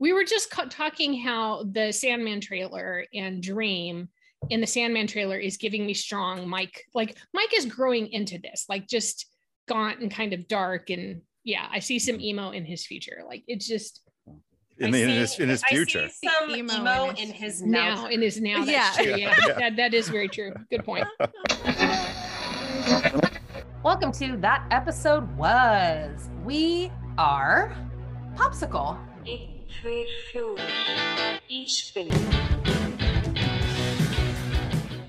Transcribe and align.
we 0.00 0.12
were 0.12 0.24
just 0.24 0.50
ca- 0.50 0.66
talking 0.70 1.20
how 1.20 1.64
the 1.72 1.92
Sandman 1.92 2.40
trailer 2.40 3.04
and 3.14 3.42
Dream 3.42 4.08
in 4.50 4.60
the 4.60 4.66
Sandman 4.66 5.06
trailer 5.08 5.36
is 5.38 5.56
giving 5.56 5.84
me 5.84 5.94
strong 5.94 6.48
Mike. 6.48 6.84
Like 6.94 7.16
Mike 7.34 7.52
is 7.56 7.66
growing 7.66 8.06
into 8.12 8.38
this, 8.38 8.66
like 8.68 8.86
just 8.86 9.26
gaunt 9.68 10.00
and 10.00 10.10
kind 10.10 10.32
of 10.32 10.46
dark. 10.48 10.90
And 10.90 11.22
yeah, 11.44 11.66
I 11.70 11.80
see 11.80 11.98
some 11.98 12.20
emo 12.20 12.50
in 12.50 12.64
his 12.64 12.86
future. 12.86 13.22
Like 13.26 13.42
it's 13.48 13.66
just 13.66 14.02
in, 14.78 14.94
I 14.94 14.98
in 14.98 15.08
his 15.08 15.38
in 15.40 15.48
his 15.48 15.64
I 15.64 15.70
see 15.70 15.76
future. 15.76 16.08
some 16.24 16.50
Emo 16.50 16.74
emo, 16.74 17.08
in 17.10 17.16
his 17.16 17.30
in 17.30 17.32
his 17.34 17.62
now 17.62 17.94
now. 17.94 18.06
in 18.08 18.22
his 18.22 18.40
now. 18.40 18.64
That's 18.64 18.70
Yeah. 18.70 19.02
true. 19.04 19.16
Yeah, 19.16 19.34
Yeah. 19.48 19.58
That, 19.58 19.76
that 19.76 19.94
is 19.94 20.08
very 20.08 20.28
true. 20.28 20.52
Good 20.70 20.84
point. 20.84 21.06
Welcome 23.82 24.12
to 24.12 24.36
that 24.38 24.64
episode 24.70 25.36
was 25.36 26.28
we 26.44 26.92
are 27.16 27.74
POPSKL. 28.36 28.98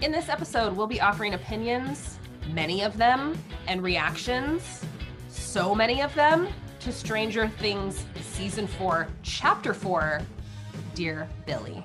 In 0.02 0.12
this 0.12 0.30
episode, 0.30 0.76
we'll 0.76 0.88
be 0.88 1.02
offering 1.02 1.34
opinions, 1.34 2.20
many 2.52 2.84
of 2.84 2.98
them, 2.98 3.38
and 3.68 3.82
reactions, 3.82 4.84
so 5.30 5.74
many 5.74 6.02
of 6.02 6.14
them, 6.14 6.48
to 6.82 6.92
Stranger 6.92 7.48
Things 7.48 8.06
Season 8.22 8.68
4, 8.68 9.08
Chapter 9.24 9.74
4 9.74 10.22
Dear 10.94 11.28
Billy. 11.46 11.84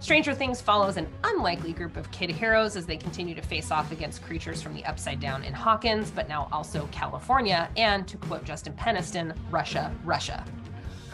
Stranger 0.00 0.34
Things 0.34 0.60
follows 0.60 0.96
an 0.96 1.06
unlikely 1.24 1.72
group 1.72 1.96
of 1.96 2.10
kid 2.10 2.30
heroes 2.30 2.76
as 2.76 2.86
they 2.86 2.96
continue 2.96 3.34
to 3.34 3.42
face 3.42 3.70
off 3.70 3.92
against 3.92 4.22
creatures 4.22 4.60
from 4.60 4.74
the 4.74 4.84
Upside 4.84 5.20
Down 5.20 5.44
in 5.44 5.52
Hawkins, 5.52 6.10
but 6.10 6.28
now 6.28 6.48
also 6.52 6.88
California, 6.92 7.70
and 7.76 8.06
to 8.08 8.16
quote 8.16 8.44
Justin 8.44 8.74
Peniston, 8.74 9.34
Russia, 9.50 9.94
Russia. 10.04 10.44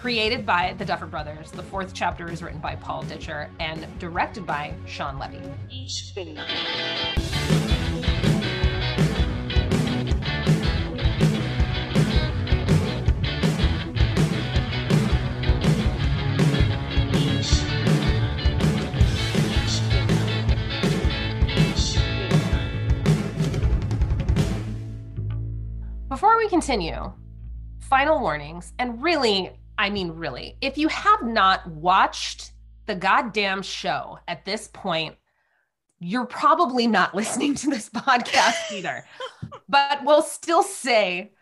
Created 0.01 0.47
by 0.47 0.75
the 0.79 0.85
Duffer 0.85 1.07
Brothers, 1.07 1.51
the 1.51 1.63
fourth 1.63 1.93
chapter 1.93 2.31
is 2.31 2.41
written 2.41 2.61
by 2.61 2.77
Paul 2.77 3.03
Dichter 3.03 3.51
and 3.59 3.85
directed 3.99 4.47
by 4.47 4.73
Shawn 4.87 5.19
Levy. 5.19 5.41
Ich 5.71 6.13
will. 6.15 6.39
Ich. 17.13 17.65
Ich 19.53 19.83
will. 19.83 20.15
Ich 21.57 21.97
will. 21.97 22.39
Before 26.09 26.39
we 26.39 26.49
continue, 26.49 27.13
final 27.81 28.21
warnings, 28.21 28.73
and 28.79 29.03
really, 29.03 29.51
I 29.79 29.91
mean, 29.91 30.11
really, 30.11 30.57
if 30.61 30.77
you 30.77 30.89
have 30.89 31.23
not 31.23 31.67
watched 31.69 32.53
the 32.87 32.97
goddamn 32.97 33.63
show 33.63 34.19
at 34.27 34.45
this 34.45 34.69
point, 34.73 35.15
you're 36.01 36.27
probably 36.27 36.89
not 36.89 37.15
listening 37.15 37.55
to 37.55 37.71
this 37.71 37.89
podcast 37.89 38.73
either. 38.73 39.05
but 39.69 40.05
we'll 40.05 40.23
still 40.23 40.65
say 40.65 41.33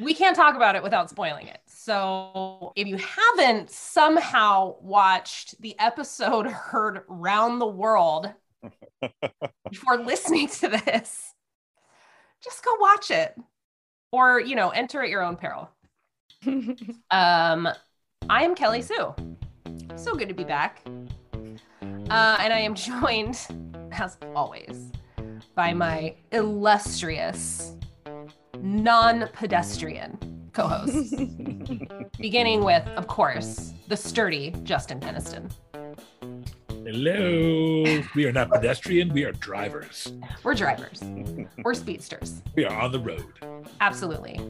we 0.00 0.14
can't 0.14 0.36
talk 0.36 0.54
about 0.54 0.76
it 0.76 0.82
without 0.84 1.10
spoiling 1.10 1.48
it. 1.48 1.60
So 1.66 2.72
if 2.76 2.86
you 2.86 2.96
haven't 2.96 3.70
somehow 3.70 4.76
watched 4.80 5.60
the 5.60 5.76
episode 5.80 6.46
heard 6.50 7.02
round 7.08 7.60
the 7.60 7.66
world 7.66 8.32
before 9.68 9.98
listening 9.98 10.48
to 10.48 10.68
this, 10.68 11.34
just 12.42 12.64
go 12.64 12.76
watch 12.78 13.10
it 13.10 13.34
or 14.12 14.40
you 14.40 14.54
know 14.54 14.70
enter 14.70 15.02
at 15.02 15.10
your 15.10 15.22
own 15.22 15.36
peril 15.36 15.68
um 17.10 17.68
i 18.28 18.44
am 18.44 18.54
kelly 18.54 18.82
sue. 18.82 19.14
So 19.96 20.14
good 20.14 20.28
to 20.28 20.34
be 20.34 20.44
back. 20.44 20.82
Uh 20.86 22.36
and 22.40 22.52
i 22.52 22.60
am 22.60 22.74
joined 22.90 23.38
as 23.92 24.16
always 24.34 24.92
by 25.54 25.72
my 25.72 26.14
illustrious 26.32 27.76
non-pedestrian 28.60 30.18
co-hosts. 30.52 31.14
Beginning 32.18 32.64
with 32.64 32.86
of 32.88 33.06
course 33.06 33.72
the 33.88 33.96
sturdy 33.96 34.54
justin 34.62 35.00
peniston 35.00 35.50
Hello. 36.92 37.84
We 38.14 38.24
are 38.24 38.32
not 38.32 38.48
pedestrian. 38.50 39.12
We 39.12 39.26
are 39.26 39.32
drivers. 39.32 40.10
we're 40.42 40.54
drivers 40.54 41.02
we're 41.62 41.74
speedsters 41.74 42.40
We 42.56 42.64
are 42.64 42.74
on 42.80 42.92
the 42.92 42.98
road. 42.98 43.26
Absolutely. 43.82 44.40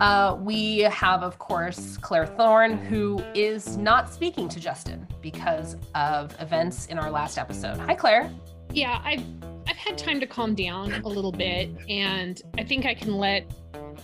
Uh, 0.00 0.34
we 0.40 0.78
have, 0.78 1.22
of 1.22 1.38
course, 1.38 1.98
Claire 1.98 2.24
Thorne, 2.24 2.78
who 2.78 3.22
is 3.34 3.76
not 3.76 4.10
speaking 4.10 4.48
to 4.48 4.58
Justin 4.58 5.06
because 5.20 5.76
of 5.94 6.34
events 6.40 6.86
in 6.86 6.98
our 6.98 7.10
last 7.10 7.36
episode. 7.36 7.76
Hi, 7.76 7.94
Claire. 7.94 8.30
yeah 8.72 9.02
i've 9.04 9.22
i've 9.68 9.76
had 9.76 9.98
time 9.98 10.20
to 10.20 10.26
calm 10.26 10.54
down 10.54 10.90
a 11.04 11.08
little 11.08 11.32
bit 11.32 11.68
and 11.90 12.40
i 12.56 12.64
think 12.64 12.86
i 12.86 12.94
can 12.94 13.12
let 13.18 13.44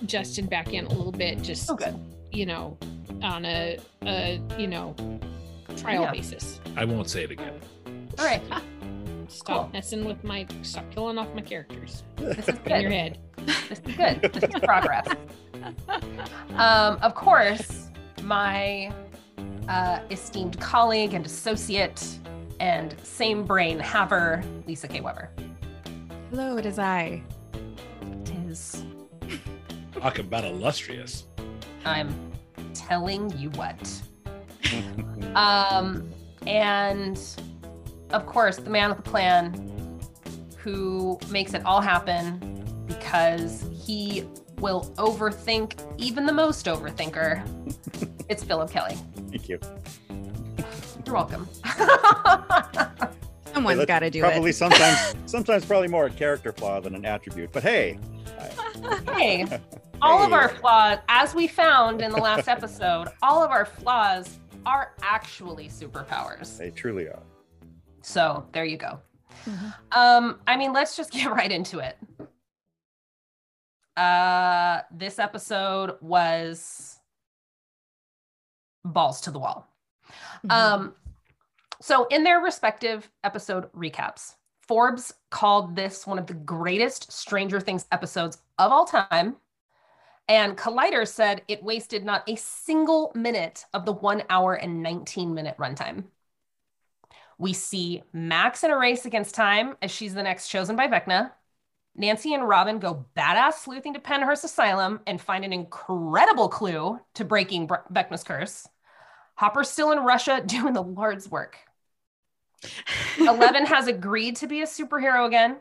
justin 0.04 0.44
back 0.44 0.74
in 0.74 0.84
a 0.84 0.88
little 0.90 1.12
bit 1.12 1.40
just 1.40 1.66
So 1.66 1.76
good. 1.76 1.98
you 2.30 2.44
know 2.44 2.76
on 3.22 3.46
a, 3.46 3.78
a 4.02 4.38
you 4.58 4.66
know 4.66 4.94
trial 5.76 6.02
Yeah. 6.02 6.12
basis 6.12 6.60
I 6.76 6.84
won't 6.84 7.08
say 7.08 7.24
it 7.24 7.30
again. 7.30 7.54
All 8.18 8.24
right. 8.24 8.42
stop 9.28 9.46
Cool. 9.64 9.70
messing 9.72 10.04
with 10.04 10.22
my 10.24 10.46
stop 10.62 10.90
killing 10.90 11.16
off 11.18 11.32
my 11.34 11.40
characters 11.42 12.02
This 12.16 12.48
is 12.48 12.48
in 12.48 12.54
your 12.80 12.90
good. 12.90 12.92
head 12.92 13.18
This 13.46 13.70
is 13.70 13.78
good. 13.96 14.32
This 14.32 14.44
is 14.54 14.60
progress. 14.60 15.06
Um, 16.56 16.96
of 17.02 17.14
course, 17.14 17.88
my 18.22 18.92
uh, 19.68 20.00
esteemed 20.10 20.58
colleague 20.60 21.14
and 21.14 21.24
associate 21.24 22.02
and 22.60 22.94
same 23.02 23.44
brain 23.44 23.78
haver, 23.78 24.42
Lisa 24.66 24.88
K. 24.88 25.00
Weber. 25.00 25.30
Hello, 26.30 26.56
it 26.56 26.66
is 26.66 26.78
I. 26.78 27.22
Tis. 28.24 28.84
Talk 29.98 30.18
about 30.18 30.44
illustrious. 30.44 31.24
I'm 31.84 32.32
telling 32.74 33.30
you 33.38 33.50
what. 33.50 34.02
Um, 35.34 36.10
and 36.46 37.20
of 38.10 38.26
course, 38.26 38.56
the 38.56 38.70
man 38.70 38.88
with 38.88 38.98
the 38.98 39.10
plan 39.10 40.00
who 40.56 41.18
makes 41.30 41.54
it 41.54 41.64
all 41.64 41.80
happen 41.80 42.84
because 42.86 43.64
he 43.84 44.24
will 44.58 44.92
overthink 44.96 45.74
even 45.98 46.26
the 46.26 46.32
most 46.32 46.66
overthinker. 46.66 47.42
it's 48.28 48.44
Phillip 48.44 48.70
Kelly. 48.70 48.96
Thank 49.30 49.48
you. 49.48 49.58
You're 51.06 51.14
welcome. 51.14 51.48
Someone's 53.54 53.78
that's 53.78 53.88
got 53.88 53.98
to 54.00 54.10
do 54.10 54.20
probably 54.20 54.36
it. 54.36 54.36
Probably 54.36 54.52
sometimes 54.52 55.14
sometimes 55.26 55.64
probably 55.64 55.88
more 55.88 56.06
a 56.06 56.10
character 56.10 56.52
flaw 56.52 56.80
than 56.80 56.94
an 56.94 57.04
attribute. 57.04 57.52
But 57.52 57.62
hey, 57.62 57.98
hey, 59.14 59.46
all 60.02 60.22
of 60.22 60.32
our 60.32 60.48
flaws, 60.48 60.98
as 61.08 61.34
we 61.34 61.48
found 61.48 62.00
in 62.00 62.10
the 62.10 62.18
last 62.18 62.48
episode, 62.48 63.08
all 63.22 63.42
of 63.42 63.50
our 63.50 63.64
flaws 63.64 64.38
are 64.66 64.92
actually 65.02 65.68
superpowers. 65.68 66.56
they 66.58 66.70
truly 66.70 67.08
are. 67.08 67.22
So 68.02 68.46
there 68.52 68.64
you 68.64 68.76
go. 68.76 69.00
Mhm. 69.44 69.74
Um, 69.92 70.40
I 70.46 70.56
mean, 70.56 70.72
let's 70.72 70.96
just 70.96 71.10
get 71.18 71.30
right 71.30 71.50
into 71.50 71.78
it. 71.78 71.96
Uh, 73.96 74.80
this 74.92 75.18
episode 75.18 75.96
was 76.00 76.98
balls 78.84 79.20
to 79.22 79.30
the 79.30 79.38
wall. 79.38 79.68
Mhm. 80.44 80.50
Um, 80.52 80.94
so 81.80 82.06
in 82.06 82.24
their 82.24 82.40
respective 82.40 83.10
episode 83.24 83.70
recaps, 83.72 84.36
Forbes 84.66 85.12
called 85.30 85.74
this 85.74 86.06
one 86.06 86.18
of 86.18 86.26
the 86.26 86.34
greatest 86.34 87.10
Stranger 87.12 87.60
Things 87.60 87.86
episodes 87.92 88.38
of 88.58 88.70
all 88.72 88.84
time. 88.84 89.36
And 90.28 90.56
Collider 90.56 91.06
said 91.06 91.42
it 91.48 91.62
wasted 91.62 92.04
not 92.04 92.28
a 92.28 92.36
single 92.36 93.12
minute 93.14 93.66
of 93.74 93.84
the 93.84 93.92
one 93.92 94.22
hour 94.30 94.54
and 94.54 94.82
19 94.82 95.34
minute 95.34 95.56
runtime. 95.58 96.04
We 97.38 97.52
see 97.52 98.02
Max 98.12 98.62
in 98.64 98.70
a 98.70 98.78
race 98.78 99.06
against 99.06 99.34
time 99.34 99.76
as 99.80 99.90
she's 99.90 100.14
the 100.14 100.22
next 100.22 100.48
chosen 100.48 100.76
by 100.76 100.88
Vecna. 100.88 101.32
Nancy 101.96 102.34
and 102.34 102.46
Robin 102.46 102.78
go 102.78 103.06
badass 103.16 103.54
sleuthing 103.54 103.94
to 103.94 104.00
Pennhurst 104.00 104.44
Asylum 104.44 105.00
and 105.06 105.20
find 105.20 105.44
an 105.44 105.52
incredible 105.52 106.48
clue 106.48 107.00
to 107.14 107.24
breaking 107.24 107.66
Bre- 107.66 107.76
Vecna's 107.92 108.22
curse. 108.22 108.68
Hopper's 109.34 109.70
still 109.70 109.90
in 109.90 110.00
Russia 110.00 110.42
doing 110.46 110.74
the 110.74 110.82
Lord's 110.82 111.30
work. 111.30 111.56
Eleven 113.18 113.66
has 113.66 113.88
agreed 113.88 114.36
to 114.36 114.46
be 114.46 114.60
a 114.60 114.66
superhero 114.66 115.26
again. 115.26 115.56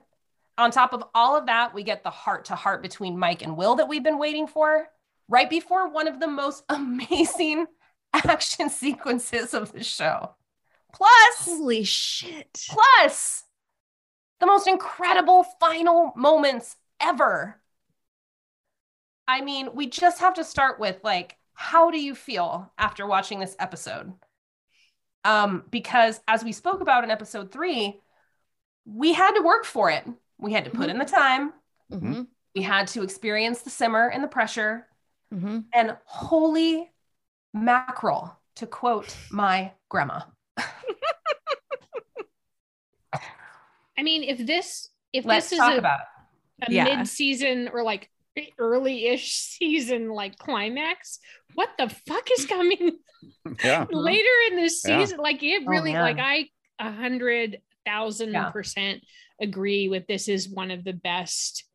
On 0.60 0.72
top 0.72 0.92
of 0.94 1.04
all 1.16 1.38
of 1.38 1.46
that, 1.46 1.74
we 1.74 1.84
get 1.84 2.04
the 2.04 2.10
heart 2.10 2.46
to 2.46 2.56
heart 2.56 2.82
between 2.82 3.18
Mike 3.18 3.42
and 3.42 3.56
Will 3.56 3.76
that 3.76 3.88
we've 3.88 4.04
been 4.04 4.20
waiting 4.20 4.46
for, 4.46 4.88
right 5.30 5.50
before 5.50 5.90
one 5.90 6.08
of 6.08 6.20
the 6.20 6.28
most 6.28 6.64
amazing 6.70 7.66
action 8.14 8.70
sequences 8.70 9.54
of 9.54 9.72
the 9.72 9.84
show. 9.84 10.36
Plus, 10.94 11.46
Holy 11.46 11.84
shit. 11.84 12.66
plus 12.70 13.46
the 14.40 14.48
most 14.48 14.68
incredible 14.68 15.44
final 15.60 16.12
moments 16.16 16.76
ever. 17.00 17.62
I 19.28 19.42
mean, 19.42 19.70
we 19.74 19.88
just 19.88 20.20
have 20.20 20.34
to 20.36 20.44
start 20.44 20.80
with 20.80 21.00
like 21.04 21.38
how 21.54 21.92
do 21.92 22.02
you 22.02 22.16
feel 22.16 22.72
after 22.78 23.06
watching 23.06 23.40
this 23.40 23.56
episode? 23.60 24.14
Um, 25.24 25.64
because 25.70 26.20
as 26.28 26.44
we 26.44 26.52
spoke 26.54 26.82
about 26.82 27.04
in 27.04 27.12
episode 27.12 27.52
three, 27.52 28.00
we 28.86 29.14
had 29.14 29.34
to 29.36 29.42
work 29.44 29.66
for 29.66 29.92
it. 29.92 30.06
We 30.40 30.54
had 30.54 30.66
to 30.66 30.72
put 30.72 30.90
in 30.90 30.98
the 30.98 31.06
time. 31.06 31.54
Mhm. 31.92 32.28
We 32.56 32.62
had 32.62 32.88
to 32.90 33.04
experience 33.04 33.62
the 33.62 33.70
simmer 33.70 34.08
and 34.10 34.24
the 34.24 34.28
pressure. 34.28 34.88
Mhm. 35.34 35.66
And 35.74 35.98
holy 36.06 36.92
mackerel, 37.54 38.40
to 38.56 38.66
quote 38.68 39.16
my 39.32 39.74
grandma. 39.90 40.22
I 43.98 44.04
mean, 44.04 44.24
if 44.24 44.38
this 44.46 44.90
if 45.12 45.26
Let's 45.26 45.48
this 45.48 45.54
is 45.54 45.60
talk 45.60 45.74
a, 45.74 45.78
about 45.78 46.00
a 46.68 46.72
Yeah. 46.72 46.84
mid-season 46.84 47.70
or 47.74 47.84
like 47.84 48.10
early-ish 48.58 49.32
season 49.58 50.10
like 50.10 50.38
climax, 50.38 51.20
what 51.56 51.70
the 51.78 51.90
fuck 51.90 52.30
is 52.32 52.46
coming 52.46 52.98
Yeah. 53.64 53.86
later 53.92 54.30
in 54.52 54.56
this 54.56 54.82
Yeah. 54.86 55.00
season? 55.00 55.18
Like 55.20 55.44
it 55.44 55.64
Oh, 55.66 55.70
really, 55.70 55.94
man. 55.94 56.02
like 56.02 56.20
I 56.20 56.50
a 56.80 56.92
hundred 56.92 57.62
thousand 57.86 58.34
Yeah. 58.34 58.52
percent 58.52 59.04
agree 59.42 59.88
with 59.90 60.08
this 60.08 60.28
is 60.28 60.48
one 60.50 60.72
of 60.72 60.84
the 60.84 60.94
best 60.94 61.66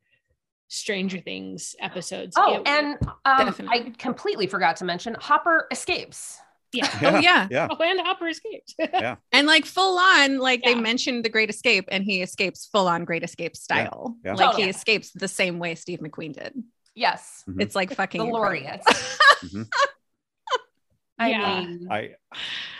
Stranger 0.68 1.18
Things 1.18 1.74
episodes. 1.80 2.34
Oh, 2.36 2.56
It- 2.62 2.68
and 2.68 2.96
um, 3.24 3.54
I 3.68 3.92
completely 3.98 4.46
forgot 4.46 4.76
to 4.76 4.84
mention 4.84 5.14
Hopper 5.20 5.66
escapes. 5.70 6.38
yeah. 6.72 6.88
Oh 7.02 7.18
yeah. 7.18 7.46
Yeah. 7.50 7.68
Oh, 7.70 7.76
and 7.80 8.00
Hopper 8.00 8.28
escapes. 8.28 8.74
yeah. 8.78 9.16
And 9.32 9.46
like 9.46 9.64
full 9.66 9.98
on, 9.98 10.38
like 10.38 10.62
they 10.64 10.74
mentioned 10.74 11.24
the 11.24 11.28
Great 11.28 11.50
Escape, 11.50 11.84
and 11.92 12.02
he 12.02 12.22
escapes 12.22 12.66
full 12.66 12.88
on 12.88 13.04
Great 13.04 13.22
Escape 13.22 13.54
style. 13.56 14.16
Yeah. 14.24 14.32
Like 14.34 14.46
Totally. 14.46 14.62
he 14.64 14.70
escapes 14.70 15.12
the 15.12 15.28
same 15.28 15.58
way 15.58 15.74
Steve 15.76 16.00
McQueen 16.00 16.32
did. 16.32 16.54
Yes, 16.96 17.44
Mhm. 17.48 17.60
It's 17.62 17.74
like 17.76 17.94
fucking 17.94 18.28
glorious. 18.30 18.84
Mhm. 19.44 19.68
I 21.18 21.30
Yeah. 21.30 21.60
mean, 21.60 21.88
I 21.90 22.14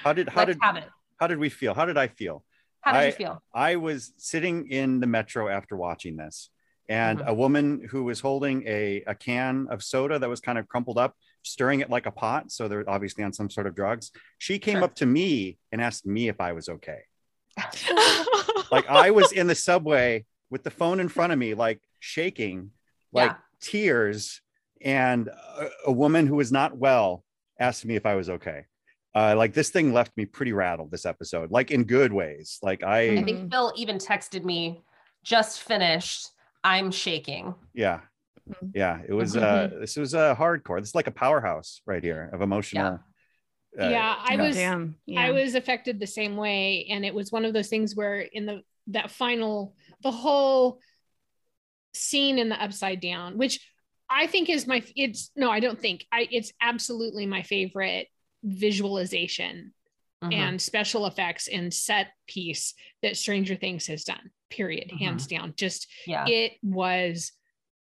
how 0.03 0.13
did 0.13 0.29
how 0.29 0.41
let's 0.41 0.55
did 0.55 0.59
have 0.63 0.77
it. 0.77 0.89
how 1.21 1.27
did 1.29 1.39
we 1.39 1.49
feel? 1.49 1.75
How 1.75 1.85
did 1.85 1.97
I 1.97 2.09
feel? 2.09 2.45
How 2.85 2.93
did 2.93 2.99
I- 2.99 3.07
you 3.07 3.13
feel? 3.13 3.43
I 3.55 3.77
was 3.77 4.13
sitting 4.19 4.69
in 4.71 5.01
the 5.01 5.07
metro 5.07 5.49
after 5.49 5.75
watching 5.77 6.17
this, 6.17 6.51
and 6.89 7.19
Mhm. 7.21 7.27
a 7.27 7.35
woman 7.35 7.89
who 7.91 8.05
was 8.05 8.21
holding 8.21 8.63
a, 8.67 9.03
a 9.07 9.15
can 9.15 9.67
of 9.71 9.83
soda 9.83 10.19
that 10.19 10.29
was 10.29 10.41
kind 10.41 10.59
of 10.59 10.69
crumpled 10.69 10.99
up, 10.99 11.17
stirring 11.43 11.81
it 11.81 11.89
like 11.89 12.05
a 12.07 12.11
pot. 12.11 12.53
So 12.53 12.69
they're 12.69 12.89
obviously 12.89 13.25
on 13.25 13.33
some 13.33 13.49
sort 13.49 13.67
of 13.67 13.75
drugs. 13.75 14.11
She 14.39 14.59
came 14.59 14.77
Sure. 14.77 14.85
up 14.85 14.95
to 14.97 15.07
me 15.07 15.59
and 15.73 15.81
asked 15.81 16.05
me 16.07 16.29
if 16.29 16.41
I 16.41 16.53
was 16.53 16.69
okay. 16.69 17.01
Like 18.71 18.89
I 18.89 19.11
was 19.13 19.31
in 19.33 19.47
the 19.47 19.55
subway 19.55 20.25
with 20.51 20.65
the 20.65 20.71
phone 20.71 20.99
in 21.01 21.09
front 21.09 21.33
of 21.33 21.39
me, 21.39 21.55
like 21.55 21.81
shaking, 22.01 22.71
like 23.13 23.31
Yeah. 23.31 23.37
tears. 23.61 24.41
And 24.83 25.29
a, 25.29 25.69
a 25.87 25.93
woman 25.93 26.27
who 26.27 26.37
was 26.37 26.51
not 26.51 26.77
well 26.77 27.25
asked 27.59 27.85
me 27.85 27.95
if 27.97 28.05
I 28.05 28.15
was 28.17 28.29
okay. 28.29 28.65
Uh, 29.15 29.35
like 29.37 29.55
this 29.55 29.71
thing 29.71 29.93
left 29.93 30.17
me 30.17 30.25
pretty 30.27 30.53
rattled 30.53 30.91
this 30.91 31.07
episode, 31.07 31.51
like 31.51 31.71
in 31.71 31.85
good 31.85 32.13
ways. 32.13 32.59
Like 32.63 32.83
I, 32.83 33.19
I 33.19 33.23
think 33.23 33.51
Phil 33.51 33.73
even 33.77 33.99
texted 33.99 34.45
me, 34.45 34.83
just 35.23 35.63
finished. 35.63 36.31
I'm 36.63 36.91
shaking. 36.91 37.55
yeah 37.75 38.01
Mhm. 38.47 38.73
yeah 38.75 39.01
it 39.09 39.15
was 39.15 39.39
uh 39.39 39.71
this 39.81 39.97
was 39.97 40.13
a 40.13 40.37
hardcore 40.39 40.79
this 40.79 40.91
is 40.91 40.95
like 40.95 41.07
a 41.07 41.11
powerhouse 41.11 41.81
right 41.87 42.05
here 42.05 42.29
of 42.31 42.43
emotional 42.43 43.01
uh, 43.81 43.89
yeah, 43.89 44.17
I 44.23 44.37
was 44.37 44.55
Damn. 44.55 44.97
Yeah. 45.07 45.23
I 45.23 45.31
was 45.33 45.55
affected 45.55 45.99
the 45.99 46.07
same 46.07 46.37
way. 46.37 46.87
And 46.91 47.05
it 47.05 47.13
was 47.15 47.33
one 47.33 47.45
of 47.45 47.53
those 47.53 47.69
things 47.69 47.97
where 47.97 48.21
in 48.21 48.47
the 48.47 48.63
that 48.89 49.11
final, 49.11 49.75
the 50.03 50.13
whole 50.13 50.79
scene 51.93 52.39
in 52.39 52.49
the 52.49 52.63
upside 52.63 53.01
down, 53.01 53.39
which 53.39 53.61
I 54.09 54.27
think 54.27 54.49
is 54.49 54.67
my 54.67 54.83
it's 54.95 55.31
no, 55.35 55.51
I 55.51 55.61
don't 55.61 55.81
think 55.81 56.07
I 56.13 56.29
it's 56.31 56.53
absolutely 56.61 57.27
my 57.27 57.43
favorite 57.43 58.09
visualization 58.45 59.73
Mhm. 60.23 60.33
and 60.33 60.63
special 60.63 61.07
effects 61.07 61.49
and 61.49 61.73
set 61.75 62.09
piece 62.27 62.75
that 63.03 63.17
Stranger 63.17 63.57
Things 63.57 63.87
has 63.89 64.05
done. 64.05 64.31
Period. 64.51 64.91
Mhm. 64.91 64.99
Hands 64.99 65.27
down. 65.27 65.55
Just 65.57 65.87
yeah. 66.07 66.27
it 66.27 66.53
was 66.63 67.33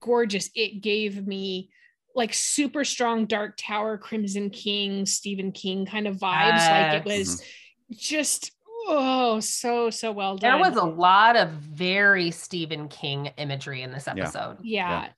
gorgeous. 0.02 0.50
It 0.54 0.80
gave 0.82 1.26
me 1.26 1.70
like 2.14 2.34
super 2.34 2.84
strong 2.84 3.26
Dark 3.26 3.54
Tower, 3.56 3.96
Crimson 3.98 4.50
King, 4.50 5.06
Stephen 5.06 5.52
King 5.52 5.86
kind 5.86 6.06
of 6.06 6.16
vibes. 6.16 6.68
Like 6.70 7.00
it 7.00 7.04
was 7.06 7.42
just 7.90 8.52
oh 8.86 9.40
so 9.40 9.88
so 9.90 10.12
well 10.12 10.36
done. 10.36 10.60
There 10.60 10.70
was 10.70 10.76
a 10.78 10.84
lot 10.86 11.36
of 11.36 11.50
very 11.50 12.30
Stephen 12.30 12.88
King 12.88 13.26
imagery 13.38 13.82
in 13.82 13.90
this 13.90 14.06
episode. 14.06 14.58
yeah. 14.62 15.08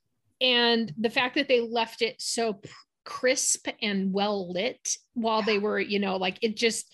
And 0.40 0.92
the 0.98 1.10
fact 1.10 1.34
that 1.36 1.48
they 1.48 1.60
left 1.60 2.02
it 2.02 2.20
so 2.20 2.52
p- 2.54 2.68
crisp 3.06 3.68
and 3.80 4.12
well 4.12 4.52
lit 4.52 4.98
while 5.14 5.40
they 5.40 5.58
were, 5.58 5.80
you 5.80 5.98
know, 5.98 6.16
like 6.16 6.38
it 6.42 6.56
just 6.56 6.92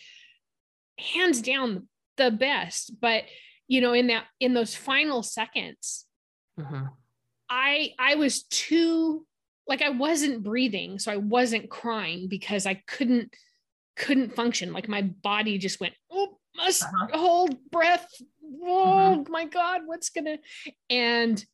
hands 0.98 1.42
down 1.42 1.88
the 2.16 2.30
best. 2.30 3.00
But 3.00 3.24
you 3.66 3.80
know, 3.80 3.92
in 3.94 4.08
that 4.08 4.26
in 4.38 4.54
those 4.54 4.76
final 4.76 5.22
seconds, 5.24 6.06
Mhm. 6.60 6.90
I 7.48 7.94
I 7.98 8.14
was 8.14 8.44
too 8.44 9.26
like 9.66 9.82
I 9.82 9.88
wasn't 9.90 10.42
breathing, 10.42 10.98
so 10.98 11.10
I 11.10 11.16
wasn't 11.16 11.70
crying 11.70 12.28
because 12.28 12.66
I 12.66 12.74
couldn't 12.86 13.34
couldn't 13.96 14.36
function. 14.36 14.72
Like 14.72 14.88
my 14.88 15.02
body 15.02 15.58
just 15.58 15.80
went, 15.80 15.94
oh, 16.10 16.38
must 16.56 16.82
Uh-huh. 16.82 17.18
hold 17.18 17.70
breath. 17.70 18.06
Oh 18.64 19.24
my 19.28 19.46
God, 19.46 19.82
what's 19.86 20.10
gonna 20.10 20.38
and 20.90 21.44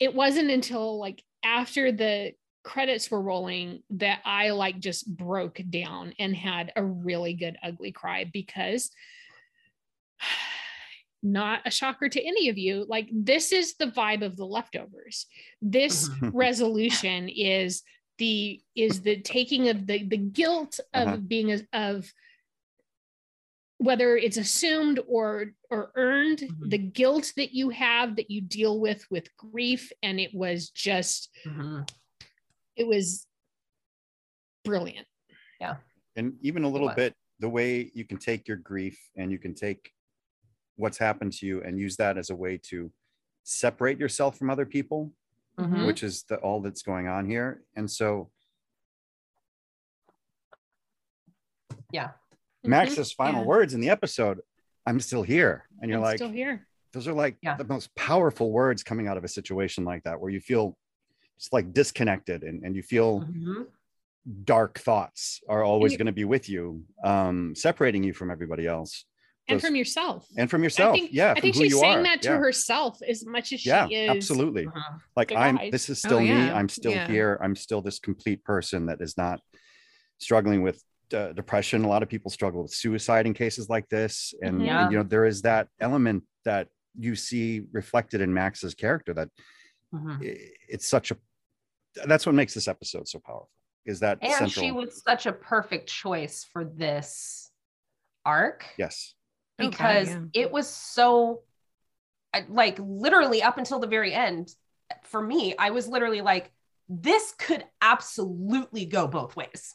it 0.00 0.14
wasn't 0.14 0.50
until 0.50 0.98
like 0.98 1.22
after 1.44 1.92
the 1.92 2.32
credits 2.62 3.10
were 3.10 3.20
rolling 3.20 3.82
that 3.90 4.20
I 4.24 4.50
like 4.50 4.78
just 4.78 5.06
broke 5.16 5.60
down 5.68 6.14
and 6.18 6.34
had 6.34 6.72
a 6.76 6.84
really 6.84 7.34
good 7.34 7.56
ugly 7.62 7.92
cry 7.92 8.24
because 8.32 8.90
not 11.22 11.60
a 11.64 11.70
shocker 11.70 12.08
to 12.08 12.20
any 12.20 12.48
of 12.48 12.58
you 12.58 12.84
like 12.88 13.08
this 13.12 13.52
is 13.52 13.74
the 13.74 13.86
vibe 13.86 14.24
of 14.24 14.36
the 14.36 14.44
leftovers 14.44 15.26
this 15.60 16.08
resolution 16.32 17.28
is 17.28 17.82
the 18.18 18.60
is 18.74 19.02
the 19.02 19.20
taking 19.20 19.68
of 19.68 19.86
the 19.86 20.06
the 20.06 20.16
guilt 20.16 20.80
of 20.94 21.08
Uh-huh. 21.08 21.16
being 21.18 21.52
a, 21.52 21.60
of 21.72 22.12
whether 23.78 24.16
it's 24.16 24.36
assumed 24.36 25.00
or 25.08 25.52
or 25.70 25.92
earned 25.94 26.38
Mhm. 26.40 26.70
the 26.70 26.78
guilt 26.78 27.32
that 27.36 27.52
you 27.52 27.70
have 27.70 28.16
that 28.16 28.30
you 28.30 28.40
deal 28.40 28.78
with 28.80 29.08
with 29.10 29.34
grief 29.36 29.92
and 30.02 30.18
it 30.20 30.34
was 30.34 30.70
just 30.70 31.30
Mhm. 31.44 31.88
It 32.76 32.86
was 32.86 33.26
brilliant 34.64 35.06
Yeah. 35.60 35.76
and 36.16 36.36
even 36.40 36.64
a 36.64 36.68
little 36.68 36.88
bit 36.90 37.14
the 37.40 37.48
way 37.48 37.90
you 37.94 38.04
can 38.04 38.16
take 38.18 38.46
your 38.46 38.56
grief 38.56 38.98
and 39.16 39.30
you 39.32 39.38
can 39.38 39.54
take 39.54 39.92
what's 40.76 40.98
happened 40.98 41.32
to 41.34 41.46
you 41.46 41.62
and 41.62 41.78
use 41.78 41.96
that 41.96 42.16
as 42.16 42.30
a 42.30 42.34
way 42.36 42.56
to 42.58 42.92
separate 43.42 43.98
yourself 43.98 44.38
from 44.38 44.50
other 44.50 44.64
people 44.66 45.12
Mhm. 45.58 45.84
which 45.86 46.02
is 46.02 46.22
the, 46.24 46.36
all 46.36 46.60
that's 46.60 46.82
going 46.82 47.08
on 47.08 47.26
here 47.26 47.62
and 47.76 47.90
so 47.90 48.30
Yeah. 51.92 52.12
max's 52.64 53.12
final 53.12 53.40
Yeah. 53.42 53.46
words 53.46 53.74
in 53.74 53.80
the 53.80 53.90
episode 53.90 54.40
i'm 54.86 55.00
still 55.00 55.22
here 55.22 55.68
and 55.80 55.90
you're 55.90 55.98
I'm 55.98 56.04
like 56.04 56.18
still 56.18 56.30
here 56.30 56.66
those 56.92 57.08
are 57.08 57.12
like 57.12 57.36
Yeah. 57.42 57.56
the 57.56 57.64
most 57.64 57.94
powerful 57.96 58.50
words 58.52 58.82
coming 58.82 59.08
out 59.08 59.16
of 59.16 59.24
a 59.24 59.28
situation 59.28 59.84
like 59.84 60.04
that 60.04 60.20
where 60.20 60.30
you 60.30 60.40
feel 60.40 60.78
just 61.38 61.52
like 61.52 61.72
disconnected 61.72 62.42
and, 62.42 62.62
and 62.64 62.76
you 62.76 62.82
feel 62.82 63.20
Mhm. 63.20 63.66
dark 64.44 64.78
thoughts 64.78 65.40
are 65.48 65.64
always 65.64 65.96
going 65.96 66.06
to 66.06 66.12
be 66.12 66.24
with 66.24 66.48
you 66.48 66.84
um 67.04 67.54
separating 67.56 68.04
you 68.04 68.12
from 68.12 68.30
everybody 68.30 68.66
else 68.66 69.04
and 69.48 69.56
Those- 69.56 69.66
from 69.66 69.74
yourself 69.74 70.26
and 70.38 70.48
from 70.48 70.62
yourself 70.62 70.94
think- 70.96 71.10
yeah 71.12 71.34
i 71.36 71.40
think 71.40 71.56
she's 71.56 71.78
saying 71.78 71.98
are. 71.98 72.02
that 72.04 72.22
to 72.22 72.28
yeah. 72.30 72.36
herself 72.36 72.98
as 73.08 73.26
much 73.26 73.52
as 73.52 73.60
she 73.62 73.70
yeah 73.70 73.88
is 73.90 74.10
absolutely 74.10 74.66
Mhm. 74.66 75.00
like 75.16 75.28
the 75.28 75.36
i'm 75.38 75.56
guys. 75.56 75.72
this 75.72 75.88
is 75.88 76.04
Oh, 76.04 76.08
still 76.08 76.20
me 76.20 76.28
yeah. 76.28 76.54
i'm 76.56 76.68
still 76.68 76.96
here 77.08 77.40
i'm 77.42 77.56
still 77.56 77.82
this 77.82 77.98
complete 77.98 78.44
person 78.44 78.86
that 78.86 79.00
is 79.00 79.16
not 79.18 79.40
struggling 80.18 80.62
with 80.62 80.80
uh, 81.12 81.32
depression 81.32 81.84
a 81.84 81.88
lot 81.88 82.02
of 82.04 82.08
people 82.08 82.30
struggle 82.30 82.62
with 82.62 82.72
suicide 82.72 83.26
in 83.26 83.34
cases 83.34 83.68
like 83.68 83.88
this 83.88 84.32
and, 84.40 84.60
Mhm. 84.60 84.66
Yeah. 84.66 84.82
and, 84.84 84.92
you 84.92 84.98
know 84.98 85.04
there 85.04 85.26
is 85.26 85.42
that 85.42 85.66
element 85.80 86.22
that 86.44 86.68
you 86.96 87.16
see 87.16 87.62
reflected 87.72 88.20
in 88.20 88.32
max's 88.32 88.74
character 88.74 89.12
that 89.14 89.28
Mhm. 89.94 90.18
it's 90.68 90.86
such 90.88 91.10
a 91.10 91.16
that's 92.06 92.24
what 92.24 92.34
makes 92.34 92.54
this 92.54 92.68
episode 92.68 93.06
so 93.06 93.18
powerful 93.18 93.50
is 93.84 94.00
that 94.00 94.18
And 94.22 94.32
central 94.32 94.64
she 94.64 94.72
was 94.72 95.02
such 95.02 95.26
a 95.26 95.32
perfect 95.32 95.88
choice 95.88 96.46
for 96.52 96.64
this 96.64 97.50
arc 98.24 98.64
yes 98.78 99.14
God, 99.60 99.70
because 99.70 100.08
yeah. 100.08 100.20
it 100.32 100.50
was 100.50 100.66
so 100.68 101.42
like 102.48 102.78
literally 102.80 103.42
up 103.42 103.58
until 103.58 103.78
the 103.80 103.86
very 103.86 104.14
end 104.14 104.54
for 105.02 105.20
me 105.20 105.54
i 105.58 105.70
was 105.70 105.86
literally 105.88 106.22
like 106.22 106.50
this 106.88 107.34
could 107.38 107.64
absolutely 107.82 108.86
go 108.86 109.06
both 109.06 109.36
ways 109.36 109.74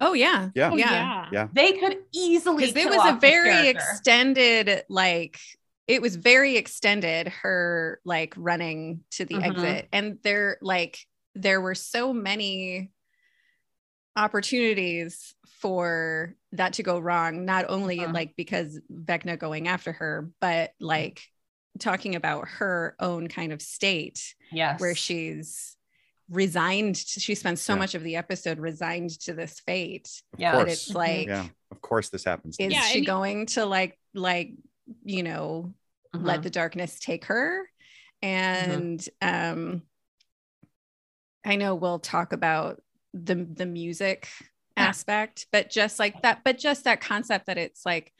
Oh 0.00 0.14
yeah. 0.14 0.48
yeah 0.54 0.70
oh, 0.72 0.76
Yeah. 0.76 0.90
yeah 0.90 1.28
Yeah. 1.32 1.48
they 1.52 1.72
could 1.74 1.98
easily 2.14 2.66
Because 2.66 2.84
it 2.86 2.88
was 2.88 2.96
off 2.98 3.16
a 3.18 3.20
very 3.20 3.50
character. 3.50 3.82
extended, 3.90 4.84
like 4.88 5.38
it 5.88 6.02
was 6.02 6.16
very 6.16 6.56
extended, 6.56 7.28
her 7.28 8.00
like 8.04 8.34
running 8.36 9.04
to 9.12 9.24
the 9.24 9.34
Mhm. 9.34 9.42
exit. 9.44 9.88
And 9.92 10.18
there 10.22 10.58
like 10.60 10.98
there 11.34 11.60
were 11.60 11.74
so 11.74 12.12
many 12.12 12.90
opportunities 14.16 15.34
for 15.60 16.34
that 16.52 16.72
to 16.74 16.82
go 16.82 16.98
wrong 16.98 17.44
not 17.44 17.66
only 17.68 17.98
Mhm. 17.98 18.14
like 18.14 18.34
because 18.36 18.80
vecna 18.90 19.38
going 19.38 19.68
after 19.68 19.92
her 19.92 20.30
but 20.40 20.72
like 20.80 21.22
talking 21.78 22.14
about 22.14 22.48
her 22.48 22.96
own 22.98 23.28
kind 23.28 23.52
of 23.52 23.60
state 23.60 24.34
Yes. 24.50 24.80
where 24.80 24.94
she's 24.94 25.76
resigned 26.30 26.96
she 26.96 27.34
spends 27.34 27.60
so 27.60 27.74
Yeah. 27.74 27.78
much 27.78 27.94
of 27.94 28.02
the 28.02 28.16
episode 28.16 28.58
resigned 28.58 29.10
to 29.20 29.34
this 29.34 29.60
fate 29.60 30.08
Yeah. 30.38 30.52
but 30.52 30.68
it's 30.70 30.88
like 30.90 31.26
yeah, 31.28 31.46
of 31.70 31.82
course 31.82 32.08
this 32.08 32.24
happens. 32.24 32.56
is. 32.58 32.72
Yeah, 32.72 32.80
she 32.82 32.98
and- 32.98 33.06
going 33.06 33.46
to 33.48 33.66
like 33.66 33.98
like 34.14 34.52
you 35.04 35.22
know 35.22 35.72
Mhm. 36.14 36.24
let 36.24 36.42
the 36.42 36.50
darkness 36.50 36.98
take 36.98 37.26
her 37.26 37.68
and 38.22 39.06
um 39.20 39.82
i 41.44 41.56
know 41.56 41.74
we'll 41.74 41.98
talk 41.98 42.32
about 42.32 42.82
the 43.12 43.34
the 43.34 43.66
music 43.66 44.28
Yeah. 44.76 44.88
aspect 44.88 45.46
but 45.52 45.70
just 45.70 45.98
like 45.98 46.22
that 46.22 46.42
but 46.44 46.58
just 46.58 46.84
that 46.84 47.00
concept 47.00 47.46
that 47.46 47.58
it's 47.58 47.84
like 47.84 48.12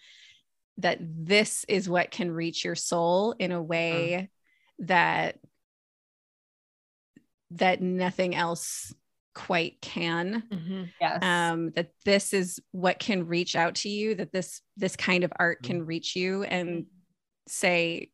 that 0.79 0.99
this 1.01 1.65
is 1.69 1.89
what 1.89 2.11
can 2.11 2.31
reach 2.31 2.65
your 2.65 2.75
soul 2.75 3.33
in 3.39 3.53
a 3.53 3.63
way 3.63 4.29
that 4.81 5.39
that 7.53 7.81
nothing 7.81 8.35
else 8.35 8.93
quite 9.37 9.79
can 9.83 10.43
Mhm. 10.51 10.91
yes. 10.99 11.19
um 11.23 11.71
that 11.73 11.91
this 12.07 12.33
is 12.33 12.59
what 12.73 12.99
can 12.99 13.27
reach 13.27 13.55
out 13.55 13.75
to 13.75 13.91
you 13.91 14.15
that 14.15 14.33
this 14.33 14.63
this 14.79 14.97
kind 14.97 15.25
of 15.25 15.33
art 15.39 15.63
can 15.63 15.85
reach 15.85 16.17
you 16.17 16.43
and 16.45 16.87
say 17.47 18.11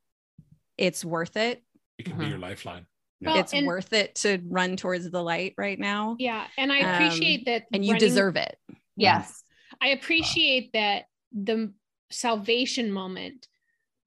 it's 0.76 1.04
worth 1.04 1.36
it 1.36 1.62
It 1.98 2.06
can 2.06 2.18
be 2.18 2.24
Mhm. 2.24 2.30
your 2.30 2.38
lifeline. 2.38 2.86
Well, 3.20 3.36
it's 3.38 3.54
and- 3.54 3.68
worth 3.68 3.92
it 3.92 4.16
to 4.16 4.40
run 4.48 4.76
towards 4.76 5.08
the 5.08 5.22
light 5.22 5.54
right 5.56 5.78
now 5.78 6.16
Yeah, 6.18 6.48
and 6.58 6.72
I 6.72 6.80
Um, 6.80 6.94
appreciate 6.94 7.44
that. 7.44 7.66
and 7.72 7.84
you 7.84 7.92
running- 7.92 8.08
deserve 8.08 8.34
it 8.36 8.58
yes. 8.96 9.44
I 9.80 9.88
appreciate 9.88 10.72
that 10.72 11.04
the 11.30 11.72
salvation 12.10 12.90
moment 12.90 13.46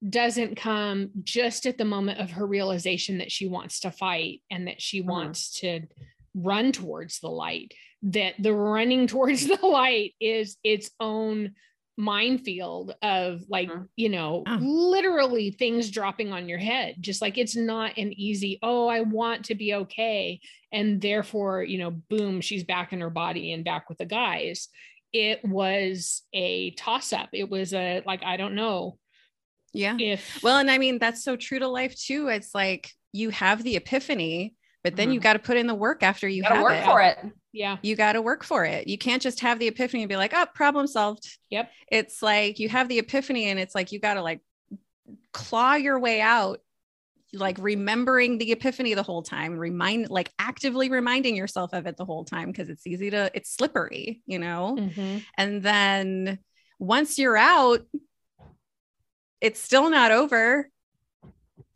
doesn't 0.06 0.56
come 0.56 1.10
just 1.24 1.64
at 1.64 1.78
the 1.78 1.84
moment 1.86 2.20
of 2.20 2.32
her 2.32 2.46
realization 2.46 3.16
that 3.18 3.32
she 3.32 3.46
wants 3.46 3.80
to 3.80 3.90
fight 3.90 4.42
and 4.50 4.68
that 4.68 4.82
she 4.82 5.00
Mhm. 5.02 5.06
wants 5.06 5.50
to 5.60 5.80
run 6.36 6.70
towards 6.70 7.18
the 7.20 7.28
light 7.30 7.72
that 8.02 8.34
the 8.38 8.52
running 8.52 9.06
towards 9.14 9.46
the 9.46 9.66
light 9.66 10.12
is 10.20 10.56
its 10.62 10.90
own 11.00 11.52
minefield 11.98 12.94
of 13.00 13.40
like 13.48 13.70
Mhm. 13.70 13.88
you 13.96 14.10
know 14.10 14.42
Oh. 14.46 14.58
literally 14.60 15.50
things 15.50 15.90
dropping 15.90 16.30
on 16.30 16.46
your 16.46 16.58
head 16.58 16.96
just 17.00 17.22
like 17.22 17.38
it's 17.38 17.56
not 17.56 17.96
an 17.96 18.12
easy 18.12 18.58
oh 18.62 18.86
i 18.86 19.00
want 19.00 19.46
to 19.46 19.54
be 19.54 19.72
okay 19.72 20.40
and 20.72 21.00
therefore 21.00 21.62
you 21.64 21.78
know 21.78 21.90
boom 21.90 22.42
she's 22.42 22.64
back 22.64 22.92
in 22.92 23.00
her 23.00 23.08
body 23.08 23.52
and 23.54 23.64
back 23.64 23.88
with 23.88 23.96
the 23.96 24.04
guys 24.04 24.68
it 25.14 25.42
was 25.42 26.22
a 26.34 26.72
toss 26.72 27.14
up 27.14 27.30
it 27.32 27.48
was 27.48 27.72
a 27.72 28.02
like 28.04 28.22
i 28.24 28.36
don't 28.36 28.54
know 28.54 28.98
yeah 29.72 29.96
if 29.98 30.38
well 30.42 30.58
and 30.58 30.70
i 30.70 30.76
mean 30.76 30.98
that's 30.98 31.24
so 31.24 31.34
true 31.34 31.58
to 31.58 31.66
life 31.68 31.96
too 31.98 32.28
it's 32.28 32.54
like 32.54 32.90
you 33.12 33.30
have 33.30 33.62
the 33.62 33.76
epiphany 33.76 34.54
but 34.86 34.94
then 34.94 35.10
you 35.10 35.18
Mhm. 35.18 35.22
got 35.24 35.32
to 35.32 35.38
put 35.40 35.56
in 35.56 35.66
the 35.66 35.74
work 35.74 36.04
after 36.04 36.28
you 36.28 36.36
You 36.36 36.42
gotta 36.44 36.54
have 36.54 36.62
work 36.62 36.74
it 36.74 36.84
for 36.84 37.00
it. 37.02 37.18
yeah 37.52 37.78
you 37.82 37.96
got 37.96 38.12
to 38.12 38.22
work 38.22 38.44
for 38.44 38.64
it. 38.64 38.86
You 38.86 38.96
can't 38.98 39.20
just 39.20 39.40
have 39.40 39.58
the 39.58 39.66
epiphany 39.66 40.02
and 40.04 40.08
be 40.08 40.16
like, 40.16 40.32
oh, 40.32 40.46
problem 40.54 40.86
solved. 40.86 41.26
Yep. 41.50 41.72
It's 41.90 42.22
like 42.22 42.60
you 42.60 42.68
have 42.68 42.88
the 42.88 42.98
epiphany 43.00 43.46
and 43.46 43.58
it's 43.58 43.74
like 43.74 43.90
you 43.90 43.98
got 43.98 44.14
to 44.14 44.22
like 44.22 44.40
claw 45.32 45.74
your 45.74 45.98
way 45.98 46.20
out, 46.20 46.60
like 47.32 47.56
remembering 47.58 48.38
the 48.38 48.52
epiphany 48.52 48.94
the 48.94 49.02
whole 49.02 49.22
time, 49.22 49.58
remind, 49.58 50.08
like 50.08 50.30
actively 50.38 50.88
reminding 50.88 51.34
yourself 51.34 51.72
of 51.72 51.86
it 51.86 51.96
the 51.96 52.04
whole 52.04 52.24
time 52.24 52.52
because 52.52 52.68
it's 52.68 52.86
easy 52.86 53.10
to, 53.10 53.28
it's 53.34 53.50
slippery, 53.56 54.22
you 54.26 54.38
know? 54.38 54.76
Mhm. 54.78 55.24
And 55.36 55.62
then 55.62 56.38
once 56.78 57.18
you're 57.18 57.36
out, 57.36 57.80
it's 59.40 59.60
still 59.60 59.90
not 59.90 60.12
over. 60.12 60.70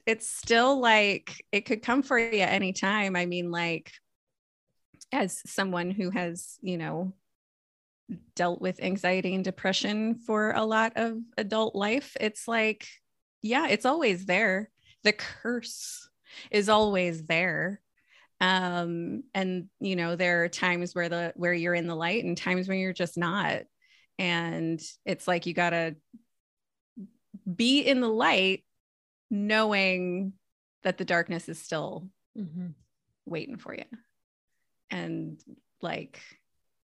It's 0.07 0.29
still 0.29 0.81
like 0.81 1.45
it 1.53 1.67
could 1.67 1.83
come 1.83 2.03
for 2.03 2.19
you 2.19 2.41
at 2.41 2.53
any 2.53 2.73
time. 2.73 3.17
I 3.17 3.27
mean, 3.27 3.51
like, 3.51 3.93
as 5.13 5.41
someone 5.47 5.91
who 5.91 6.11
has, 6.11 6.59
you 6.63 6.79
know, 6.79 7.15
dealt 8.35 8.61
with 8.61 8.83
anxiety 8.83 9.35
and 9.35 9.45
depression 9.45 10.15
for 10.15 10.53
a 10.53 10.65
lot 10.65 10.93
of 10.97 11.19
adult 11.37 11.75
life, 11.75 12.17
it's 12.21 12.49
like, 12.49 12.87
yeah, 13.43 13.69
it's 13.69 13.87
always 13.87 14.27
there. 14.27 14.71
The 15.05 15.13
curse 15.13 16.09
is 16.51 16.69
always 16.69 17.25
there. 17.25 17.81
Um, 18.41 19.25
and 19.35 19.69
you 19.81 19.97
know, 19.97 20.17
there 20.17 20.45
are 20.45 20.49
times 20.49 20.95
where 20.95 21.09
the 21.09 21.33
where 21.37 21.53
you're 21.53 21.75
in 21.75 21.87
the 21.87 21.95
light 21.95 22.25
and 22.25 22.37
times 22.37 22.69
when 22.69 22.79
you're 22.79 22.93
just 22.93 23.19
not. 23.19 23.63
And 24.19 24.81
it's 25.05 25.29
like 25.29 25.47
you 25.47 25.55
gotta 25.55 25.97
be 27.55 27.81
in 27.81 28.01
the 28.01 28.09
light 28.09 28.65
knowing 29.31 30.33
that 30.83 30.99
the 30.99 31.05
darkness 31.05 31.49
is 31.49 31.61
still 31.61 32.11
Mhm. 32.37 32.75
waiting 33.27 33.57
for 33.59 33.75
you. 33.75 33.85
And 34.91 35.43
like, 35.81 36.21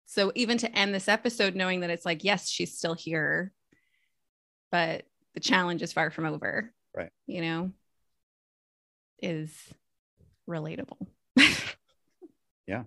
so 0.06 0.32
even 0.36 0.58
to 0.60 0.72
end 0.78 0.94
this 0.94 1.08
episode, 1.08 1.56
knowing 1.56 1.80
that 1.82 1.90
it's 1.90 2.06
like, 2.06 2.24
yes, 2.24 2.50
she's 2.50 2.78
still 2.78 2.94
here, 2.94 3.52
but 4.72 5.06
the 5.34 5.40
challenge 5.40 5.82
is 5.82 5.92
far 5.94 6.12
from 6.12 6.25
over. 6.25 6.74
Right. 6.94 7.12
You 7.28 7.42
know, 7.42 7.74
is 9.22 9.74
relatable. 10.48 11.08
Yeah. 12.68 12.86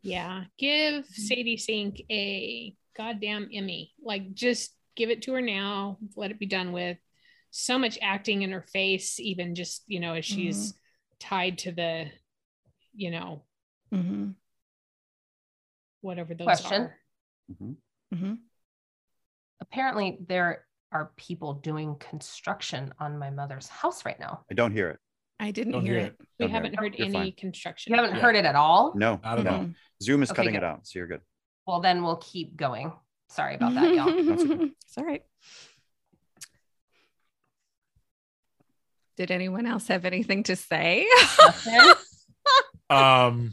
Yeah 0.00 0.44
give 0.56 1.04
sadie 1.06 1.58
sink 1.58 2.00
a 2.10 2.74
goddamn 2.96 3.50
emmy 3.52 3.92
like 4.02 4.32
just 4.32 4.74
give 4.96 5.10
it 5.10 5.20
to 5.22 5.34
her 5.34 5.42
now 5.42 5.98
let 6.16 6.30
it 6.30 6.38
be 6.38 6.46
done 6.46 6.72
with 6.72 6.96
so 7.50 7.78
much 7.78 7.98
acting 8.02 8.42
in 8.42 8.50
her 8.52 8.62
face 8.72 9.18
even 9.20 9.54
just 9.54 9.82
you 9.86 10.00
know 10.00 10.14
as 10.14 10.24
she's 10.24 10.74
tied 11.18 11.58
to 11.58 11.72
the 11.72 12.06
you 12.94 13.10
know 13.10 13.42
mm-hmm. 13.92 14.28
whatever 16.00 16.34
those 16.34 16.44
Question. 16.44 16.82
are 16.82 16.94
Mhm. 17.52 17.76
Mm-hmm. 18.14 18.34
Apparently, 19.60 20.18
there 20.28 20.64
are 20.92 21.12
people 21.16 21.54
doing 21.54 21.96
construction 21.98 22.92
on 23.00 23.18
my 23.18 23.30
mother's 23.30 23.68
house 23.68 24.04
right 24.04 24.18
now. 24.20 24.44
I 24.50 24.54
don't 24.54 24.72
hear 24.72 24.90
it. 24.90 24.98
I 25.40 25.50
didn't 25.50 25.74
hear 25.80 25.82
hear 25.94 25.98
it. 25.98 26.04
it. 26.06 26.16
we 26.38 26.46
Don't 26.46 26.50
haven't 26.54 26.74
it. 26.74 26.78
heard 26.80 26.94
You're 26.96 27.06
any 27.06 27.12
fine. 27.14 27.32
construction 27.36 27.92
You 27.92 28.00
haven't 28.00 28.16
Yeah. 28.16 28.22
heard 28.22 28.36
it 28.36 28.44
at 28.44 28.54
all? 28.54 28.92
No, 28.96 29.20
Not 29.22 29.38
at 29.40 29.46
all. 29.46 29.70
Zoom 30.02 30.22
is 30.22 30.30
Okay, 30.30 30.36
cutting 30.36 30.52
good. 30.52 30.58
it 30.58 30.64
out, 30.64 30.86
so 30.86 30.98
you're 30.98 31.08
good. 31.08 31.20
Well, 31.66 31.80
then 31.80 32.02
we'll 32.02 32.16
keep 32.16 32.56
going. 32.56 32.92
Sorry 33.30 33.54
about 33.56 33.74
that, 33.74 33.94
y'all. 33.94 34.22
That's 34.24 34.42
okay. 34.42 34.70
it's 34.84 34.98
all 34.98 35.04
right. 35.04 35.22
Did 39.18 39.32
anyone 39.32 39.66
else 39.66 39.88
have 39.88 40.04
anything 40.04 40.44
to 40.44 40.56
say? 40.56 41.06
Um, 42.90 43.52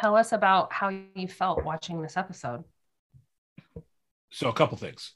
tell 0.00 0.16
us 0.16 0.32
about 0.32 0.72
how 0.72 0.88
you 1.14 1.28
felt 1.28 1.62
watching 1.62 2.00
this 2.00 2.16
episode. 2.16 2.64
so 4.30 4.48
a 4.48 4.52
couple 4.54 4.78
things. 4.78 5.12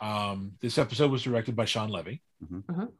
Um, 0.00 0.52
this 0.60 0.78
episode 0.78 1.10
was 1.10 1.24
directed 1.24 1.56
by 1.56 1.64
Shawn 1.64 1.88
Levy, 1.90 2.22
Mhm. 2.44 2.62
Mhm. 2.66 2.92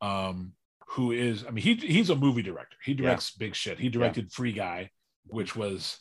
um, 0.00 0.52
who 0.88 1.12
is, 1.12 1.44
I 1.44 1.50
mean, 1.50 1.62
he 1.62 1.74
he's 1.74 2.08
a 2.08 2.16
movie 2.16 2.40
director. 2.42 2.78
He 2.82 2.94
directs 2.94 3.32
big 3.32 3.54
shit. 3.54 3.78
He 3.78 3.90
directed 3.90 4.32
Free 4.32 4.52
Guy, 4.52 4.90
which 5.26 5.54
was, 5.54 6.00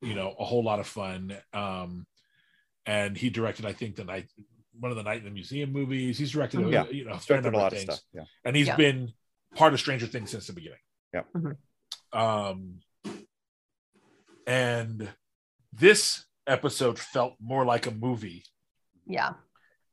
you 0.00 0.14
know, 0.14 0.34
a 0.38 0.44
whole 0.46 0.64
lot 0.64 0.80
of 0.80 0.86
fun. 0.86 1.36
Um, 1.52 2.06
and 2.86 3.14
he 3.14 3.28
directed, 3.28 3.66
I 3.66 3.74
think, 3.74 3.96
the 3.96 4.04
night 4.04 4.30
one 4.80 4.90
of 4.90 4.96
the 4.96 5.02
Night 5.02 5.18
in 5.18 5.24
the 5.24 5.30
Museum 5.30 5.70
movies. 5.72 6.18
He's 6.18 6.32
directed, 6.32 6.64
a, 6.66 6.70
Yeah. 6.70 6.88
you 6.88 7.04
know, 7.04 7.12
a 7.12 7.18
directed 7.20 7.38
a 7.38 7.42
number 7.42 7.58
lot 7.58 7.66
of 7.68 7.72
of 7.74 7.78
things, 7.78 7.94
stuff. 7.94 8.06
Yeah. 8.12 8.24
and 8.44 8.56
he's 8.56 8.66
Yeah. 8.66 8.76
been 8.76 9.12
part 9.54 9.72
of 9.74 9.80
Stranger 9.80 10.06
Things 10.06 10.30
since 10.30 10.46
the 10.46 10.52
beginning. 10.52 10.78
Yep. 11.14 11.26
Mhm. 11.34 11.56
Um, 12.12 12.80
and 14.46 15.12
this 15.72 16.24
episode 16.46 16.98
felt 16.98 17.34
more 17.40 17.64
like 17.64 17.86
a 17.86 17.90
movie 17.90 18.44
Yeah. 19.06 19.34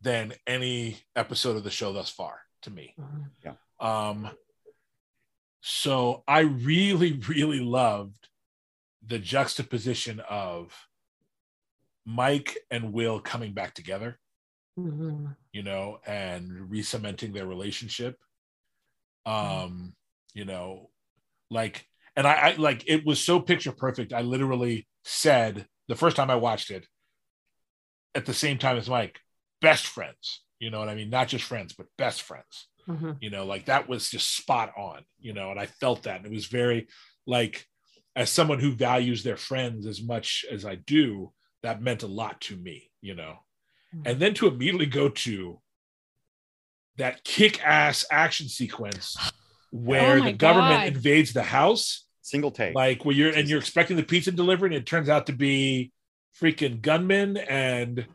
than 0.02 0.34
any 0.48 1.00
episode 1.16 1.58
of 1.58 1.64
the 1.64 1.72
show 1.72 1.94
thus 1.94 2.10
far 2.10 2.42
to 2.62 2.72
me. 2.72 2.96
Um, 3.80 4.36
so 5.62 6.24
I 6.28 6.40
really, 6.42 7.14
really 7.14 7.60
loved 7.60 8.30
the 9.06 9.20
juxtaposition 9.20 10.20
of 10.22 10.88
Mike 12.06 12.58
and 12.72 12.94
Will 12.94 13.20
coming 13.20 13.54
back 13.54 13.74
together, 13.74 14.20
Mhm. 14.78 15.36
you 15.54 15.64
know, 15.64 16.00
and 16.06 16.70
re-cementing 16.70 17.34
their 17.34 17.48
relationship. 17.48 18.16
Um, 19.26 19.94
you 20.34 20.46
know, 20.46 20.92
like, 21.50 21.86
and 22.16 22.28
I, 22.28 22.34
I 22.34 22.56
like 22.56 22.84
it 22.88 23.06
was 23.06 23.24
so 23.24 23.40
picture 23.40 23.72
perfect. 23.72 24.14
I 24.14 24.22
literally 24.22 24.88
said 25.04 25.68
the 25.88 25.96
first 25.96 26.16
time 26.16 26.30
I 26.30 26.36
watched 26.36 26.72
it 26.72 26.86
at 28.16 28.26
the 28.26 28.34
same 28.34 28.58
time 28.58 28.78
as 28.78 28.90
Mike, 28.90 29.20
best 29.62 29.88
friends. 29.88 30.44
You 30.60 30.72
know 30.72 30.80
what 30.80 30.90
I 30.90 30.96
mean? 30.96 31.10
Not 31.10 31.28
just 31.28 31.44
friends, 31.46 31.74
but 31.74 31.88
best 31.98 32.22
friends 32.22 32.68
Mhm. 32.88 33.18
you 33.20 33.30
know 33.30 33.46
like 33.46 33.66
that 33.66 33.90
was 33.90 34.10
just 34.10 34.34
spot 34.38 34.72
on 34.78 35.04
you 35.20 35.34
know 35.34 35.52
and 35.52 35.60
i 35.60 35.66
felt 35.66 36.04
that 36.04 36.16
and 36.18 36.26
it 36.26 36.32
was 36.32 36.46
very 36.46 36.88
like 37.26 37.66
as 38.16 38.32
someone 38.32 38.60
who 38.60 38.72
values 38.72 39.24
their 39.24 39.38
friends 39.38 39.86
as 39.86 40.02
much 40.02 40.44
as 40.52 40.66
I 40.66 40.74
do, 40.74 41.32
that 41.62 41.84
meant 41.84 42.02
a 42.02 42.08
lot 42.08 42.42
to 42.42 42.58
me, 42.58 42.90
you 43.00 43.14
know. 43.14 43.36
And 44.06 44.20
then 44.20 44.34
to 44.36 44.48
immediately 44.48 44.86
go 44.86 45.10
to 45.10 45.60
that 46.98 47.24
kick-ass 47.24 48.06
action 48.12 48.48
sequence 48.50 49.16
oh 49.22 49.30
where 49.72 50.18
Oh 50.20 50.24
the 50.24 50.34
government 50.34 50.82
God. 50.82 50.88
invades 50.88 51.34
the 51.34 51.44
house, 51.44 52.06
Single 52.22 52.52
take. 52.52 52.74
like 52.76 53.06
where 53.06 53.16
you're 53.16 53.34
and 53.34 53.48
you're 53.50 53.60
expecting 53.60 53.98
the 53.98 54.04
pizza 54.04 54.32
delivery, 54.32 54.68
and 54.70 54.76
it 54.76 54.86
turns 54.86 55.10
out 55.10 55.28
to 55.28 55.34
be 55.34 55.92
freaking 56.42 56.82
gunmen, 56.82 57.38
and 57.38 58.06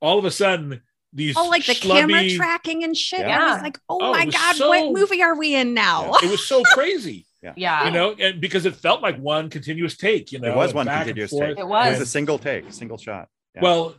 all 0.00 0.18
of 0.18 0.24
a 0.24 0.30
sudden 0.30 0.82
these 1.12 1.36
Oh, 1.36 1.48
like 1.48 1.64
the 1.66 1.74
camera 1.74 2.28
tracking 2.30 2.82
and 2.84 2.96
shit. 2.96 3.20
I 3.20 3.28
Yeah. 3.28 3.52
was 3.54 3.62
like, 3.62 3.78
oh, 3.88 3.98
Oh, 4.02 4.12
my 4.12 4.26
God, 4.26 4.56
so- 4.56 4.68
what 4.68 4.92
movie 4.92 5.22
are 5.22 5.36
we 5.36 5.54
in 5.54 5.72
now? 5.74 6.12
it 6.22 6.30
was 6.30 6.46
so 6.46 6.62
crazy. 6.74 7.26
Yeah. 7.56 7.84
you 7.84 7.90
know, 7.90 8.12
and 8.18 8.40
because 8.40 8.64
it 8.64 8.74
felt 8.74 9.02
like 9.02 9.18
one 9.18 9.50
continuous 9.50 9.98
take, 9.98 10.32
you 10.32 10.38
know, 10.38 10.50
it 10.50 10.56
was 10.56 10.72
one 10.72 10.86
continuous 10.86 11.30
take. 11.30 11.42
It 11.42 11.58
It 11.58 11.66
was. 11.68 11.98
was 11.98 12.00
a 12.00 12.06
single 12.10 12.38
take, 12.38 12.72
single 12.72 12.96
shot. 12.96 13.28
Yeah. 13.54 13.60
Well, 13.60 13.96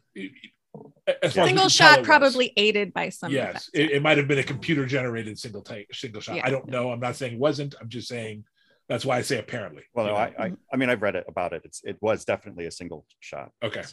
as 1.22 1.34
far 1.34 1.46
Single 1.48 1.70
shot, 1.70 2.00
it 2.00 2.06
probably 2.06 2.52
aided 2.58 2.94
by 2.94 3.10
some. 3.10 3.32
yes, 3.32 3.70
it, 3.74 3.92
it 3.92 4.02
might 4.02 4.18
have 4.18 4.28
been 4.28 4.40
a 4.40 4.44
computer 4.44 4.86
generated 4.86 5.38
single 5.40 5.62
take, 5.62 5.94
single 5.94 6.22
shot. 6.22 6.36
Yeah. 6.38 6.46
I 6.46 6.50
don't 6.50 6.68
know. 6.68 6.92
I'm 6.92 7.00
not 7.00 7.16
saying 7.16 7.34
it 7.34 7.40
wasn't. 7.40 7.76
I'm 7.80 7.90
just 7.90 8.08
saying 8.08 8.44
that's 8.90 9.06
why 9.06 9.18
I 9.18 9.22
say 9.22 9.38
apparently. 9.40 9.84
Well, 9.94 10.08
no. 10.08 10.16
I, 10.16 10.34
I, 10.38 10.52
I 10.72 10.76
mean, 10.78 10.90
I've 10.90 11.02
read 11.02 11.16
it 11.16 11.26
about 11.28 11.54
it. 11.54 11.62
It's, 11.66 11.82
it 11.84 11.98
was 12.02 12.26
definitely 12.26 12.66
a 12.68 12.72
single 12.72 13.06
shot. 13.20 13.52
okay, 13.64 13.84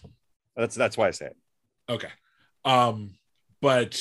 That's, 0.57 0.75
that's 0.75 0.97
why 0.97 1.09
I 1.09 1.13
say 1.13 1.27
it. 1.27 1.37
okay, 1.89 2.11
um, 2.65 3.15
but 3.61 4.01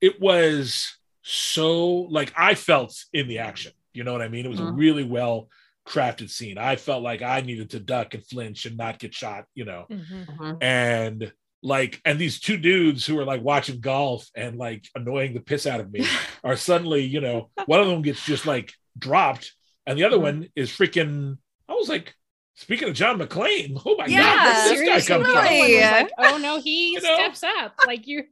it 0.00 0.20
was 0.20 0.96
so 1.22 1.90
like 2.10 2.32
I 2.36 2.54
felt 2.54 2.94
in 3.12 3.28
the 3.28 3.38
action. 3.38 3.72
You 3.92 4.04
know 4.04 4.12
what 4.12 4.22
I 4.22 4.28
mean? 4.28 4.46
It 4.46 4.48
was 4.48 4.60
a 4.60 4.64
Mhm. 4.64 4.78
really 4.78 5.04
well 5.04 5.48
crafted 5.86 6.30
scene. 6.30 6.58
I 6.58 6.76
felt 6.76 7.02
like 7.02 7.22
I 7.22 7.40
needed 7.40 7.70
to 7.70 7.80
duck 7.80 8.14
and 8.14 8.24
flinch 8.26 8.66
and 8.66 8.76
not 8.76 8.98
get 8.98 9.12
shot. 9.14 9.44
You 9.54 9.64
know, 9.66 9.86
Mhm. 9.90 10.26
Mhm. 10.26 10.58
and 10.62 11.32
like 11.62 12.00
and 12.04 12.18
these 12.18 12.40
two 12.40 12.56
dudes 12.56 13.06
who 13.06 13.18
are 13.18 13.24
like 13.24 13.42
watching 13.42 13.80
golf 13.80 14.28
and 14.34 14.56
like 14.58 14.84
annoying 14.94 15.32
the 15.34 15.40
piss 15.40 15.66
out 15.66 15.80
of 15.80 15.92
me 15.92 16.04
are 16.44 16.56
suddenly 16.56 17.02
you 17.02 17.20
know 17.20 17.50
one 17.66 17.80
of 17.80 17.86
them 17.86 18.02
gets 18.02 18.24
just 18.24 18.46
like 18.46 18.72
dropped 18.98 19.52
and 19.86 19.98
the 19.98 20.04
other 20.04 20.16
Mhm. 20.18 20.22
one 20.22 20.48
is 20.56 20.70
freaking 20.70 21.38
i 21.68 21.72
was 21.72 21.88
like 21.88 22.14
speaking 22.54 22.88
of 22.88 22.94
john 22.94 23.18
mcclane 23.18 23.80
oh 23.86 23.94
my 23.96 24.06
Yeah, 24.06 24.18
god 24.22 24.44
where 24.44 24.54
did 24.54 24.62
this 24.64 24.88
guy 24.88 24.98
Seriously, 24.98 25.08
come 25.14 25.22
from 25.24 25.36
other 25.36 25.46
one 25.48 25.60
was 25.60 25.70
Yeah. 25.70 25.90
like, 25.92 26.10
oh 26.18 26.36
no, 26.38 26.60
he 26.60 26.92
You 26.94 27.00
know? 27.00 27.14
steps 27.14 27.42
up. 27.44 27.74
Like 27.86 28.06
you 28.08 28.24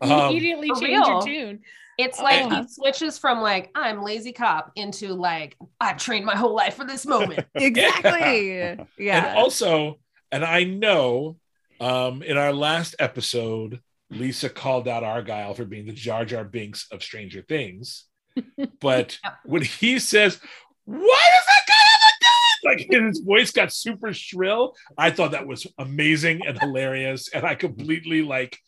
Um, 0.00 0.10
immediately 0.30 0.68
For 0.68 0.80
change 0.80 1.06
your 1.06 1.22
tune. 1.22 1.60
It's 1.98 2.20
like 2.20 2.44
Oh. 2.46 2.62
he 2.62 2.68
switches 2.68 3.18
from 3.18 3.40
like 3.40 3.70
I'm 3.74 4.02
lazy 4.02 4.32
cop 4.32 4.72
into 4.76 5.14
like 5.14 5.56
I've 5.80 5.96
trained 5.98 6.24
my 6.24 6.36
whole 6.36 6.54
life 6.54 6.74
for 6.76 6.84
this 6.86 7.04
moment. 7.06 7.44
Exactly. 7.54 8.58
Yeah. 8.98 9.26
and 9.28 9.38
also 9.38 9.98
and 10.32 10.44
i 10.44 10.64
know 10.64 11.36
um 11.80 12.22
in 12.22 12.36
our 12.36 12.52
last 12.52 12.94
episode 12.98 13.80
lisa 14.10 14.48
called 14.48 14.88
out 14.88 15.04
argyle 15.04 15.54
for 15.54 15.64
being 15.64 15.86
the 15.86 15.92
jar 15.92 16.24
jar 16.24 16.44
binks 16.44 16.86
of 16.90 17.02
stranger 17.02 17.42
things. 17.42 18.04
But 18.80 19.18
Yep. 19.24 19.32
when 19.44 19.62
he 19.62 19.98
says 19.98 20.40
what 20.84 21.00
is 21.02 21.44
that 21.46 21.64
guy 21.66 21.74
ever 21.94 22.14
doing? 22.20 23.02
Like 23.02 23.06
his 23.08 23.20
voice 23.20 23.50
got 23.52 23.72
super 23.72 24.12
shrill. 24.14 24.74
I 24.96 25.10
thought 25.10 25.32
that 25.32 25.46
was 25.46 25.66
amazing 25.78 26.40
and 26.46 26.58
hilarious. 26.58 27.28
And 27.28 27.44
i 27.44 27.54
completely 27.54 28.22
like 28.22 28.58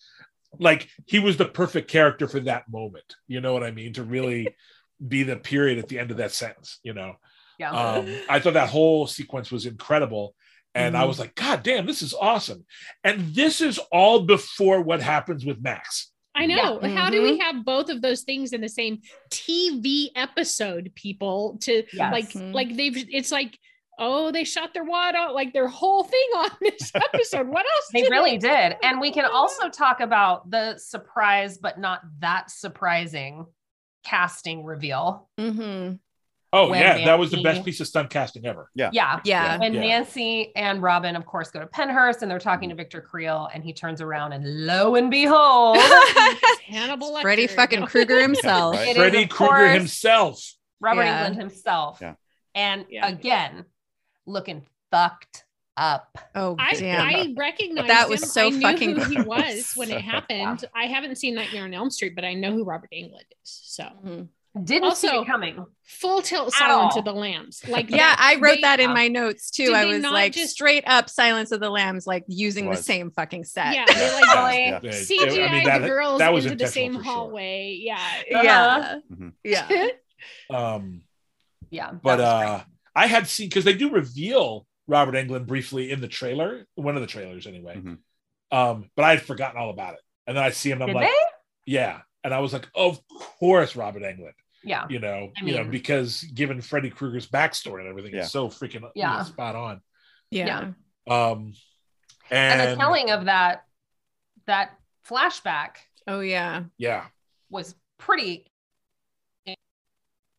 like 0.58 0.88
he 1.06 1.18
was 1.20 1.36
the 1.36 1.46
perfect 1.46 1.88
character 1.90 2.28
for 2.28 2.40
that 2.40 2.68
moment. 2.70 3.14
You 3.28 3.40
know 3.40 3.52
what 3.54 3.62
i 3.64 3.70
mean? 3.70 3.92
To 3.94 4.02
really 4.04 4.54
be 5.06 5.22
the 5.22 5.36
period 5.36 5.78
at 5.78 5.88
the 5.88 5.98
end 5.98 6.10
of 6.10 6.18
that 6.18 6.32
sentence 6.32 6.78
you 6.82 6.92
know? 6.92 7.14
Yeah. 7.58 7.70
um, 7.70 8.06
I 8.28 8.40
thought 8.40 8.54
that 8.54 8.68
whole 8.70 9.06
sequence 9.06 9.50
was 9.50 9.64
incredible. 9.66 10.34
And 10.74 10.96
I 10.96 11.04
was 11.04 11.18
like, 11.18 11.34
God 11.34 11.62
damn, 11.62 11.86
this 11.86 12.00
is 12.02 12.14
awesome. 12.14 12.64
And 13.02 13.34
this 13.34 13.60
is 13.60 13.78
all 13.90 14.20
before 14.20 14.80
what 14.82 15.00
happens 15.02 15.44
with 15.44 15.60
Max. 15.60 16.12
I 16.34 16.46
know. 16.46 16.80
Yeah. 16.80 16.88
How 16.90 17.10
do 17.10 17.22
we 17.22 17.38
have 17.38 17.64
both 17.64 17.90
of 17.90 18.02
those 18.02 18.22
things 18.22 18.52
in 18.52 18.60
the 18.60 18.68
same 18.68 19.00
TV 19.30 20.10
episode, 20.14 20.92
people? 20.94 21.58
To 21.62 21.82
Yes. 21.92 22.12
like, 22.12 22.28
Mhm. 22.28 22.54
like 22.54 22.76
they've 22.76 22.96
it's 23.12 23.32
like, 23.32 23.58
oh, 23.98 24.30
they 24.30 24.44
shot 24.44 24.72
their 24.72 24.84
wad 24.84 25.14
out, 25.16 25.34
like 25.34 25.52
their 25.52 25.66
whole 25.68 26.04
thing 26.04 26.28
on 26.36 26.50
this 26.60 26.92
episode. 26.94 27.48
What 27.48 27.66
else? 27.66 27.88
They 27.92 28.02
did 28.02 28.10
really 28.10 28.38
did. 28.38 28.76
And 28.82 29.00
we 29.00 29.10
can 29.12 29.24
also 29.24 29.68
talk 29.68 30.00
about 30.00 30.48
the 30.50 30.78
surprise, 30.78 31.58
but 31.58 31.78
not 31.80 32.00
that 32.20 32.50
surprising 32.50 33.44
casting 34.04 34.64
reveal. 34.64 35.28
hmm 35.36 35.94
Oh, 36.52 36.70
When 36.70 36.80
yeah. 36.80 37.04
That 37.04 37.18
was 37.18 37.30
the 37.30 37.42
best 37.42 37.64
piece 37.64 37.78
of 37.80 37.86
stunt 37.86 38.10
casting 38.10 38.44
ever. 38.44 38.70
Yeah. 38.74 38.90
Yeah. 38.92 39.20
yeah. 39.24 39.56
When 39.58 39.72
Yeah. 39.72 39.80
Nancy 39.82 40.50
and 40.56 40.82
Robin, 40.82 41.14
of 41.14 41.24
course, 41.24 41.48
go 41.50 41.60
to 41.60 41.66
Pennhurst 41.66 42.22
and 42.22 42.30
they're 42.30 42.40
talking 42.40 42.68
to 42.70 42.74
Victor 42.74 43.00
Creel, 43.00 43.48
and 43.54 43.62
he 43.62 43.72
turns 43.72 44.00
around 44.00 44.32
and 44.32 44.66
lo 44.66 44.96
and 44.96 45.10
behold, 45.12 45.78
Hannibal 46.66 47.12
Lecter. 47.12 47.22
Freddy 47.22 47.46
fucking 47.46 47.86
Krueger 47.86 48.20
himself. 48.20 48.74
Right. 48.76 48.88
It 48.88 48.90
is, 48.90 48.96
Freddy 48.96 49.22
of 49.24 49.28
Krueger 49.30 49.68
himself. 49.68 50.42
Robert 50.80 51.02
Yeah. 51.02 51.18
England 51.26 51.36
himself. 51.40 51.98
Yeah. 52.00 52.14
And 52.54 52.84
Yeah. 52.90 53.06
again, 53.08 53.64
looking 54.26 54.66
fucked 54.90 55.44
up. 55.76 56.18
Oh 56.34 56.56
I, 56.58 56.74
damn. 56.74 57.06
I 57.06 57.32
recognized 57.38 57.88
That 57.88 58.08
was 58.08 58.22
him. 58.22 58.28
so 58.28 58.46
I 58.46 58.50
knew 58.50 58.60
fucking 58.60 58.96
who 58.96 59.04
he 59.04 59.20
was 59.22 59.72
when 59.76 59.90
it 59.90 60.00
happened. 60.00 60.64
I 60.74 60.86
haven't 60.86 61.16
seen 61.16 61.36
Nightmare 61.36 61.62
on 61.64 61.72
Elm 61.74 61.90
Street, 61.90 62.14
but 62.16 62.24
I 62.24 62.34
know 62.34 62.52
who 62.52 62.64
Robert 62.64 62.90
Englund 62.92 63.20
is. 63.42 63.60
So 63.62 63.84
Mhm. 64.04 64.28
Didn't 64.64 64.96
see 64.96 65.06
it 65.06 65.26
coming. 65.26 65.64
full 65.84 66.22
tilt 66.22 66.48
At 66.48 66.52
Silence 66.54 66.94
all. 66.94 66.98
of 67.00 67.04
the 67.04 67.12
Lambs. 67.12 67.62
Like 67.68 67.88
Yeah, 67.88 68.16
I 68.18 68.34
wrote 68.36 68.56
they- 68.56 68.60
that 68.62 68.80
in 68.80 68.90
my 68.92 69.06
notes 69.08 69.50
too. 69.50 69.66
Did 69.66 69.74
I 69.74 69.84
was 69.84 70.02
like 70.02 70.32
just- 70.32 70.50
straight 70.52 70.82
up 70.86 71.08
Silence 71.08 71.52
of 71.52 71.60
the 71.60 71.70
Lambs, 71.70 72.06
like 72.06 72.24
using 72.26 72.68
the 72.68 72.76
same 72.76 73.10
fucking 73.12 73.44
set. 73.44 73.74
Yeah, 73.74 73.84
they 73.94 74.12
like 74.12 74.34
Really? 74.34 74.64
Yeah. 74.66 74.80
Yeah, 74.82 74.90
CGI 74.90 75.48
I 75.48 75.52
mean, 75.52 75.64
that, 75.64 75.78
the 75.82 75.86
girls 75.88 76.18
that 76.18 76.32
was 76.32 76.46
into 76.46 76.56
the 76.64 76.66
same 76.70 76.94
for 76.96 77.04
sure. 77.04 77.12
hallway. 77.12 77.78
Yeah. 77.80 78.00
Yeah. 78.28 78.98
Mhm. 79.12 79.32
Yeah. 79.44 79.68
Um, 80.50 81.02
Yeah. 81.70 81.92
but 81.92 82.18
was 82.18 82.40
great. 82.40 82.50
uh, 82.50 82.60
I 82.94 83.06
had 83.06 83.26
seen 83.28 83.48
because 83.48 83.64
they 83.64 83.72
do 83.74 83.90
reveal 83.90 84.66
Robert 84.86 85.14
Englund 85.14 85.46
briefly 85.46 85.92
in 85.92 86.00
the 86.00 86.08
trailer, 86.08 86.66
one 86.74 86.96
of 86.96 87.00
the 87.02 87.06
trailers 87.06 87.46
anyway. 87.46 87.76
Mhm. 87.76 87.98
Um, 88.50 88.90
but 88.96 89.04
I 89.04 89.10
had 89.10 89.22
forgotten 89.22 89.58
all 89.60 89.70
about 89.70 89.94
it. 89.94 90.00
And 90.26 90.36
then 90.36 90.42
I 90.44 90.50
see 90.50 90.70
him, 90.70 90.82
I'm 90.82 90.88
Did 90.88 90.96
like, 90.96 91.06
they? 91.06 91.72
yeah. 91.72 92.00
And 92.24 92.34
I 92.34 92.40
was 92.40 92.52
like, 92.52 92.68
of 92.74 93.00
course, 93.08 93.76
Robert 93.76 94.02
Englund. 94.02 94.32
Yeah. 94.62 94.84
you 94.90 94.98
know, 94.98 95.30
I 95.40 95.44
you 95.44 95.54
know, 95.56 95.64
because 95.64 96.22
given 96.34 96.60
Freddy 96.60 96.90
Krueger's 96.90 97.26
backstory 97.26 97.80
and 97.80 97.88
everything, 97.88 98.12
Yeah. 98.12 98.20
it's 98.22 98.30
so 98.30 98.48
freaking 98.48 98.82
you 98.82 98.90
Yeah. 98.94 99.16
know, 99.18 99.24
spot 99.24 99.56
on. 99.56 99.80
Yeah. 100.30 100.72
Um, 101.08 101.54
And, 102.30 102.60
and, 102.60 102.72
the 102.72 102.76
telling 102.76 103.10
of 103.10 103.24
that 103.24 103.64
that 104.46 104.72
flashback 105.08 105.76
Oh 106.06 106.20
yeah. 106.20 106.64
yeah, 106.76 107.06
was 107.48 107.74
pretty 107.98 108.46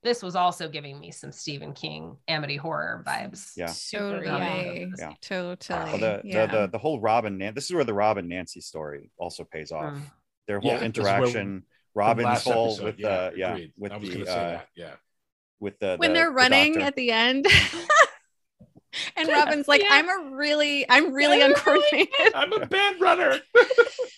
this 0.04 0.24
was 0.24 0.36
also 0.36 0.68
giving 0.68 1.00
me 1.00 1.12
some 1.12 1.32
Stephen 1.32 1.74
King 1.74 2.18
Amity 2.28 2.56
horror 2.58 3.04
vibes. 3.08 3.52
Yeah. 3.56 3.68
Super. 3.68 4.24
Totally. 4.24 4.92
Yeah. 4.98 5.10
Yeah. 5.10 5.14
Totally. 5.22 5.80
Well, 5.80 5.98
the, 6.00 6.22
yeah. 6.24 6.46
the, 6.48 6.62
the, 6.62 6.68
the 6.68 6.78
whole 6.80 7.00
Robin, 7.00 7.38
Nan- 7.38 7.54
this 7.54 7.66
is 7.66 7.74
where 7.76 7.84
the 7.84 7.94
Robin 7.94 8.28
Nancy 8.28 8.62
story 8.62 9.12
also 9.18 9.44
pays 9.44 9.72
off. 9.72 9.94
Mm. 9.94 10.02
Their 10.48 10.60
whole 10.60 10.72
Yeah, 10.72 10.78
this 10.78 10.98
where- 10.98 11.16
interaction, 11.18 11.62
From 11.62 11.66
Robin's 11.94 12.26
last 12.26 12.44
whole 12.46 12.68
episode, 12.70 12.86
with 12.86 12.98
the, 12.98 13.34
yeah, 13.36 13.52
agreed. 13.54 13.74
with 13.78 13.92
the, 14.02 14.32
uh. 14.32 14.60
Yeah, 14.76 14.94
with 15.60 15.80
the, 15.80 15.96
when 15.98 16.12
the- 16.12 16.20
they're 16.20 16.32
running 16.32 16.74
doctor. 16.74 16.88
at 16.88 16.96
the 16.96 17.12
end. 17.12 17.48
and 19.18 19.30
Robin's 19.30 19.68
like, 19.68 19.82
Yeah. 19.82 19.90
I'm 19.92 20.10
a 20.10 20.36
really, 20.36 20.90
I'm 20.90 21.14
really 21.14 21.40
Yeah, 21.40 21.48
uncoordinated. 21.48 22.34
I'm 22.36 22.54
a 22.54 22.66
bad 22.66 23.00
runner. 23.00 23.40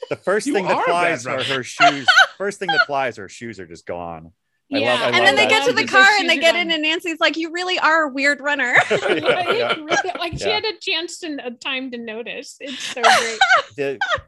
the 0.10 0.16
first 0.16 0.48
You 0.48 0.54
thing 0.54 0.66
are 0.66 0.76
that 0.76 0.86
flies 0.86 1.28
are 1.28 1.44
her 1.44 1.64
shoes. 1.64 2.08
First 2.38 2.60
thing 2.60 2.68
that 2.70 2.86
flies, 2.86 3.18
her 3.18 3.30
shoes 3.30 3.60
are 3.60 3.68
just 3.68 3.86
gone. 3.86 4.32
I 4.76 4.80
love- 4.80 5.00
I 5.02 5.06
and 5.06 5.14
love 5.14 5.26
then 5.26 5.36
they 5.36 5.44
that. 5.46 5.50
get 5.50 5.68
to 5.68 5.74
the 5.74 5.86
car 5.88 6.06
and 6.20 6.30
they 6.30 6.38
get 6.38 6.56
in, 6.56 6.72
and 6.72 6.82
Nancy's 6.84 7.20
like, 7.20 7.36
"You 7.38 7.52
really 7.52 7.78
are 7.80 8.04
a 8.04 8.10
weird 8.10 8.42
runner." 8.42 8.74
Yeah, 8.92 9.52
yeah. 9.52 10.14
like 10.20 10.34
she 10.38 10.46
Yeah. 10.48 10.56
had 10.56 10.66
a 10.66 10.78
chance 10.82 11.20
to 11.20 11.38
a 11.46 11.52
time 11.52 11.92
to 11.92 11.98
notice. 11.98 12.58
It's 12.60 12.84
so 12.84 13.02
great. 13.02 13.40
The, 13.76 14.00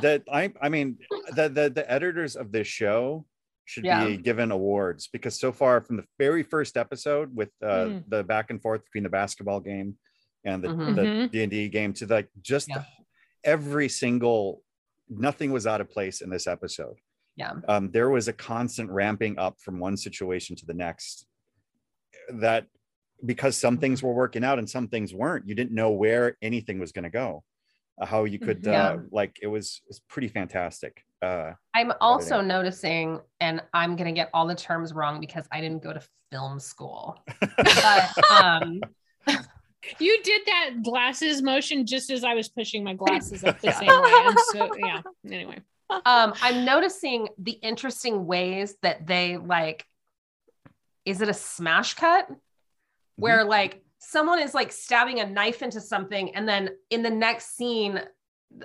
the 0.00 0.22
I 0.32 0.52
I 0.60 0.68
mean 0.68 0.98
the 1.34 1.48
the 1.48 1.70
the 1.70 1.90
editors 1.90 2.36
of 2.36 2.52
this 2.52 2.66
show 2.66 3.24
should 3.64 3.84
Yeah. 3.84 4.04
be 4.06 4.16
given 4.16 4.50
awards 4.52 5.08
because 5.12 5.38
so 5.38 5.50
far 5.52 5.80
from 5.80 5.96
the 5.96 6.04
very 6.18 6.42
first 6.42 6.76
episode 6.76 7.34
with 7.34 7.50
uh, 7.62 7.66
Mm. 7.66 8.04
the 8.08 8.22
back 8.22 8.50
and 8.50 8.60
forth 8.62 8.84
between 8.84 9.02
the 9.02 9.08
basketball 9.10 9.60
game 9.60 9.96
and 10.44 10.62
the 10.62 10.68
Mhm. 10.68 10.94
the 10.94 11.02
Mhm. 11.02 11.30
D 11.32 11.42
and 11.42 11.50
D 11.50 11.68
game 11.68 11.92
to 11.94 12.06
like 12.06 12.28
just 12.42 12.68
Yeah. 12.68 12.78
the, 12.78 12.84
every 13.50 13.88
single 13.88 14.62
nothing 15.08 15.50
was 15.52 15.66
out 15.66 15.80
of 15.80 15.88
place 15.90 16.20
in 16.20 16.30
this 16.30 16.46
episode. 16.46 16.96
Yeah. 17.36 17.52
Um, 17.68 17.90
there 17.90 18.08
was 18.10 18.28
a 18.28 18.32
constant 18.32 18.90
ramping 18.90 19.38
up 19.38 19.56
from 19.60 19.78
one 19.78 19.96
situation 19.96 20.56
to 20.56 20.66
the 20.66 20.74
next. 20.74 21.26
That 22.40 22.66
because 23.24 23.56
some 23.56 23.78
things 23.78 24.00
Mm-hmm. 24.00 24.08
were 24.08 24.14
working 24.14 24.44
out 24.44 24.58
and 24.58 24.68
some 24.68 24.88
things 24.88 25.14
weren't, 25.14 25.46
you 25.48 25.54
didn't 25.54 25.72
know 25.74 25.90
where 25.90 26.36
anything 26.42 26.78
was 26.78 26.92
going 26.92 27.04
to 27.04 27.10
go, 27.10 27.44
uh, 28.00 28.06
how 28.06 28.24
you 28.24 28.38
could 28.38 28.62
Mhm. 28.62 28.72
Yeah. 28.72 28.86
uh, 28.88 28.98
like 29.10 29.36
it 29.42 29.46
was 29.46 29.80
it's 29.88 30.00
pretty 30.08 30.28
fantastic. 30.28 31.02
Uh, 31.22 31.52
I'm 31.74 31.92
also 32.00 32.40
noticing, 32.42 33.20
and 33.40 33.62
I'm 33.72 33.96
gonna 33.96 34.12
get 34.12 34.28
all 34.34 34.46
the 34.46 34.54
terms 34.54 34.92
wrong 34.92 35.18
because 35.20 35.46
I 35.50 35.60
didn't 35.62 35.82
go 35.82 35.92
to 35.94 36.02
film 36.30 36.58
school. 36.60 37.18
but 37.56 38.10
um 38.40 38.80
You 40.00 40.20
did 40.24 40.42
that 40.46 40.70
glasses 40.82 41.42
motion 41.42 41.86
just 41.86 42.10
as 42.10 42.24
I 42.24 42.34
was 42.34 42.48
pushing 42.48 42.82
my 42.82 42.94
glasses 42.94 43.44
up 43.44 43.60
the 43.60 43.70
same 43.82 43.86
way. 43.86 44.12
And 44.26 44.38
so 44.52 44.70
yeah. 44.78 45.00
Anyway. 45.30 45.60
Um, 45.90 46.34
I'm 46.42 46.64
noticing 46.64 47.28
the 47.38 47.52
interesting 47.52 48.26
ways 48.26 48.76
that 48.82 49.06
they 49.06 49.36
like. 49.36 49.84
Is 51.04 51.20
it 51.20 51.28
a 51.28 51.34
smash 51.34 51.94
cut? 51.94 52.28
Where 53.16 53.44
like 53.44 53.82
someone 53.98 54.40
is 54.40 54.52
like 54.54 54.72
stabbing 54.72 55.20
a 55.20 55.26
knife 55.26 55.62
into 55.62 55.80
something, 55.80 56.34
and 56.34 56.46
then 56.48 56.70
in 56.90 57.02
the 57.02 57.10
next 57.10 57.56
scene, 57.56 58.00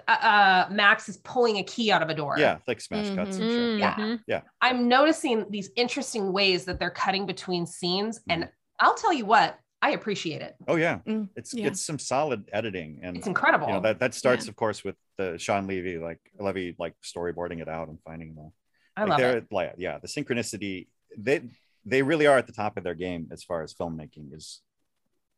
uh, 0.08 0.12
uh, 0.12 0.68
Max 0.72 1.08
is 1.08 1.18
pulling 1.18 1.58
a 1.58 1.64
key 1.64 1.92
out 1.92 2.02
of 2.02 2.10
a 2.10 2.14
door. 2.14 2.36
Yeah, 2.38 2.58
like 2.68 2.82
smash 2.82 3.10
cuts 3.16 3.38
and 3.38 3.50
shit. 3.50 3.80
Yeah. 3.80 3.96
Mhm. 3.96 4.44
I'm 4.62 4.88
noticing 4.90 5.46
these 5.50 5.70
interesting 5.76 6.34
ways 6.34 6.66
that 6.66 6.80
they're 6.80 6.90
cutting 6.90 7.26
between 7.26 7.66
scenes, 7.66 8.20
and 8.28 8.50
I'll 8.80 8.96
tell 8.96 9.14
you 9.14 9.26
what, 9.26 9.58
I 9.82 9.92
appreciate 9.92 10.42
it. 10.42 10.56
Oh 10.68 10.76
yeah, 10.76 11.00
Mm, 11.08 11.30
it's 11.36 11.54
yeah. 11.54 11.68
it's 11.68 11.82
some 11.82 11.98
solid 12.00 12.50
editing, 12.52 13.00
and 13.04 13.16
It's 13.16 13.28
incredible. 13.28 13.68
you 13.68 13.74
know 13.74 13.80
that 13.82 14.00
that 14.00 14.14
starts, 14.14 14.48
of 14.50 14.56
course, 14.58 14.84
with 14.84 14.96
the 15.22 15.38
Shawn 15.38 15.68
Levy 15.68 15.98
like 15.98 16.20
Levy 16.40 16.76
like 16.80 16.96
storyboarding 17.04 17.62
it 17.62 17.68
out 17.70 17.88
and 17.90 17.98
finding 18.04 18.36
the 18.36 18.52
I 18.98 19.02
like 19.06 19.20
love 19.22 19.36
it. 19.36 19.46
Like, 19.52 19.76
yeah, 19.78 20.00
the 20.00 20.08
synchronicity 20.08 20.88
they 21.18 21.42
they 21.86 22.02
really 22.02 22.28
are 22.28 22.38
at 22.38 22.48
the 22.48 22.54
top 22.54 22.78
of 22.78 22.84
their 22.84 22.94
game 22.96 23.28
as 23.32 23.44
far 23.44 23.64
as 23.64 23.74
filmmaking 23.74 24.34
is. 24.36 24.62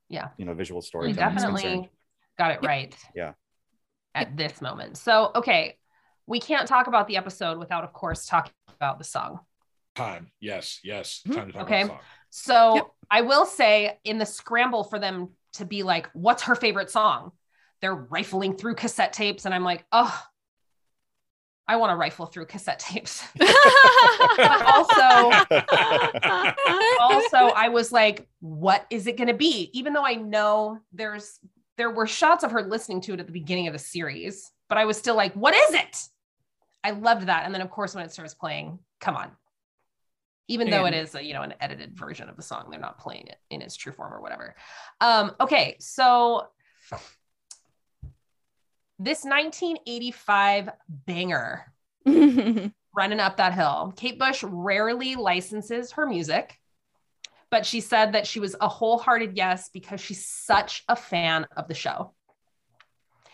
Yeah. 0.09 0.27
you 0.37 0.45
know, 0.45 0.53
visual 0.53 0.81
We 0.81 0.85
storytelling. 0.85 1.35
is 1.37 1.43
definitely 1.43 1.89
got 2.37 2.51
it 2.51 2.59
right. 2.63 2.95
Yeah. 3.15 3.33
At 4.13 4.37
this 4.37 4.61
moment. 4.61 4.97
So, 4.97 5.31
okay, 5.33 5.77
we 6.27 6.39
can't 6.39 6.67
talk 6.67 6.85
about 6.87 7.07
the 7.07 7.17
episode 7.17 7.57
without, 7.57 7.83
of 7.83 7.93
course, 7.93 8.25
talking 8.27 8.51
about 8.79 8.99
the 8.99 9.05
song. 9.05 9.39
Time. 9.95 10.31
Yes. 10.39 10.79
Yes. 10.83 11.21
Mhm. 11.27 11.35
Time 11.35 11.47
to 11.47 11.53
talk 11.53 11.61
Okay. 11.63 11.81
about 11.83 11.97
song. 11.97 12.05
So, 12.29 12.75
Yep. 12.75 12.85
I 13.09 13.21
will 13.21 13.45
say, 13.45 13.97
in 14.03 14.17
the 14.19 14.25
scramble 14.25 14.83
for 14.83 14.99
them 14.99 15.29
to 15.53 15.65
be 15.65 15.81
like, 15.81 16.07
what's 16.13 16.43
her 16.43 16.55
favorite 16.55 16.91
song? 16.91 17.31
They're 17.83 17.93
rifling 17.93 18.55
through 18.55 18.75
cassette 18.75 19.11
tapes, 19.11 19.43
and 19.43 19.53
I'm 19.53 19.65
like, 19.65 19.83
oh, 19.91 20.23
I 21.67 21.75
want 21.75 21.91
to 21.91 21.97
rifle 21.97 22.25
through 22.25 22.45
cassette 22.45 22.79
tapes. 22.79 23.21
also, 23.41 25.01
also 27.01 27.53
I 27.53 27.67
was 27.69 27.91
like, 27.91 28.25
what 28.39 28.85
is 28.89 29.05
it 29.05 29.17
going 29.17 29.27
to 29.27 29.33
be? 29.33 29.69
Even 29.73 29.91
though 29.91 30.05
I 30.05 30.13
know 30.13 30.79
there's 30.93 31.41
there 31.75 31.91
were 31.91 32.07
shots 32.07 32.45
of 32.45 32.51
her 32.51 32.63
listening 32.63 33.01
to 33.01 33.15
it 33.15 33.19
at 33.19 33.25
the 33.25 33.33
beginning 33.33 33.67
of 33.67 33.73
the 33.73 33.79
series, 33.79 34.49
but 34.69 34.77
I 34.77 34.85
was 34.85 34.95
still 34.97 35.15
like, 35.15 35.33
what 35.33 35.53
is 35.53 35.73
it? 35.73 36.07
I 36.85 36.91
loved 36.91 37.27
that. 37.27 37.43
And 37.43 37.53
then 37.53 37.61
of 37.61 37.69
course 37.69 37.93
when 37.93 38.05
it 38.05 38.13
starts 38.13 38.33
playing, 38.33 38.79
come 39.01 39.17
on. 39.17 39.29
Even 40.47 40.69
though 40.69 40.85
it 40.85 40.93
is 40.93 41.15
a, 41.15 41.21
you 41.21 41.33
know 41.33 41.41
an 41.41 41.53
edited 41.59 41.97
version 41.97 42.29
of 42.29 42.37
the 42.37 42.43
song, 42.43 42.67
they're 42.69 42.79
not 42.79 42.97
playing 42.97 43.27
it 43.27 43.39
in 43.49 43.61
its 43.61 43.75
true 43.75 43.91
form 43.91 44.13
or 44.13 44.21
whatever. 44.21 44.55
Um, 45.01 45.33
okay, 45.41 45.75
so 45.81 46.47
this 49.03 49.23
1985 49.25 50.69
banger 50.89 51.65
running 52.05 53.19
up 53.19 53.37
that 53.37 53.53
hill. 53.53 53.93
Kate 53.95 54.17
Bush 54.19 54.43
rarely 54.47 55.15
licenses 55.15 55.91
her 55.93 56.05
music, 56.07 56.57
but 57.49 57.65
she 57.65 57.81
said 57.81 58.13
that 58.13 58.27
she 58.27 58.39
was 58.39 58.55
a 58.61 58.67
wholehearted 58.67 59.35
yes 59.35 59.69
because 59.73 59.99
she's 59.99 60.25
such 60.25 60.83
a 60.87 60.95
fan 60.95 61.45
of 61.57 61.67
the 61.67 61.73
show. 61.73 62.13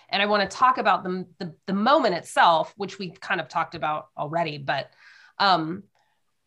And 0.09 0.21
I 0.21 0.25
want 0.25 0.49
to 0.49 0.57
talk 0.57 0.79
about 0.79 1.03
the, 1.03 1.27
the, 1.37 1.55
the 1.67 1.73
moment 1.73 2.15
itself, 2.15 2.73
which 2.77 2.97
we 2.97 3.11
kind 3.11 3.39
of 3.39 3.47
talked 3.47 3.75
about 3.75 4.07
already. 4.17 4.57
But 4.57 4.89
um, 5.37 5.83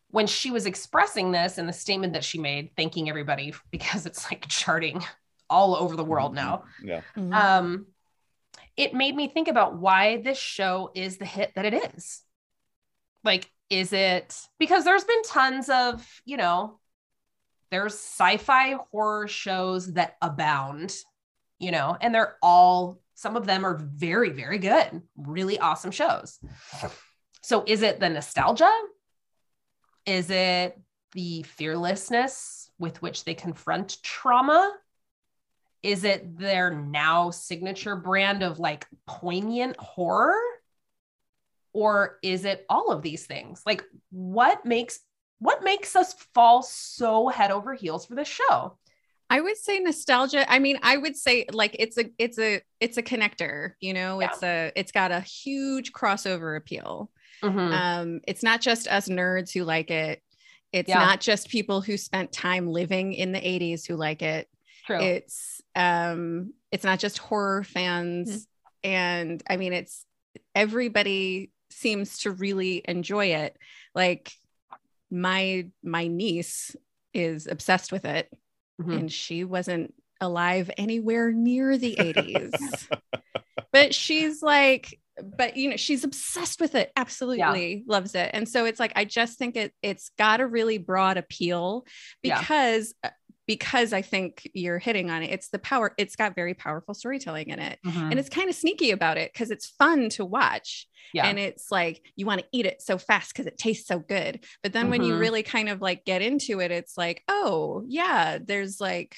when 0.09 0.27
she 0.27 0.51
was 0.51 0.65
expressing 0.65 1.31
this 1.31 1.57
in 1.57 1.65
the 1.65 1.71
statement 1.73 2.13
that 2.13 2.25
she 2.25 2.39
made, 2.39 2.71
thanking 2.75 3.07
everybody 3.09 3.53
because 3.71 4.05
it's 4.05 4.29
like 4.29 4.47
charting 4.47 5.03
all 5.49 5.75
over 5.75 5.95
the 5.95 6.03
world 6.03 6.33
now 6.33 6.63
Yeah, 6.83 7.01
Mhm. 7.15 7.33
um 7.33 7.85
it 8.75 8.93
made 8.93 9.15
me 9.15 9.27
think 9.27 9.47
about 9.47 9.77
why 9.77 10.21
this 10.21 10.37
show 10.37 10.91
is 10.95 11.17
the 11.17 11.25
hit 11.25 11.51
that 11.55 11.65
it 11.65 11.95
is. 11.95 12.21
Like 13.23 13.49
is 13.69 13.93
it 13.93 14.37
because 14.59 14.83
there's 14.83 15.03
been 15.03 15.23
tons 15.23 15.69
of 15.69 16.05
you 16.25 16.37
know 16.37 16.79
there's 17.71 17.93
sci-fi 17.93 18.77
horror 18.91 19.27
shows 19.27 19.93
that 19.93 20.15
abound 20.21 20.95
you 21.59 21.71
know 21.71 21.97
and 21.99 22.13
they're 22.13 22.35
all 22.43 22.99
some 23.15 23.35
of 23.35 23.45
them 23.45 23.65
are 23.65 23.77
very 23.77 24.29
very 24.29 24.57
good 24.57 25.01
really 25.15 25.59
awesome 25.59 25.91
shows. 25.91 26.39
So 27.41 27.63
is 27.67 27.81
it 27.81 27.99
the 27.99 28.09
nostalgia? 28.09 28.71
Is 30.05 30.29
it 30.29 30.79
the 31.13 31.43
fearlessness 31.43 32.69
with 32.79 33.01
which 33.01 33.23
they 33.23 33.33
confront 33.33 34.01
trauma 34.01 34.73
is 35.83 36.03
it 36.05 36.37
their 36.37 36.71
now 36.71 37.29
signature 37.29 37.95
brand 37.95 38.41
of 38.41 38.57
like 38.59 38.87
poignant 39.05 39.75
horror 39.77 40.39
or 41.73 42.17
is 42.23 42.45
it 42.45 42.65
all 42.69 42.91
of 42.91 43.01
these 43.01 43.25
things 43.25 43.61
like 43.65 43.83
what 44.11 44.65
makes 44.65 44.99
what 45.39 45.63
makes 45.63 45.95
us 45.95 46.13
fall 46.33 46.63
so 46.63 47.27
head 47.27 47.51
over 47.51 47.73
heels 47.73 48.05
for 48.05 48.15
this 48.15 48.27
show 48.27 48.77
I 49.29 49.41
would 49.41 49.57
say 49.57 49.79
nostalgia. 49.79 50.45
I 50.51 50.59
mean, 50.59 50.77
I 50.83 50.95
would 50.95 51.15
say 51.15 51.47
like 51.51 51.75
it's 51.79 51.97
a 51.97 52.05
it's 52.19 52.37
a 52.37 52.61
it's 52.79 52.97
a 52.97 53.01
connector, 53.01 53.71
you 53.79 53.91
know, 53.91 54.19
Yeah. 54.21 54.27
it's 54.27 54.43
a 54.43 54.71
it's 54.75 54.91
got 54.91 55.11
a 55.11 55.21
huge 55.21 55.91
crossover 55.91 56.55
appeal. 56.55 57.09
Mhm. 57.41 57.73
Um, 57.73 58.21
it's 58.27 58.43
not 58.43 58.61
just 58.61 58.87
us 58.87 59.07
nerds 59.07 59.51
who 59.51 59.63
like 59.63 59.89
it. 59.89 60.21
It's 60.71 60.89
Yeah. 60.89 60.99
not 60.99 61.19
just 61.19 61.49
people 61.49 61.81
who 61.81 61.97
spent 61.97 62.31
time 62.31 62.67
living 62.67 63.13
in 63.13 63.31
the 63.31 63.39
80s 63.39 63.85
who 63.87 63.95
like 63.95 64.21
it. 64.21 64.47
true 64.85 64.99
It's 64.99 65.62
um 65.75 66.53
it's 66.71 66.83
not 66.83 66.99
just 66.99 67.17
horror 67.17 67.63
fans. 67.63 68.47
And 68.83 69.41
I 69.49 69.57
mean 69.57 69.73
it's 69.73 70.05
everybody 70.55 71.51
seems 71.69 72.19
to 72.19 72.31
really 72.31 72.81
enjoy 72.85 73.27
it. 73.27 73.57
Like 73.95 74.31
my 75.11 75.67
my 75.83 76.07
niece 76.07 76.75
is 77.13 77.47
obsessed 77.47 77.91
with 77.91 78.05
it 78.05 78.29
Mhm. 78.81 78.99
and 78.99 79.11
she 79.11 79.43
wasn't 79.43 79.93
alive 80.19 80.71
anywhere 80.77 81.31
near 81.31 81.77
the 81.77 81.95
80s. 81.99 82.87
but 83.71 83.93
she's 83.93 84.41
like, 84.41 84.99
but 85.21 85.55
you 85.57 85.69
know, 85.69 85.75
she's 85.75 86.03
obsessed 86.03 86.59
with 86.59 86.73
it. 86.73 86.91
Absolutely 86.95 87.83
loves 87.87 88.15
it. 88.15 88.31
And 88.33 88.49
so 88.49 88.65
it's 88.65 88.79
like, 88.79 88.93
I 88.95 89.05
just 89.05 89.37
think 89.37 89.55
it 89.55 89.73
it's 89.83 90.09
got 90.17 90.41
a 90.41 90.47
really 90.47 90.79
broad 90.79 91.17
appeal 91.17 91.85
Yeah. 92.23 92.41
Because 93.47 93.93
I 93.93 94.01
think 94.01 94.49
you're 94.53 94.79
hitting 94.79 95.09
on 95.09 95.23
it. 95.23 95.31
It's 95.31 95.49
the 95.49 95.59
power, 95.59 95.93
it's 95.97 96.15
got 96.15 96.35
very 96.35 96.53
powerful 96.53 96.93
storytelling 96.93 97.49
in 97.49 97.59
it. 97.59 97.79
Mhm. 97.85 98.11
And 98.11 98.19
it's 98.19 98.29
kind 98.29 98.49
of 98.49 98.55
sneaky 98.55 98.91
about 98.91 99.17
it 99.17 99.33
because 99.33 99.51
it's 99.51 99.67
fun 99.67 100.09
to 100.09 100.25
watch. 100.25 100.87
yeah 101.13 101.27
And 101.27 101.37
it's 101.39 101.71
like 101.71 102.01
you 102.15 102.25
want 102.25 102.41
to 102.41 102.47
eat 102.51 102.65
it 102.65 102.81
so 102.81 102.97
fast 102.97 103.33
because 103.33 103.45
it 103.45 103.57
tastes 103.57 103.87
so 103.87 103.99
good. 103.99 104.45
But 104.61 104.73
then 104.73 104.89
when 104.89 105.03
you 105.03 105.15
Mhm. 105.15 105.19
really 105.19 105.43
kind 105.43 105.69
of 105.69 105.81
like 105.81 106.05
get 106.05 106.21
into 106.21 106.59
it, 106.61 106.71
it's 106.71 106.97
like, 106.97 107.23
oh, 107.27 107.83
yeah, 107.87 108.39
there's 108.41 108.79
like, 108.81 109.17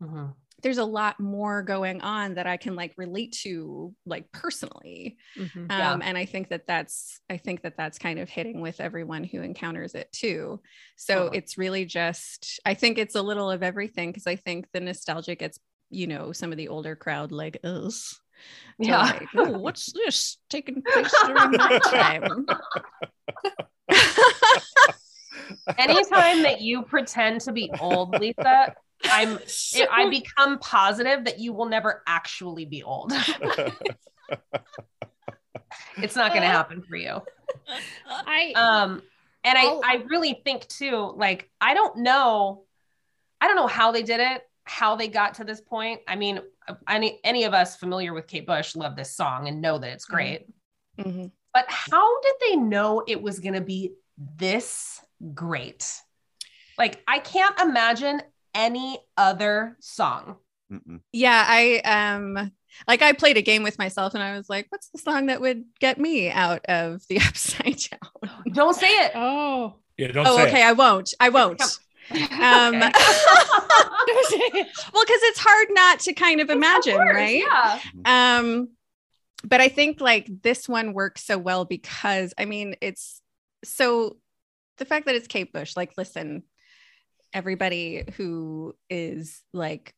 Mhm. 0.00 0.34
There's 0.64 0.78
a 0.78 0.84
lot 0.84 1.20
more 1.20 1.62
going 1.62 2.00
on 2.00 2.34
that 2.34 2.46
I 2.46 2.56
can 2.56 2.74
like 2.74 2.94
relate 2.96 3.32
to 3.42 3.94
like 4.06 4.32
personally. 4.32 5.18
Mhm. 5.38 5.68
Yeah. 5.68 5.92
Um, 5.92 6.00
and 6.02 6.16
I 6.16 6.24
think 6.24 6.48
that 6.48 6.66
that's, 6.66 7.20
I 7.28 7.36
think 7.36 7.60
that 7.62 7.76
that's 7.76 7.98
kind 7.98 8.18
of 8.18 8.30
hitting 8.30 8.62
with 8.62 8.80
everyone 8.80 9.24
who 9.24 9.42
encounters 9.42 9.94
it 9.94 10.10
too. 10.10 10.62
So 10.96 11.14
Totally. 11.14 11.38
it's 11.38 11.58
really 11.58 11.84
just, 11.84 12.60
I 12.64 12.72
think 12.72 12.96
it's 12.96 13.14
a 13.14 13.20
little 13.20 13.50
of 13.50 13.62
everything 13.62 14.10
because 14.10 14.26
I 14.26 14.36
think 14.36 14.66
the 14.72 14.80
nostalgia 14.80 15.34
gets, 15.34 15.58
you 15.90 16.06
know, 16.06 16.32
some 16.32 16.50
of 16.50 16.56
the 16.56 16.68
older 16.68 16.96
crowd 16.96 17.30
like 17.30 17.58
us. 17.62 18.18
yeah 18.78 19.02
like, 19.02 19.28
oh, 19.36 19.58
what's 19.58 19.92
this 19.92 20.38
taking 20.48 20.80
place 20.80 21.12
during 21.26 21.50
that 21.52 21.82
time? 21.84 22.46
anytime 25.78 26.42
that 26.42 26.62
you 26.62 26.82
pretend 26.82 27.40
to 27.42 27.52
be 27.52 27.70
old 27.80 28.18
lisa 28.18 28.72
i'm 29.10 29.38
i 29.90 30.08
become 30.08 30.58
positive 30.58 31.24
that 31.24 31.38
you 31.38 31.52
will 31.52 31.66
never 31.66 32.02
actually 32.06 32.64
be 32.64 32.82
old. 32.82 33.12
It's 35.96 36.16
not 36.16 36.30
going 36.32 36.42
to 36.42 36.48
happen 36.48 36.82
for 36.82 36.96
you. 36.96 37.20
I 38.08 38.52
um 38.56 39.02
and 39.44 39.56
i 39.58 39.62
I'll- 39.62 40.04
really 40.06 40.40
think 40.44 40.66
too 40.68 41.12
like 41.16 41.50
i 41.60 41.74
don't 41.74 41.98
know 41.98 42.64
i 43.40 43.46
don't 43.46 43.56
know 43.56 43.66
how 43.66 43.92
they 43.92 44.02
did 44.02 44.20
it 44.20 44.42
how 44.64 44.96
they 44.96 45.08
got 45.08 45.34
to 45.34 45.44
this 45.44 45.60
point. 45.60 46.00
I 46.08 46.16
mean 46.16 46.40
any 46.88 47.20
any 47.22 47.44
of 47.44 47.52
us 47.54 47.76
familiar 47.76 48.12
with 48.14 48.26
kate 48.26 48.46
bush 48.46 48.74
love 48.74 48.96
this 48.96 49.14
song 49.14 49.46
and 49.48 49.60
know 49.60 49.78
that 49.78 49.90
it's 49.92 50.04
great. 50.06 50.46
Mhm. 50.98 51.30
but 51.52 51.64
how 51.68 52.20
did 52.22 52.34
they 52.40 52.56
know 52.56 53.02
it 53.06 53.20
was 53.20 53.38
going 53.40 53.54
to 53.54 53.60
be 53.60 53.92
this 54.38 55.00
great? 55.34 56.00
Like 56.78 57.02
i 57.06 57.18
can't 57.18 57.58
imagine 57.60 58.22
any 58.54 58.98
other 59.16 59.76
song 59.80 60.36
Mm-mm. 60.72 61.00
Yeah, 61.12 61.44
I 61.46 61.78
um 61.80 62.52
like 62.88 63.02
I 63.02 63.12
played 63.12 63.36
a 63.36 63.42
game 63.42 63.62
with 63.62 63.78
myself 63.78 64.14
and 64.14 64.22
I 64.22 64.36
was 64.36 64.48
like, 64.48 64.66
what's 64.70 64.88
the 64.88 64.98
song 64.98 65.26
that 65.26 65.40
would 65.40 65.64
get 65.78 65.98
me 65.98 66.30
out 66.30 66.64
of 66.66 67.06
the 67.08 67.18
upside 67.26 67.76
down? 67.76 68.30
don't 68.52 68.74
say 68.74 68.88
it 68.88 69.12
oh 69.14 69.74
Yeah, 69.96 70.08
don't 70.08 70.26
oh, 70.26 70.36
say 70.36 70.48
okay, 70.48 70.62
it. 70.62 70.66
I 70.66 70.72
won't. 70.72 71.14
I 71.20 71.28
won't. 71.28 71.62
Um, 72.10 72.18
well, 72.40 72.80
because 72.80 72.92
it's 75.22 75.38
hard 75.38 75.68
not 75.70 76.00
to 76.00 76.12
kind 76.12 76.40
of 76.40 76.50
imagine, 76.50 76.94
Of 76.94 76.98
course, 77.00 77.14
right? 77.14 77.42
Yeah. 77.42 77.80
Um, 78.04 78.68
but 79.42 79.60
I 79.60 79.68
think 79.68 80.00
like 80.00 80.28
this 80.42 80.68
one 80.68 80.92
works 80.92 81.24
so 81.24 81.38
well 81.38 81.64
because 81.64 82.34
I 82.36 82.44
mean, 82.46 82.76
it's 82.80 83.20
so 83.64 84.16
the 84.78 84.84
fact 84.84 85.06
that 85.06 85.14
it's 85.14 85.28
Kate 85.28 85.52
Bush, 85.52 85.76
like, 85.76 85.92
listen, 85.96 86.42
everybody 87.34 88.04
who 88.16 88.74
is 88.88 89.42
like 89.52 89.94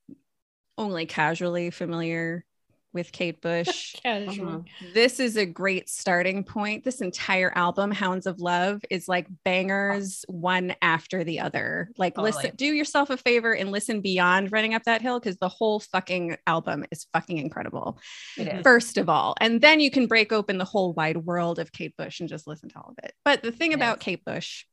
only 0.78 1.06
casually 1.06 1.70
familiar 1.70 2.44
with 2.92 3.12
Kate 3.12 3.42
Bush. 3.42 3.94
Casual. 4.02 4.46
Mhm. 4.46 4.94
this 4.94 5.20
is 5.20 5.36
a 5.36 5.44
great 5.44 5.86
starting 5.90 6.42
point. 6.42 6.82
This 6.82 7.02
entire 7.02 7.52
album, 7.54 7.90
Hounds 7.90 8.26
of 8.26 8.40
Love, 8.40 8.80
is 8.88 9.06
like 9.06 9.26
bangers 9.44 10.24
one 10.28 10.74
after 10.80 11.22
the 11.22 11.40
other. 11.40 11.90
Like, 11.98 12.14
Totally. 12.14 12.32
listen, 12.32 12.56
do 12.56 12.64
yourself 12.64 13.10
a 13.10 13.18
favor 13.18 13.52
and 13.54 13.70
listen 13.70 14.00
beyond 14.00 14.50
Running 14.50 14.72
Up 14.72 14.84
That 14.84 15.02
Hill 15.02 15.20
because 15.20 15.36
the 15.36 15.48
whole 15.48 15.78
fucking 15.80 16.38
album 16.46 16.86
is 16.90 17.06
fucking 17.12 17.36
incredible. 17.36 17.98
It 18.38 18.48
is. 18.48 18.62
First 18.62 18.96
of 18.96 19.10
all, 19.10 19.34
and 19.42 19.60
then 19.60 19.78
you 19.80 19.90
can 19.90 20.06
break 20.06 20.32
open 20.32 20.56
the 20.56 20.64
whole 20.64 20.94
wide 20.94 21.18
world 21.18 21.58
of 21.58 21.72
Kate 21.72 21.94
Bush 21.98 22.20
and 22.20 22.30
just 22.30 22.46
listen 22.46 22.70
to 22.70 22.78
all 22.78 22.94
of 22.96 23.04
it. 23.04 23.12
But 23.26 23.42
the 23.42 23.52
thing 23.52 23.72
It 23.72 23.74
about 23.76 23.98
is. 23.98 24.04
Kate 24.04 24.24
Bush, 24.24 24.64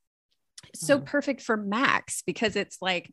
so 0.74 1.00
Mhm. 1.00 1.06
perfect 1.06 1.42
for 1.42 1.58
Max 1.58 2.22
because 2.22 2.56
it's 2.56 2.82
like 2.82 3.12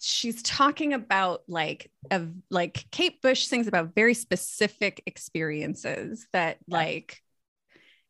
she's 0.00 0.42
talking 0.42 0.92
about 0.92 1.42
like 1.48 1.90
a 2.10 2.26
like 2.50 2.86
Kate 2.90 3.20
Bush 3.22 3.46
sings 3.46 3.66
about 3.66 3.94
very 3.94 4.14
specific 4.14 5.02
experiences 5.06 6.26
that 6.32 6.58
Yeah. 6.66 6.76
like 6.78 7.22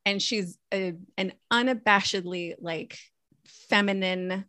and 0.05 0.23
she's 0.23 0.57
a, 0.73 0.95
an 1.19 1.33
unabashedly 1.53 2.55
like 2.61 2.99
feminine 3.69 4.45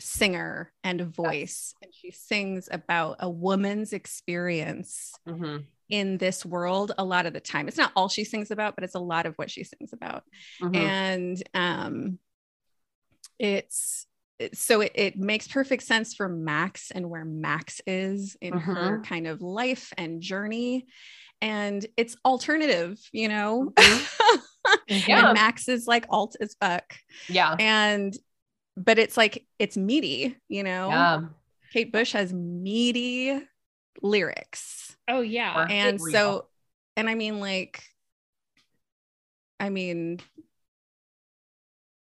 singer 0.00 0.72
and 0.84 1.02
voice 1.02 1.74
and 1.82 1.92
she 1.94 2.10
sings 2.10 2.68
about 2.70 3.16
a 3.20 3.28
woman's 3.30 3.92
experience 3.92 5.12
Mhm. 5.26 5.64
in 5.88 6.18
this 6.18 6.44
world 6.44 6.92
a 6.98 7.04
lot 7.04 7.26
of 7.26 7.32
the 7.32 7.40
time 7.40 7.66
it's 7.68 7.78
not 7.78 7.92
all 7.96 8.08
she 8.08 8.24
sings 8.24 8.50
about 8.50 8.74
but 8.74 8.84
it's 8.84 8.94
a 8.94 9.00
lot 9.00 9.24
of 9.26 9.34
what 9.36 9.50
she 9.50 9.64
sings 9.64 9.92
about 9.92 10.24
Mhm. 10.60 10.74
and 10.76 11.42
um 11.54 12.18
it's 13.38 14.06
so 14.52 14.82
it, 14.82 14.92
it 14.94 15.16
makes 15.18 15.48
perfect 15.48 15.82
sense 15.82 16.14
for 16.14 16.28
max 16.28 16.90
and 16.90 17.08
where 17.08 17.24
max 17.24 17.80
is 17.86 18.36
in 18.40 18.52
her 18.56 19.00
kind 19.02 19.26
of 19.26 19.40
life 19.40 19.92
and 19.96 20.20
journey 20.20 20.86
and 21.40 21.84
it's 21.96 22.16
alternative 22.24 22.98
you 23.12 23.28
know 23.28 23.72
Yeah. 24.88 25.28
and 25.28 25.34
max 25.34 25.68
is 25.68 25.86
like 25.86 26.04
alt 26.10 26.36
as 26.40 26.54
fuck 26.60 26.96
Yeah. 27.28 27.56
and 27.58 28.14
but 28.76 28.98
it's 28.98 29.16
like 29.16 29.46
it's 29.58 29.76
meaty 29.76 30.36
you 30.48 30.62
know 30.62 30.88
Yeah. 30.88 31.20
kate 31.72 31.92
bush 31.92 32.12
has 32.12 32.32
meaty 32.32 33.40
lyrics 34.02 34.96
Oh 35.08 35.20
yeah. 35.20 35.66
And 35.70 36.00
real. 36.00 36.12
so 36.12 36.46
and 36.96 37.08
i 37.08 37.14
mean 37.14 37.38
like 37.40 37.82
i 39.60 39.68
mean 39.70 40.20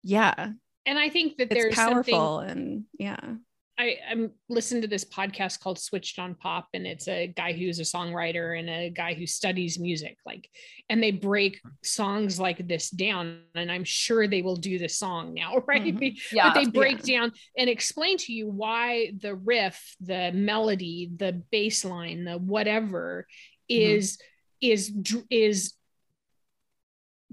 yeah 0.04 0.50
And 0.86 0.98
I 1.00 1.10
think 1.10 1.38
that 1.38 1.52
it's 1.52 1.54
there's 1.54 1.76
powerful 1.76 2.40
something 2.40 2.50
and 2.50 2.84
yeah 3.00 3.36
I, 3.78 3.98
I'm 4.10 4.32
listening 4.48 4.82
to 4.84 4.88
this 4.88 5.04
podcast 5.04 5.60
called 5.60 5.80
Switched 5.80 6.18
on 6.18 6.36
Pop, 6.36 6.70
and 6.74 6.88
it's 6.88 7.10
a 7.10 7.28
guy 7.28 7.52
who's 7.52 7.80
a 7.80 7.84
songwriter 7.84 8.58
and 8.58 8.70
a 8.70 8.90
guy 8.90 9.14
who 9.14 9.28
studies 9.28 9.78
music. 9.78 10.18
Like, 10.26 10.50
and 10.90 11.04
they 11.04 11.12
break 11.12 11.60
songs 11.84 12.40
like 12.40 12.66
this 12.68 12.90
down, 12.90 13.40
and 13.54 13.70
I'm 13.70 13.84
sure 13.84 14.28
they 14.28 14.42
will 14.42 14.56
do 14.56 14.80
the 14.80 14.88
song 14.88 15.34
now, 15.34 15.58
right? 15.68 15.84
Mhm. 15.84 16.18
Yeah. 16.32 16.54
but 16.54 16.54
they 16.54 16.70
break 16.70 17.06
yeah. 17.06 17.20
down 17.20 17.32
and 17.58 17.70
explain 17.70 18.18
to 18.20 18.34
you 18.34 18.48
why 18.48 19.12
the 19.20 19.36
riff, 19.36 19.96
the 20.00 20.32
melody, 20.34 21.12
the 21.14 21.44
bass 21.52 21.84
line, 21.84 22.24
the 22.24 22.38
whatever 22.38 23.28
is 23.68 24.18
is 24.62 24.94
is 25.30 25.74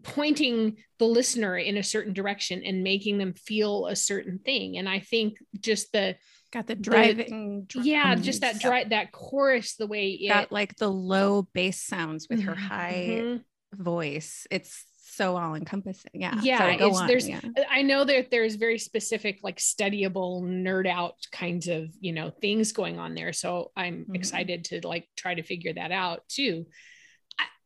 pointing 0.03 0.77
the 0.99 1.05
listener 1.07 1.57
in 1.57 1.77
a 1.77 1.83
certain 1.83 2.13
direction 2.13 2.63
and 2.65 2.83
making 2.83 3.19
them 3.19 3.33
feel 3.35 3.87
a 3.87 3.97
certain 3.97 4.39
thing. 4.39 4.79
And 4.79 4.89
I 4.89 5.01
think 5.01 5.39
just 5.61 5.93
the 5.93 6.17
got 6.53 6.67
the 6.67 6.75
driving 6.75 7.67
yeah, 7.83 8.15
just 8.15 8.43
that 8.43 8.61
dry 8.61 8.85
that 8.85 9.11
chorus, 9.13 9.77
the 9.77 9.87
way 9.87 10.11
it 10.11 10.29
got 10.29 10.53
like 10.53 10.77
the 10.77 10.91
low 10.91 11.43
bass 11.55 11.81
sounds 11.83 12.27
with 12.29 12.43
her 12.43 12.55
Mhm. 12.55 12.59
high 12.59 13.07
Mhm. 13.23 13.45
voice 13.73 14.47
it's 14.51 14.85
so 15.05 15.37
all 15.37 15.55
encompassing 15.55 16.11
yeah 16.15 16.39
Yeah, 16.43 16.75
it's- 16.75 16.97
on, 16.97 17.07
there's- 17.07 17.29
yeah. 17.29 17.41
I 17.71 17.83
know 17.83 18.03
that 18.05 18.31
there's 18.31 18.55
very 18.55 18.79
specific, 18.79 19.41
like 19.43 19.59
studyable, 19.59 20.43
nerd 20.43 20.87
out 20.89 21.17
kinds 21.33 21.69
of 21.69 21.91
you 22.01 22.13
know 22.13 22.31
things 22.31 22.73
going 22.73 22.99
on 22.99 23.15
there. 23.15 23.33
So 23.35 23.73
I'm 23.77 24.07
Mhm. 24.07 24.15
excited 24.17 24.65
to 24.67 24.87
like 24.87 25.09
try 25.17 25.35
to 25.35 25.43
figure 25.43 25.75
that 25.75 25.93
out 25.93 26.27
too. 26.29 26.67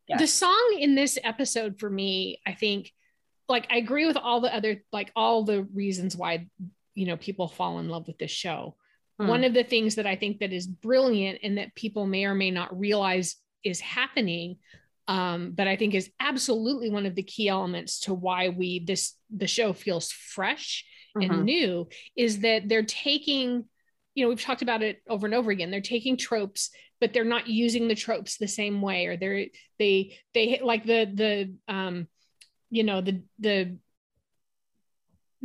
The 0.08 0.26
song 0.26 0.76
in 0.78 0.94
this 0.94 1.18
episode 1.22 1.78
for 1.78 1.90
me, 1.90 2.40
I 2.46 2.52
think, 2.52 2.92
like 3.48 3.66
I 3.70 3.76
agree 3.76 4.06
with 4.06 4.16
all 4.16 4.40
the 4.40 4.54
other 4.54 4.82
like 4.92 5.12
all 5.16 5.44
the 5.44 5.62
reasons 5.64 6.16
why 6.16 6.48
you 6.94 7.06
know 7.06 7.16
people 7.16 7.48
fall 7.48 7.78
in 7.78 7.88
love 7.88 8.06
with 8.06 8.18
this 8.18 8.30
show. 8.30 8.76
Hmm. 9.18 9.28
One 9.28 9.44
of 9.44 9.54
the 9.54 9.64
things 9.64 9.96
that 9.96 10.06
I 10.06 10.16
think 10.16 10.40
that 10.40 10.52
is 10.52 10.66
brilliant 10.66 11.40
and 11.42 11.58
that 11.58 11.74
people 11.74 12.06
may 12.06 12.24
or 12.24 12.34
may 12.34 12.50
not 12.50 12.78
realize 12.78 13.36
is 13.64 13.80
happening 13.80 14.58
um, 15.08 15.52
but 15.52 15.68
I 15.68 15.76
think 15.76 15.94
is 15.94 16.10
absolutely 16.18 16.90
one 16.90 17.06
of 17.06 17.14
the 17.14 17.22
key 17.22 17.48
elements 17.48 18.00
to 18.00 18.14
why 18.14 18.48
we 18.48 18.80
this 18.84 19.14
the 19.34 19.46
show 19.46 19.72
feels 19.72 20.10
fresh 20.10 20.84
Mhm. 21.16 21.30
and 21.30 21.44
new 21.44 21.88
is 22.16 22.40
that 22.40 22.68
they're 22.68 22.82
taking 22.82 23.64
you 24.16 24.24
know 24.24 24.28
we've 24.28 24.40
talked 24.40 24.62
about 24.62 24.82
it 24.82 25.00
over 25.08 25.26
and 25.26 25.34
over 25.34 25.52
again. 25.52 25.70
They're 25.70 25.80
taking 25.80 26.16
tropes 26.16 26.70
but 27.00 27.12
they're 27.12 27.24
not 27.24 27.48
using 27.48 27.88
the 27.88 27.94
tropes 27.94 28.36
the 28.36 28.48
same 28.48 28.80
way 28.80 29.06
or 29.06 29.16
they're 29.16 29.46
they 29.78 30.16
they 30.34 30.60
like 30.62 30.84
the 30.84 31.04
the 31.12 31.72
um 31.72 32.08
you 32.70 32.84
know 32.84 33.00
the 33.00 33.22
the 33.38 33.78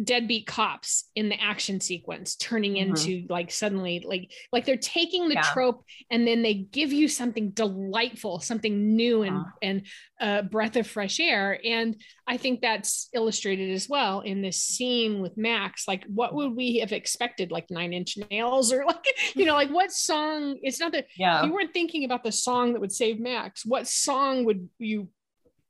deadbeat 0.01 0.47
cops 0.47 1.09
in 1.15 1.27
the 1.27 1.39
action 1.39 1.81
sequence 1.81 2.35
turning 2.37 2.75
Mhm. 2.75 2.81
into 2.87 3.25
like 3.29 3.51
suddenly 3.51 4.01
like 4.07 4.31
like 4.53 4.65
they're 4.65 4.77
taking 4.77 5.27
the 5.27 5.35
Yeah. 5.35 5.41
trope 5.53 5.83
and 6.09 6.25
then 6.25 6.41
they 6.43 6.53
give 6.53 6.93
you 6.93 7.09
something 7.09 7.51
delightful 7.51 8.39
something 8.39 8.95
new 8.95 9.23
and 9.23 9.35
Uh. 9.37 9.43
and 9.61 9.87
a 10.21 10.43
breath 10.43 10.77
of 10.77 10.87
fresh 10.87 11.19
air 11.19 11.59
and 11.65 12.01
i 12.25 12.37
think 12.37 12.61
that's 12.61 13.09
illustrated 13.13 13.69
as 13.71 13.89
well 13.89 14.21
in 14.21 14.41
this 14.41 14.63
scene 14.63 15.21
with 15.21 15.35
max 15.35 15.87
like 15.89 16.05
what 16.05 16.33
would 16.33 16.55
we 16.55 16.77
have 16.79 16.93
expected 16.93 17.51
like 17.51 17.69
nine 17.69 17.91
inch 17.91 18.17
nails 18.29 18.71
or 18.71 18.85
like 18.85 19.05
you 19.35 19.45
know 19.45 19.55
like 19.55 19.69
what 19.71 19.91
song 19.91 20.57
it's 20.63 20.79
not 20.79 20.93
that 20.93 21.07
Yeah. 21.17 21.43
you 21.45 21.51
weren't 21.51 21.73
thinking 21.73 22.05
about 22.05 22.23
the 22.23 22.31
song 22.31 22.71
that 22.73 22.79
would 22.79 22.93
save 22.93 23.19
max 23.19 23.65
what 23.65 23.87
song 23.87 24.45
would 24.45 24.69
you 24.79 25.09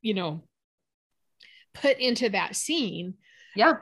you 0.04 0.14
know 0.14 0.44
put 1.74 1.98
into 1.98 2.30
that 2.30 2.56
scene 2.56 3.16
Yeah. 3.56 3.74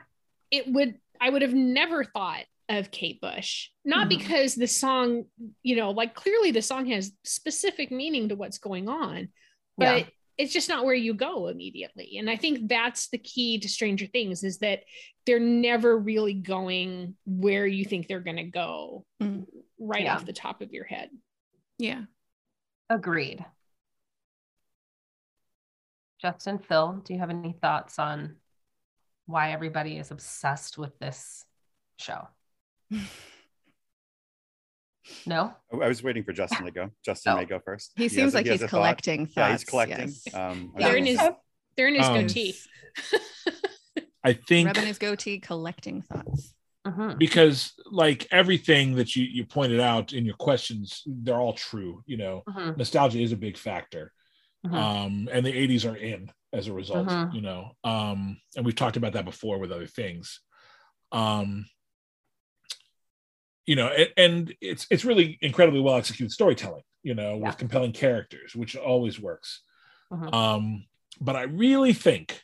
It 0.51 0.67
would 0.71 0.99
I 1.21 1.29
would 1.29 1.41
have 1.41 1.53
never 1.53 2.03
thought 2.03 2.45
of 2.69 2.91
Kate 2.91 3.19
Bush. 3.19 3.69
Not 3.83 4.05
Mhm. 4.05 4.09
because 4.09 4.55
the 4.55 4.67
song, 4.67 5.25
you 5.63 5.75
know, 5.75 5.91
like 5.91 6.13
clearly 6.13 6.51
the 6.51 6.61
song 6.61 6.85
has 6.87 7.11
specific 7.23 7.91
meaning 7.91 8.29
to 8.29 8.35
what's 8.35 8.59
going 8.59 8.87
on, 8.87 9.29
but 9.77 9.97
Yeah. 9.99 10.05
it's 10.37 10.53
just 10.53 10.69
not 10.69 10.85
where 10.85 10.93
you 10.95 11.13
go 11.13 11.47
immediately. 11.47 12.17
And 12.19 12.29
I 12.29 12.35
think 12.37 12.69
that's 12.69 13.09
the 13.09 13.17
key 13.17 13.57
to 13.59 13.67
Stranger 13.67 14.05
Things 14.05 14.43
is 14.43 14.59
that 14.59 14.83
they're 15.25 15.39
never 15.39 15.97
really 15.97 16.33
going 16.35 17.17
where 17.25 17.67
you 17.67 17.83
think 17.85 18.07
they're 18.07 18.19
going 18.21 18.37
to 18.37 18.43
go 18.43 19.05
Mm. 19.21 19.45
right 19.79 20.03
Yeah. 20.03 20.15
off 20.15 20.25
the 20.25 20.33
top 20.33 20.61
of 20.61 20.71
your 20.71 20.85
head. 20.85 21.09
yeah 21.79 22.05
Agreed. 22.89 23.43
Justin, 26.21 26.59
Phil, 26.59 27.01
do 27.05 27.13
you 27.13 27.19
have 27.19 27.29
any 27.29 27.53
thoughts 27.53 27.97
on 27.99 28.35
why 29.29 29.51
everybody 29.51 29.97
is 29.97 30.09
obsessed 30.11 30.77
with 30.77 30.97
this 30.99 31.45
show? 31.97 32.27
No? 35.25 35.53
I 35.71 35.87
was 35.87 36.03
waiting 36.03 36.23
for 36.23 36.33
Justin 36.33 36.65
to 36.65 36.71
go. 36.71 36.91
Justin 37.05 37.33
Oh. 37.33 37.37
may 37.37 37.45
go 37.45 37.59
first. 37.59 37.93
he 37.95 38.03
has 38.03 38.11
seems 38.11 38.33
a- 38.33 38.37
like 38.37 38.45
he 38.45 38.51
he's 38.51 38.61
a 38.61 38.67
thought. 38.67 38.77
collecting 38.77 39.25
thoughts 39.25 39.37
Yeah, 39.37 39.51
he's 39.51 39.63
collecting. 39.63 39.99
yes. 40.25 40.33
Um, 40.35 40.73
I 40.77 40.79
They're 40.79 40.95
in 40.97 41.05
his 41.05 41.19
they're 41.75 41.87
in 41.87 41.95
his 41.95 42.05
Um, 42.05 42.21
goatee. 42.21 42.55
I 44.23 44.33
think 44.33 44.67
rubbing 44.67 44.85
his 44.85 44.97
goatee 44.99 45.39
collecting 45.39 46.01
thoughts 46.03 46.53
Mhm. 46.85 47.17
because 47.17 47.73
like 47.89 48.27
everything 48.31 48.95
that 48.95 49.15
you 49.15 49.23
you 49.25 49.45
pointed 49.45 49.79
out 49.79 50.13
in 50.13 50.25
your 50.25 50.35
questions, 50.35 51.01
they're 51.07 51.39
all 51.39 51.53
true. 51.53 52.03
You 52.05 52.17
know, 52.17 52.43
Mhm. 52.47 52.77
nostalgia 52.77 53.19
is 53.19 53.31
a 53.31 53.37
big 53.37 53.57
factor. 53.57 54.13
Mhm. 54.67 54.73
um, 54.73 55.29
and 55.31 55.45
the 55.45 55.53
80s 55.53 55.85
are 55.89 55.95
in 55.95 56.29
as 56.53 56.67
a 56.67 56.73
result 56.73 57.07
Mhm. 57.07 57.33
you 57.33 57.41
know 57.41 57.71
um, 57.83 58.39
and 58.55 58.65
we've 58.65 58.75
talked 58.75 58.97
about 58.97 59.13
that 59.13 59.25
before 59.25 59.59
with 59.59 59.71
other 59.71 59.87
things 59.87 60.39
um, 61.11 61.65
you 63.65 63.75
know 63.75 63.87
and, 63.87 64.09
and 64.17 64.55
it's 64.61 64.87
it's 64.89 65.05
really 65.05 65.37
incredibly 65.41 65.79
well 65.79 65.95
executed 65.95 66.31
storytelling 66.31 66.83
you 67.03 67.13
know 67.13 67.37
Yeah. 67.37 67.47
with 67.47 67.57
compelling 67.57 67.91
characters 67.93 68.55
which 68.55 68.75
always 68.75 69.19
works 69.19 69.61
Mhm. 70.11 70.33
um, 70.33 70.85
but 71.21 71.35
i 71.35 71.43
really 71.43 71.93
think 71.93 72.43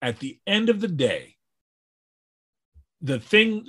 at 0.00 0.18
the 0.18 0.40
end 0.46 0.68
of 0.68 0.80
the 0.80 0.88
day 0.88 1.36
the 3.00 3.18
thing 3.20 3.64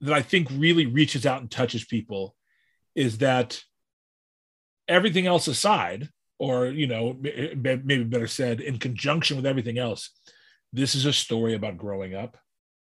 that 0.00 0.12
I 0.12 0.22
think 0.22 0.48
really 0.52 0.86
reaches 0.86 1.24
out 1.26 1.40
and 1.40 1.50
touches 1.50 1.84
people 1.84 2.36
is 2.94 3.18
that 3.18 3.62
everything 4.88 5.26
else 5.26 5.46
aside, 5.48 6.08
or 6.38 6.66
you 6.66 6.86
know, 6.86 7.16
maybe 7.20 8.04
better 8.04 8.26
said, 8.26 8.60
in 8.60 8.78
conjunction 8.78 9.36
with 9.36 9.46
everything 9.46 9.78
else, 9.78 10.10
this 10.72 10.94
is 10.94 11.06
a 11.06 11.12
story 11.12 11.54
about 11.54 11.78
growing 11.78 12.14
up. 12.14 12.36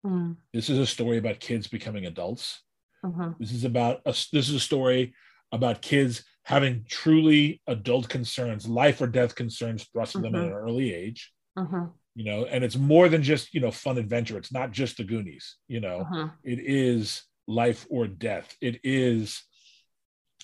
Mm, 0.04 0.36
This 0.52 0.70
is 0.70 0.78
a 0.78 0.86
story 0.86 1.18
about 1.18 1.40
kids 1.40 1.66
becoming 1.66 2.06
adults. 2.06 2.62
mhm, 3.04 3.36
This 3.38 3.52
is 3.52 3.64
about 3.64 4.00
a, 4.06 4.10
this 4.32 4.48
is 4.48 4.54
a 4.54 4.60
story 4.60 5.14
about 5.52 5.82
kids 5.82 6.24
having 6.44 6.84
truly 6.88 7.60
adult 7.66 8.08
concerns, 8.08 8.68
life 8.68 9.00
or 9.00 9.06
death 9.06 9.34
concerns 9.34 9.84
thrust 9.92 10.16
on 10.16 10.22
them 10.22 10.34
at 10.34 10.42
Mhm. 10.42 10.46
an 10.46 10.52
early 10.52 10.94
age. 10.94 11.32
mhm, 11.58 11.92
You 12.14 12.24
know, 12.24 12.46
and 12.46 12.64
it's 12.64 12.76
more 12.76 13.08
than 13.08 13.22
just 13.22 13.52
you 13.54 13.60
know 13.60 13.70
fun 13.70 13.98
adventure. 13.98 14.38
It's 14.38 14.52
not 14.52 14.72
just 14.72 14.96
the 14.96 15.04
Goonies. 15.04 15.56
You 15.68 15.80
know, 15.80 16.04
mhm. 16.10 16.32
it 16.44 16.60
is 16.60 17.22
life 17.46 17.86
or 17.90 18.06
death. 18.06 18.56
It 18.60 18.80
is 18.84 19.42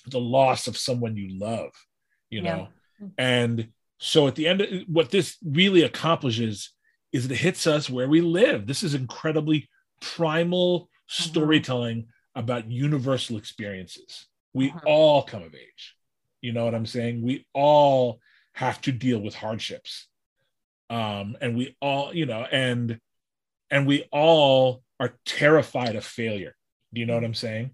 the 0.07 0.19
loss 0.19 0.67
of 0.67 0.77
someone 0.77 1.15
you 1.17 1.39
love. 1.39 1.71
You 2.29 2.41
Yeah. 2.43 2.67
And 3.17 3.69
so 3.99 4.27
at 4.27 4.35
the 4.35 4.47
end, 4.47 4.61
of, 4.61 4.69
what 4.87 5.11
this 5.11 5.37
really 5.45 5.83
accomplishes 5.83 6.71
is 7.11 7.29
it 7.29 7.37
hits 7.37 7.67
us 7.67 7.89
where 7.89 8.09
we 8.09 8.21
live. 8.21 8.67
This 8.67 8.83
is 8.83 8.93
incredibly 8.95 9.69
primal 10.01 10.89
storytelling 11.07 12.07
about 12.35 12.69
universal 12.71 13.37
experiences. 13.37 14.27
We 14.53 14.71
Mhm. 14.71 14.81
all 14.85 15.23
come 15.23 15.43
of 15.43 15.55
age. 15.55 15.95
You 16.41 16.51
know 16.51 16.65
what 16.65 16.75
I'm 16.75 16.85
saying? 16.85 17.21
We 17.21 17.45
all 17.53 18.19
have 18.53 18.81
to 18.81 18.91
deal 18.91 19.19
with 19.19 19.35
hardships. 19.35 20.07
Um, 20.89 21.37
and 21.39 21.55
we 21.55 21.75
all, 21.79 22.13
you 22.13 22.25
know, 22.25 22.43
and 22.51 22.99
and 23.71 23.87
we 23.87 24.03
all 24.11 24.83
are 24.99 25.17
terrified 25.25 25.95
of 25.95 26.05
failure. 26.05 26.55
Do 26.93 26.99
you 26.99 27.07
know 27.07 27.15
what 27.15 27.23
I'm 27.23 27.33
saying? 27.33 27.71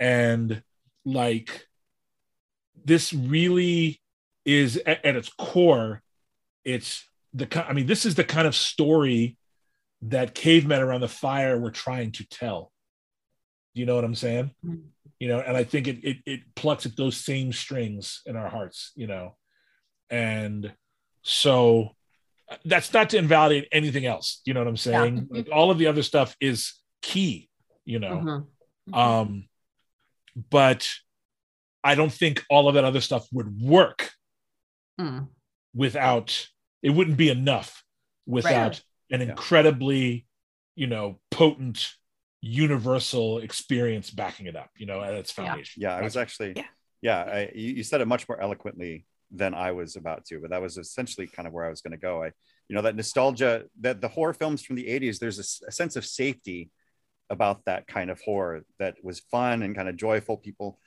And 0.00 0.62
like 1.04 1.66
this 2.84 3.12
really 3.12 4.01
is 4.44 4.76
at, 4.86 5.04
at 5.04 5.16
its 5.16 5.28
core, 5.28 6.02
it's 6.64 7.08
the 7.34 7.66
I 7.68 7.72
mean, 7.72 7.86
this 7.86 8.04
is 8.04 8.14
the 8.14 8.24
kind 8.24 8.46
of 8.46 8.54
story 8.54 9.36
that 10.02 10.34
cavemen 10.34 10.80
around 10.82 11.00
the 11.00 11.08
fire 11.08 11.58
were 11.58 11.70
trying 11.70 12.12
to 12.12 12.28
tell. 12.28 12.72
Do 13.74 13.80
you 13.80 13.86
know 13.86 13.94
what 13.94 14.04
I'm 14.04 14.14
saying? 14.14 14.54
Mhm. 14.64 14.82
You 15.18 15.28
know, 15.28 15.40
and 15.40 15.56
I 15.56 15.64
think 15.64 15.86
it 15.86 16.04
it 16.04 16.16
it 16.26 16.40
plucks 16.54 16.84
at 16.86 16.96
those 16.96 17.16
same 17.16 17.52
strings 17.52 18.22
in 18.26 18.36
our 18.36 18.48
hearts, 18.48 18.92
you 18.96 19.06
know. 19.06 19.36
And 20.10 20.74
so 21.22 21.90
uh, 22.50 22.56
that's 22.64 22.92
not 22.92 23.10
to 23.10 23.18
invalidate 23.18 23.68
anything 23.72 24.04
else. 24.04 24.42
You 24.44 24.54
know 24.54 24.60
what 24.60 24.68
I'm 24.68 24.76
saying? 24.76 25.28
Like 25.30 25.48
all 25.52 25.70
of 25.70 25.78
the 25.78 25.86
other 25.86 26.02
stuff 26.02 26.36
is 26.40 26.74
key, 27.00 27.48
you 27.84 27.98
know. 27.98 28.46
Mhm. 28.88 28.96
Um, 28.96 29.48
but 30.50 30.88
I 31.84 31.94
don't 31.94 32.12
think 32.12 32.44
all 32.50 32.68
of 32.68 32.74
that 32.74 32.84
other 32.84 33.00
stuff 33.00 33.26
would 33.32 33.60
work 33.60 34.10
Mm. 35.00 35.28
without 35.74 36.48
it 36.82 36.90
wouldn't 36.90 37.16
be 37.16 37.30
enough 37.30 37.82
without 38.26 38.82
an 39.10 39.20
Yeah. 39.20 39.28
incredibly, 39.30 40.26
you 40.74 40.86
know, 40.86 41.20
potent 41.30 41.88
universal 42.40 43.38
experience 43.38 44.10
backing 44.10 44.46
it 44.46 44.56
up, 44.56 44.70
you 44.76 44.86
know, 44.86 45.02
at 45.02 45.14
its 45.14 45.30
foundation. 45.30 45.82
Yeah, 45.82 45.94
I 45.94 46.02
was 46.02 46.16
actually. 46.16 46.54
Yeah. 46.56 46.66
Yeah, 47.00 47.18
I, 47.22 47.50
you, 47.54 47.74
you 47.74 47.82
said 47.82 48.00
it 48.00 48.06
much 48.06 48.28
more 48.28 48.40
eloquently 48.40 49.06
than 49.32 49.54
I 49.54 49.72
was 49.72 49.96
about 49.96 50.24
to, 50.26 50.38
but 50.38 50.50
that 50.50 50.62
was 50.62 50.76
essentially 50.78 51.26
kind 51.26 51.48
of 51.48 51.52
where 51.52 51.64
I 51.64 51.68
was 51.70 51.80
going 51.80 51.92
to 51.92 51.96
go. 51.96 52.22
I, 52.22 52.26
you 52.68 52.76
know, 52.76 52.82
that 52.82 52.94
nostalgia, 52.94 53.64
that 53.80 54.00
the 54.00 54.06
horror 54.06 54.34
films 54.34 54.62
from 54.62 54.76
the 54.76 54.84
'80s, 54.86 55.18
there's 55.18 55.40
a 55.40 55.72
sense 55.72 55.96
of 55.96 56.04
safety 56.04 56.70
about 57.28 57.64
that 57.64 57.88
kind 57.88 58.08
of 58.08 58.20
horror 58.20 58.62
that 58.78 58.96
was 59.02 59.18
fun 59.18 59.62
and 59.62 59.74
kind 59.74 59.88
of 59.88 59.96
joyful. 59.96 60.36
People 60.36 60.78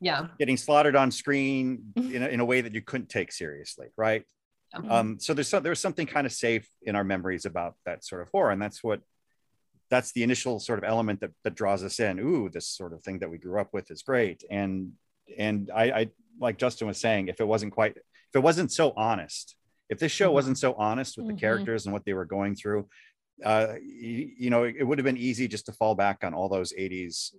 Yeah. 0.00 0.28
getting 0.38 0.56
slaughtered 0.56 0.94
on 0.96 1.10
screen 1.10 1.92
in 1.96 2.22
a, 2.22 2.28
in 2.28 2.40
a 2.40 2.44
way 2.44 2.60
that 2.60 2.74
you 2.74 2.82
couldn't 2.82 3.08
take 3.08 3.32
seriously, 3.32 3.88
right? 3.96 4.24
Um, 4.90 5.18
so 5.18 5.32
there's 5.32 5.48
some, 5.48 5.62
there's 5.62 5.80
something 5.80 6.06
kind 6.06 6.26
of 6.26 6.32
safe 6.32 6.68
in 6.82 6.96
our 6.96 7.04
memories 7.04 7.46
about 7.46 7.76
that 7.86 8.04
sort 8.04 8.20
of 8.20 8.28
horror, 8.28 8.50
and 8.50 8.60
that's 8.60 8.84
what 8.84 9.00
that's 9.88 10.12
the 10.12 10.22
initial 10.22 10.58
sort 10.58 10.78
of 10.78 10.84
element 10.84 11.20
that 11.20 11.30
that 11.44 11.54
draws 11.54 11.82
us 11.82 11.98
in. 11.98 12.18
Ooh, 12.18 12.50
this 12.50 12.68
sort 12.68 12.92
of 12.92 13.02
thing 13.02 13.20
that 13.20 13.30
we 13.30 13.38
grew 13.38 13.58
up 13.60 13.72
with 13.72 13.90
is 13.90 14.02
great, 14.02 14.44
and 14.50 14.92
and 15.38 15.70
I, 15.74 15.84
I 15.90 16.10
like 16.38 16.58
Justin 16.58 16.88
was 16.88 16.98
saying, 16.98 17.28
if 17.28 17.40
it 17.40 17.48
wasn't 17.48 17.72
quite, 17.72 17.96
if 17.96 18.34
it 18.34 18.42
wasn't 18.42 18.70
so 18.70 18.92
honest, 18.96 19.56
if 19.88 19.98
this 19.98 20.12
show 20.12 20.30
Mhm. 20.30 20.34
wasn't 20.34 20.58
so 20.58 20.74
honest 20.74 21.16
with 21.16 21.26
the 21.26 21.32
characters 21.40 21.86
and 21.86 21.92
what 21.94 22.04
they 22.04 22.12
were 22.12 22.26
going 22.26 22.54
through, 22.54 22.86
uh, 23.44 23.74
you, 23.82 24.30
you 24.38 24.50
know, 24.50 24.64
it, 24.64 24.82
would 24.82 24.98
have 24.98 25.04
been 25.04 25.16
easy 25.16 25.48
just 25.48 25.66
to 25.66 25.72
fall 25.72 25.94
back 25.94 26.22
on 26.22 26.34
all 26.34 26.48
those 26.50 26.72
'80s 26.76 27.34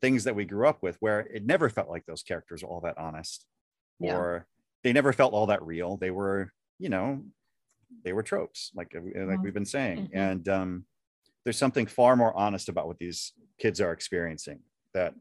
things 0.00 0.24
that 0.24 0.34
we 0.36 0.44
grew 0.44 0.66
up 0.68 0.82
with, 0.82 0.96
where 1.00 1.20
it 1.20 1.44
never 1.44 1.68
felt 1.68 1.88
like 1.88 2.04
those 2.06 2.22
characters 2.22 2.62
were 2.62 2.68
all 2.68 2.80
that 2.80 2.98
honest, 2.98 3.46
Yeah. 4.00 4.16
or 4.16 4.46
they 4.82 4.92
never 4.92 5.12
felt 5.12 5.32
all 5.32 5.46
that 5.46 5.62
real. 5.62 5.96
They 5.96 6.10
were, 6.10 6.52
you 6.78 6.88
know, 6.88 7.24
they 8.04 8.12
were 8.12 8.22
tropes, 8.22 8.70
like 8.74 8.94
uh, 8.94 9.00
like 9.00 9.38
Mhm. 9.38 9.42
we've 9.42 9.54
been 9.54 9.64
saying, 9.64 10.08
Mhm. 10.08 10.10
and 10.14 10.48
um, 10.48 10.86
there's 11.44 11.58
something 11.58 11.86
far 11.86 12.16
more 12.16 12.34
honest 12.36 12.68
about 12.68 12.86
what 12.86 12.98
these 12.98 13.32
kids 13.58 13.80
are 13.80 13.92
experiencing. 13.92 14.60
That 14.94 15.14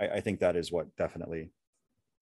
I, 0.00 0.08
I 0.08 0.20
think 0.20 0.40
that 0.40 0.56
is 0.56 0.70
what 0.70 0.94
definitely, 0.96 1.50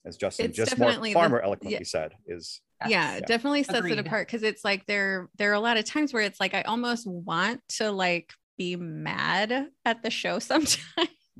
as 0.04 0.16
Justin 0.16 0.46
It's 0.46 0.56
just 0.56 0.78
more 0.78 0.92
far 0.92 1.02
the- 1.02 1.28
more 1.28 1.42
eloquently 1.42 1.78
yeah. 1.78 1.84
said, 1.84 2.14
is 2.26 2.60
yeah, 2.82 2.88
Yes. 2.88 3.18
it 3.20 3.26
definitely 3.26 3.62
sets 3.62 3.78
Agreed. 3.78 3.98
it 3.98 4.06
apart 4.06 4.26
because 4.26 4.42
it's 4.42 4.64
like 4.64 4.86
there 4.86 5.28
there 5.36 5.50
are 5.50 5.54
a 5.54 5.60
lot 5.60 5.76
of 5.76 5.84
times 5.84 6.12
where 6.14 6.22
it's 6.22 6.40
like 6.40 6.54
I 6.54 6.62
almost 6.62 7.06
want 7.06 7.60
to 7.76 7.90
like 7.90 8.32
be 8.56 8.76
mad 8.76 9.70
at 9.84 10.02
the 10.02 10.10
show 10.10 10.38
sometimes. 10.38 10.78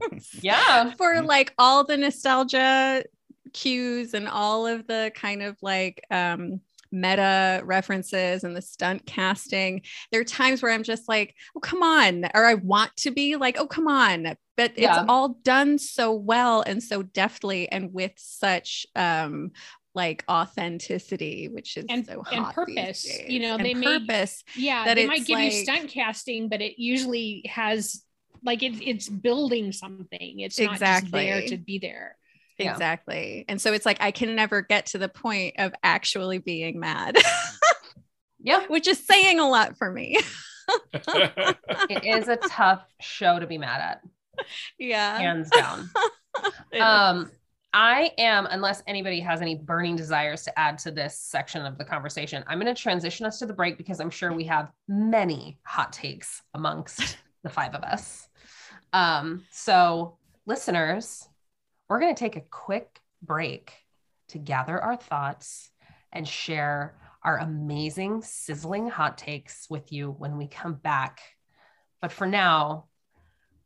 Yeah. 0.43 0.93
for 0.97 1.15
Mhm. 1.15 1.27
like 1.27 1.53
all 1.59 1.85
the 1.85 1.97
nostalgia 1.97 3.05
cues 3.53 4.15
and 4.15 4.29
all 4.29 4.67
of 4.67 4.87
the 4.87 5.11
kind 5.15 5.43
of 5.43 5.57
like 5.63 6.05
um 6.11 6.61
meta 6.93 7.63
references 7.65 8.43
and 8.43 8.55
the 8.57 8.61
stunt 8.63 9.07
casting 9.07 9.81
there 10.11 10.21
are 10.21 10.25
times 10.25 10.61
where 10.61 10.73
i'm 10.73 10.83
just 10.83 11.09
like 11.09 11.35
oh 11.57 11.61
come 11.61 11.83
on 11.85 12.25
or 12.35 12.45
i 12.47 12.55
want 12.55 12.91
to 12.97 13.13
be 13.13 13.37
like 13.37 13.57
oh 13.59 13.67
come 13.67 13.87
on 13.87 14.35
but 14.57 14.77
Yeah. 14.77 15.01
it's 15.03 15.05
all 15.09 15.31
done 15.45 15.79
so 15.79 16.13
well 16.13 16.63
and 16.63 16.83
so 16.83 17.03
deftly 17.03 17.69
and 17.71 17.93
with 17.93 18.13
such 18.17 18.87
um 18.97 19.53
like 19.95 20.25
authenticity 20.29 21.49
which 21.49 21.77
is 21.77 21.85
And- 21.89 22.07
so 22.07 22.25
and 22.31 22.45
hot 22.45 22.55
these 22.67 22.77
purpose. 22.77 23.19
You 23.29 23.41
know, 23.41 23.55
And 23.57 23.65
they 23.65 23.75
made- 23.75 24.07
purpose 24.09 24.43
yeah 24.57 24.85
that 24.85 24.95
they 24.95 25.07
might 25.07 25.19
it's 25.21 25.27
give 25.29 25.39
you 25.41 25.51
stunt 25.51 25.91
casting 25.91 26.49
but 26.49 26.61
it 26.61 26.77
usually 26.81 27.45
has 27.49 28.05
like 28.45 28.63
it, 28.63 28.81
it's 28.83 29.09
building 29.09 29.73
something 29.73 30.41
it's 30.41 30.59
not 30.59 30.79
just 30.79 31.11
there 31.11 31.43
to 31.47 31.57
be 31.57 31.79
there 31.79 32.17
Yeah. 32.59 32.73
exactly 32.73 33.45
and 33.49 33.61
so 33.61 33.73
it's 33.73 33.87
like 33.87 33.99
i 34.01 34.11
can 34.11 34.35
never 34.35 34.63
get 34.63 34.87
to 34.87 34.99
the 34.99 35.09
point 35.09 35.55
of 35.59 35.73
actually 35.83 36.39
being 36.39 36.81
mad 36.81 37.17
Yeah. 38.43 38.67
which 38.69 38.89
is 38.89 39.05
saying 39.05 39.39
a 39.41 39.49
lot 39.49 39.77
for 39.77 39.91
me. 39.91 40.19
It 41.03 42.05
is 42.05 42.29
a 42.29 42.37
tough 42.37 42.85
show 43.01 43.41
to 43.41 43.47
be 43.47 43.59
mad 43.59 43.81
at, 43.81 44.03
yeah. 44.79 45.19
hands 45.19 45.51
down. 45.51 45.91
It 46.73 46.77
is. 46.77 46.81
Um, 46.81 47.31
I 47.73 48.13
am, 48.19 48.47
unless 48.47 48.81
anybody 48.87 49.19
has 49.19 49.43
any 49.43 49.57
burning 49.57 49.97
desires 49.97 50.45
to 50.45 50.57
add 50.57 50.79
to 50.79 50.93
this 50.93 51.19
section 51.19 51.67
of 51.67 51.77
the 51.77 51.85
conversation, 51.85 52.45
I'm 52.47 52.61
going 52.61 52.73
to 52.73 52.81
transition 52.81 53.27
us 53.27 53.41
to 53.41 53.47
the 53.47 53.53
break 53.53 53.77
because 53.79 53.99
I'm 53.99 54.11
sure 54.11 54.33
we 54.33 54.45
have 54.45 54.71
many 54.87 55.59
hot 55.65 55.93
takes 55.93 56.41
amongst 56.55 57.19
the 57.43 57.51
five 57.51 57.75
of 57.75 57.83
us. 57.83 58.29
Um, 58.93 59.45
so, 59.51 60.17
listeners, 60.47 61.29
we're 61.89 62.01
going 62.01 62.15
to 62.15 62.19
take 62.19 62.37
a 62.37 62.43
quick 62.51 63.01
break 63.23 63.73
to 64.29 64.39
gather 64.39 64.81
our 64.81 64.97
thoughts 64.97 65.71
and 66.13 66.27
share 66.27 66.97
our 67.23 67.39
amazing, 67.39 68.23
sizzling 68.23 68.89
hot 68.89 69.19
takes 69.19 69.69
with 69.69 69.93
you 69.93 70.11
when 70.11 70.37
we 70.37 70.47
come 70.47 70.75
back. 70.75 71.21
But 72.01 72.13
for 72.13 72.27
now, 72.27 72.87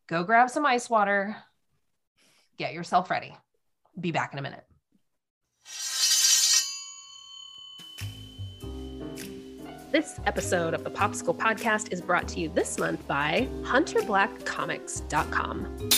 go 0.08 0.24
grab 0.24 0.50
some 0.50 0.66
ice 0.66 0.90
water, 0.90 1.36
get 2.58 2.74
yourself 2.74 3.10
ready. 3.10 3.34
Be 3.98 4.10
back 4.10 4.32
in 4.32 4.38
a 4.38 4.42
minute. 4.42 4.64
This 9.94 10.18
episode 10.26 10.74
of 10.74 10.82
the 10.82 10.90
POPSKL 10.90 11.36
Podcast 11.36 11.92
is 11.92 12.00
brought 12.00 12.26
to 12.26 12.40
you 12.40 12.48
this 12.48 12.80
month 12.80 13.06
by 13.06 13.46
HunterBlackComix.com. 13.62 15.90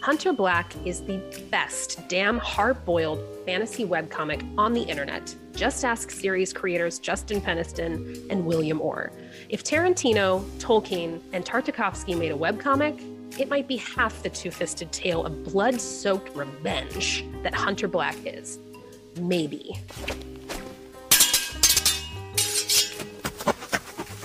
Hunter 0.00 0.32
Black 0.32 0.72
is 0.86 1.02
the 1.02 1.18
best 1.50 2.08
damn 2.08 2.38
hard 2.38 2.82
boiled 2.86 3.22
fantasy 3.44 3.84
webcomic 3.84 4.50
on 4.56 4.72
the 4.72 4.80
internet. 4.80 5.34
Just 5.54 5.84
ask 5.84 6.10
series 6.10 6.54
creators 6.54 6.98
Justin 6.98 7.42
Peniston 7.42 8.26
and 8.30 8.46
William 8.46 8.80
Orr. 8.80 9.12
If 9.50 9.62
Tarantino, 9.62 10.40
Tolkien, 10.58 11.20
and 11.34 11.44
Tartakovsky 11.44 12.18
made 12.18 12.32
a 12.32 12.38
webcomic, 12.38 13.38
it 13.38 13.50
might 13.50 13.68
be 13.68 13.76
half 13.76 14.22
the 14.22 14.30
two 14.30 14.50
fisted 14.50 14.90
tale 14.90 15.26
of 15.26 15.44
blood 15.44 15.82
soaked 15.82 16.34
revenge 16.34 17.26
that 17.42 17.52
Hunter 17.52 17.88
Black 17.88 18.16
is. 18.24 18.58
Maybe. 19.20 19.78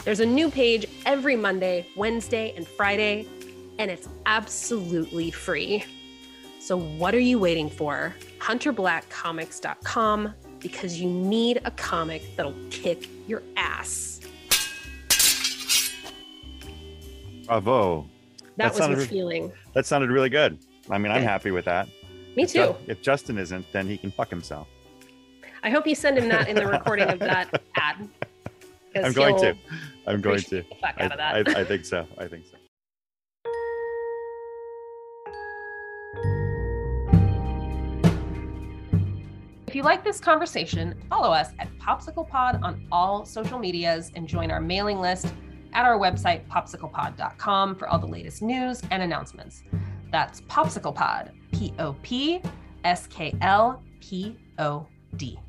There's 0.05 0.19
a 0.19 0.25
new 0.25 0.49
page 0.49 0.85
every 1.05 1.35
Monday, 1.35 1.85
Wednesday, 1.95 2.53
and 2.57 2.67
Friday, 2.67 3.25
and 3.79 3.89
it's 3.89 4.09
absolutely 4.25 5.31
free. 5.31 5.85
So, 6.59 6.77
what 6.77 7.15
are 7.15 7.19
you 7.19 7.39
waiting 7.39 7.69
for? 7.69 8.13
HunterBlackComix.com 8.39 10.33
because 10.59 10.99
you 10.99 11.09
need 11.09 11.61
a 11.65 11.71
comic 11.71 12.35
that'll 12.35 12.55
kick 12.69 13.07
your 13.27 13.43
ass. 13.57 14.19
Bravo. 17.45 18.07
That, 18.41 18.57
That 18.57 18.69
was 18.69 18.77
sounded- 18.77 19.09
feeling. 19.09 19.51
That 19.73 19.85
sounded 19.85 20.09
really 20.09 20.29
good. 20.29 20.57
I 20.89 20.97
mean, 20.97 21.11
I'm 21.11 21.23
happy 21.23 21.51
with 21.51 21.65
that. 21.65 21.87
Me 22.35 22.45
too. 22.45 22.75
if 22.87 23.01
Justin 23.01 23.37
isn't, 23.37 23.65
then 23.71 23.87
he 23.87 23.97
can 23.97 24.11
fuck 24.11 24.29
himself. 24.29 24.67
I 25.63 25.69
hope 25.69 25.85
you 25.87 25.95
send 25.95 26.17
him 26.17 26.27
that 26.29 26.49
in 26.49 26.55
the 26.55 26.65
recording 26.67 27.07
of 27.09 27.19
that 27.19 27.61
ad. 27.75 28.09
I'm 28.95 29.13
going 29.13 29.37
to. 29.41 29.55
I'm 30.05 30.21
going 30.21 30.39
to. 30.41 30.59
appreciate 30.59 30.69
the 30.69 30.75
fuck 30.75 30.95
I, 30.97 31.05
out 31.05 31.11
of 31.11 31.17
that. 31.17 31.57
I, 31.57 31.61
I 31.61 31.63
think 31.63 31.85
so. 31.85 32.05
I 32.17 32.27
think 32.27 32.45
so. 32.45 32.57
If 39.73 39.77
you 39.77 39.81
like 39.81 40.03
this 40.03 40.19
conversation, 40.19 40.93
follow 41.09 41.31
us 41.31 41.49
at 41.57 41.67
POPSKL 41.79 42.29
Pod 42.29 42.59
on 42.61 42.85
all 42.91 43.25
social 43.25 43.57
medias 43.57 44.11
and 44.15 44.27
join 44.27 44.51
our 44.51 44.61
mailing 44.61 44.99
list 44.99 45.33
at 45.73 45.83
our 45.83 45.97
website, 45.97 46.47
popsklpod.com, 46.47 47.75
for 47.75 47.87
all 47.89 47.97
the 47.97 48.05
latest 48.05 48.43
news 48.43 48.83
and 48.91 49.01
announcements. 49.01 49.63
That's 50.11 50.41
POPSKL 50.41 50.93
Pod, 50.93 51.31
P 51.51 51.73
O 51.79 51.95
P 52.03 52.39
S 52.83 53.07
K 53.07 53.33
L 53.41 53.81
P 53.99 54.37
O 54.59 54.85
D. 55.15 55.39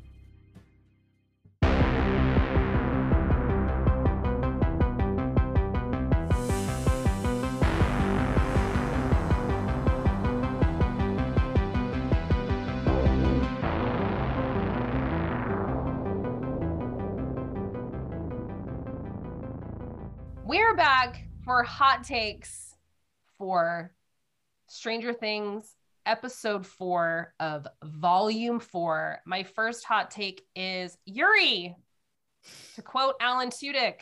We're 20.57 20.73
back 20.73 21.21
for 21.43 21.63
hot 21.63 22.05
takes 22.05 22.77
for 23.37 23.91
Stranger 24.67 25.11
Things 25.11 25.75
episode 26.05 26.65
four 26.65 27.33
of 27.41 27.67
volume 27.83 28.61
four. 28.61 29.19
My 29.25 29.43
first 29.43 29.83
hot 29.83 30.11
take 30.11 30.43
is 30.55 30.97
Yuri. 31.05 31.75
To 32.75 32.81
quote 32.81 33.15
Alan 33.19 33.49
Tudyk, 33.49 33.95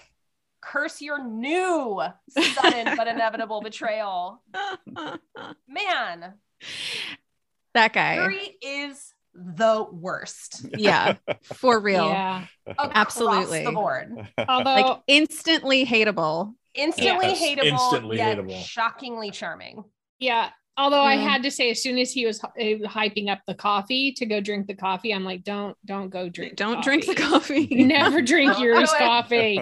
curse 0.61 1.01
your 1.01 1.27
new 1.27 2.03
sudden 2.29 2.97
but 2.97 3.07
inevitable 3.07 3.61
betrayal. 3.61 4.43
Man, 5.67 6.35
that 7.73 7.93
guy. 7.93 8.13
Yuri 8.13 8.57
is 8.61 9.11
the 9.33 9.85
worst. 9.91 10.65
Yeah, 10.77 11.15
for 11.43 11.79
real. 11.79 12.07
Yeah. 12.09 12.45
across 12.67 12.91
Absolutely. 12.93 13.63
The 13.65 13.71
board. 13.71 14.27
Although 14.47 14.63
Like 14.73 14.99
instantly 15.07 15.85
hateable. 15.85 16.53
Instantly 16.75 17.27
Yes, 17.27 17.41
hateable, 17.41 17.63
instantly 17.71 18.17
yet 18.17 18.37
hateable. 18.37 18.63
shockingly 18.63 19.31
charming. 19.31 19.83
Yeah. 20.19 20.49
Although 20.75 21.03
I 21.03 21.17
Mm. 21.17 21.21
had 21.29 21.43
to 21.43 21.51
say, 21.51 21.69
as 21.69 21.83
soon 21.83 21.99
as 21.99 22.11
he 22.11 22.25
was 22.25 22.41
hy- 22.41 22.79
hyping 22.83 23.29
up 23.29 23.41
the 23.45 23.53
coffee 23.53 24.11
to 24.13 24.25
go 24.25 24.41
drink 24.41 24.65
the 24.65 24.73
coffee, 24.73 25.13
I'm 25.13 25.23
like, 25.23 25.43
don't, 25.43 25.77
don't 25.85 26.09
go 26.09 26.29
drink. 26.29 26.55
Don't 26.55 26.83
drink 26.83 27.05
the 27.05 27.13
coffee. 27.13 27.67
Never 27.71 28.23
drink 28.23 28.53
Don't 28.53 28.61
Yuri's 28.63 28.91
coffee. 28.91 29.59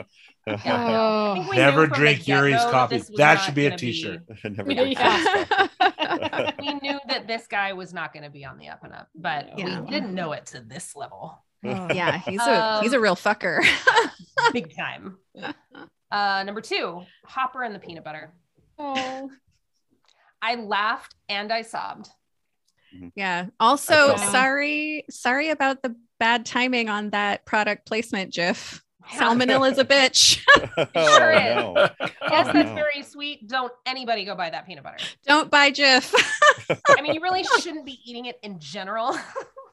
I 0.47 0.55
Oh, 0.65 1.49
Never 1.53 1.81
knew 1.81 1.87
from 1.87 1.89
the 1.89 1.95
drink 1.97 2.27
Yuri's 2.29 2.61
coffee. 2.71 2.97
this 2.99 3.11
That 3.17 3.35
should 3.41 3.55
be 3.55 3.65
a 3.65 3.69
gonna 3.71 3.77
t-shirt. 3.77 4.21
Never 4.45 4.71
Yeah. 4.71 4.83
did. 4.85 4.97
Yeah. 4.97 5.90
we 6.59 6.73
knew 6.75 6.99
that 7.07 7.27
this 7.27 7.47
guy 7.47 7.73
was 7.73 7.93
not 7.93 8.13
going 8.13 8.23
to 8.23 8.29
be 8.29 8.45
on 8.45 8.57
the 8.57 8.69
up 8.69 8.83
and 8.83 8.93
up, 8.93 9.09
but 9.15 9.57
Yeah. 9.57 9.81
we 9.81 9.89
didn't 9.89 10.13
know 10.13 10.31
it 10.33 10.45
to 10.47 10.61
this 10.61 10.95
level, 10.95 11.43
yeah, 11.63 12.17
he's 12.17 12.39
a 12.41 12.81
he's 12.81 12.93
a 12.93 12.97
Um, 12.97 13.01
real 13.03 13.15
fucker. 13.15 13.59
big 14.53 14.75
time. 14.75 15.17
Uh, 16.11 16.43
number 16.45 16.61
two, 16.61 17.03
Hopper 17.25 17.63
and 17.63 17.73
the 17.75 17.79
peanut 17.79 18.03
butter. 18.03 18.33
oh. 18.79 19.29
I 20.43 20.55
laughed 20.55 21.13
and 21.29 21.53
I 21.53 21.61
sobbed. 21.61 22.09
yeah. 23.15 23.45
Also, 23.59 24.15
sorry, 24.17 25.05
sorry 25.09 25.49
about 25.49 25.83
the 25.83 25.95
bad 26.19 26.47
timing 26.47 26.89
on 26.89 27.11
that 27.11 27.45
product 27.45 27.85
placement 27.85 28.33
gif. 29.09 29.71
is 29.71 29.77
a 29.77 29.85
bitch. 29.85 30.41
oh, 30.95 31.17
sure 31.17 31.31
is. 31.31 31.55
no. 31.55 31.73
Yes, 31.77 31.91
Oh, 32.21 32.29
that's 32.29 32.53
no. 32.53 32.75
very 32.75 33.03
sweet. 33.03 33.47
Don't 33.47 33.71
anybody 33.85 34.25
go 34.25 34.35
buy 34.35 34.49
that 34.49 34.65
peanut 34.65 34.83
butter. 34.83 35.03
Don't 35.25 35.49
buy 35.49 35.71
Jif. 35.71 36.13
I 36.97 37.01
mean, 37.01 37.13
you 37.13 37.21
really 37.21 37.43
shouldn't 37.59 37.85
be 37.85 37.99
eating 38.05 38.25
it 38.25 38.39
in 38.43 38.59
general. 38.59 39.17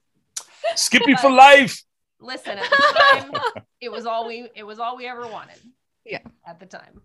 Skippy 0.75 1.15
for 1.17 1.31
life. 1.31 1.83
Listen, 2.21 2.59
at 2.59 2.69
the 2.69 2.95
time, 3.31 3.33
it 3.81 3.91
was 3.93 4.07
all 4.07 4.27
we 4.27 4.49
it 4.55 4.65
was 4.65 4.79
all 4.79 4.97
we 4.97 5.07
ever 5.07 5.27
wanted. 5.27 5.59
Yeah. 6.05 6.19
At 6.47 6.59
the 6.61 6.67
time. 6.67 7.01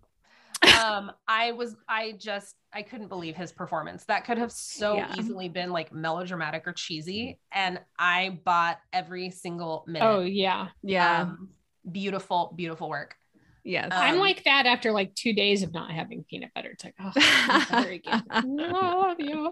Um, 0.82 1.12
I 1.28 1.52
was 1.52 1.76
I 1.88 2.14
just 2.14 2.56
I 2.74 2.82
couldn't 2.84 3.10
believe 3.10 3.36
his 3.36 3.52
performance. 3.52 4.06
That 4.06 4.26
could 4.26 4.38
have 4.38 4.52
so 4.52 4.96
Yeah. 4.96 5.14
easily 5.18 5.50
been 5.50 5.72
like 5.72 5.92
melodramatic 5.94 6.68
or 6.68 6.74
cheesy. 6.74 7.40
And 7.52 7.80
I 8.00 8.40
bought 8.44 8.80
every 8.92 9.30
single 9.30 9.84
minute. 9.88 10.06
oh, 10.06 10.22
yeah. 10.22 10.70
yeah. 10.82 11.22
Um, 11.24 11.50
beautiful, 11.90 12.54
beautiful 12.56 12.90
work. 12.90 13.16
yes. 13.64 13.90
I'm 13.92 14.16
Um, 14.16 14.20
like 14.20 14.44
that 14.46 14.66
after 14.66 14.92
like 14.92 15.16
two 15.16 15.34
days 15.34 15.64
of 15.64 15.74
not 15.74 15.92
having 15.92 16.24
peanut 16.30 16.52
butter. 16.54 16.70
It's 16.72 16.84
like, 16.84 16.96
oh, 17.00 17.12
peanut 17.16 17.70
butter 17.70 17.90
again. 17.92 18.24
I 18.30 18.42
love 18.42 19.20
you. 19.20 19.52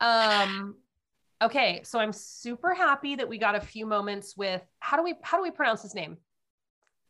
Um 0.00 0.76
okay, 1.42 1.80
so 1.84 1.98
I'm 1.98 2.12
super 2.12 2.74
happy 2.74 3.16
that 3.16 3.28
we 3.28 3.38
got 3.38 3.54
a 3.54 3.60
few 3.60 3.86
moments 3.86 4.36
with 4.36 4.62
how 4.80 4.96
do 4.96 5.02
we 5.02 5.14
how 5.22 5.36
do 5.38 5.42
we 5.42 5.50
pronounce 5.50 5.82
his 5.82 5.94
name? 5.94 6.18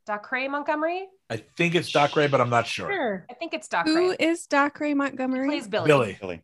Dacre 0.06 0.48
Montgomery? 0.48 1.06
I 1.28 1.36
think 1.56 1.74
it's 1.74 1.90
Doc 1.92 2.16
Ray, 2.16 2.28
but 2.28 2.40
I'm 2.40 2.48
not 2.48 2.66
sure. 2.66 2.90
Sure. 2.90 3.26
I 3.30 3.34
think 3.34 3.52
it's 3.52 3.68
Dacre. 3.68 3.90
Who 3.90 4.16
is 4.18 4.46
Doc 4.46 4.80
Ray 4.80 4.94
Montgomery? 4.94 5.46
Please 5.48 5.68
Billy. 5.68 5.86
Billy. 5.86 6.16
Billy. 6.20 6.42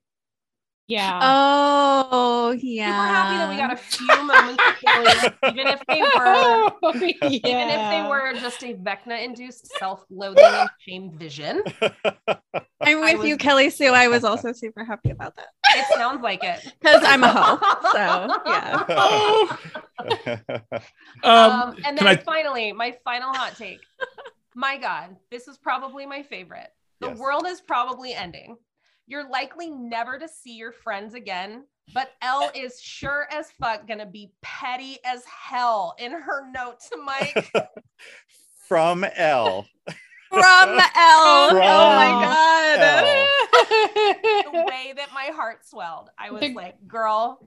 Yeah. 0.86 1.18
Oh, 1.22 2.54
yeah. 2.60 2.86
Super 2.90 3.06
happy 3.06 3.36
that 3.38 3.48
we 3.48 3.56
got 3.56 3.72
a 3.72 3.76
few 3.76 4.06
moments 4.22 4.62
with 4.66 4.76
Billy, 4.94 5.50
even 5.50 5.66
if 5.68 5.80
they 5.86 6.00
were 6.16 7.00
yeah. 7.22 7.28
even 7.30 7.70
if 7.70 7.90
they 7.90 8.02
were 8.08 8.34
just 8.38 8.62
a 8.62 8.74
Vecna 8.74 9.24
induced 9.24 9.66
self-loathing 9.78 10.44
and 10.44 10.68
shame 10.78 11.10
vision. 11.18 11.62
I'm 12.86 13.02
I 13.02 13.14
with 13.14 13.24
you, 13.26 13.38
Kelly 13.38 13.70
Sue. 13.70 13.92
I 13.94 14.08
was 14.08 14.24
also 14.24 14.52
super 14.54 14.84
happy 14.84 15.08
about 15.10 15.34
that 15.36 15.46
It 15.74 15.86
sounds 15.94 16.22
like 16.22 16.44
it. 16.44 16.60
because 16.80 17.02
I'm 17.02 17.24
a 17.24 17.32
hoe. 17.32 17.58
So 17.92 18.28
yeah. 18.46 19.48
Um, 21.22 21.30
Um, 21.32 21.76
and 21.86 21.96
then 21.96 22.06
I? 22.06 22.16
finally, 22.16 22.72
my 22.72 22.94
final 23.04 23.32
hot 23.32 23.56
take. 23.56 23.80
My 24.54 24.76
God, 24.76 25.16
this 25.30 25.48
is 25.48 25.56
probably 25.56 26.04
my 26.04 26.22
favorite. 26.22 26.68
The 27.00 27.08
Yes. 27.08 27.18
world 27.18 27.46
is 27.46 27.60
probably 27.62 28.12
ending. 28.12 28.56
You're 29.06 29.28
likely 29.28 29.70
never 29.70 30.18
to 30.18 30.26
see 30.28 30.54
your 30.54 30.72
friends 30.72 31.14
again, 31.14 31.64
but 31.92 32.12
El 32.22 32.50
is 32.54 32.80
sure 32.80 33.26
as 33.30 33.50
fuck 33.60 33.86
gonna 33.86 34.06
be 34.06 34.32
petty 34.42 34.98
as 35.04 35.24
hell 35.24 35.94
in 35.98 36.12
her 36.12 36.50
note 36.50 36.80
to 36.90 36.96
Mike. 37.04 37.52
From 38.68 39.04
L. 39.16 39.66
From 39.86 39.92
L. 40.96 41.48
From 41.50 41.58
oh 41.58 41.94
my 41.96 42.08
god. 42.24 42.78
L. 42.80 44.52
the 44.52 44.64
way 44.66 44.94
that 44.96 45.08
my 45.14 45.30
heart 45.34 45.66
swelled. 45.68 46.08
I 46.18 46.30
was 46.30 46.40
The- 46.40 46.54
like, 46.54 46.76
girl, 46.88 47.46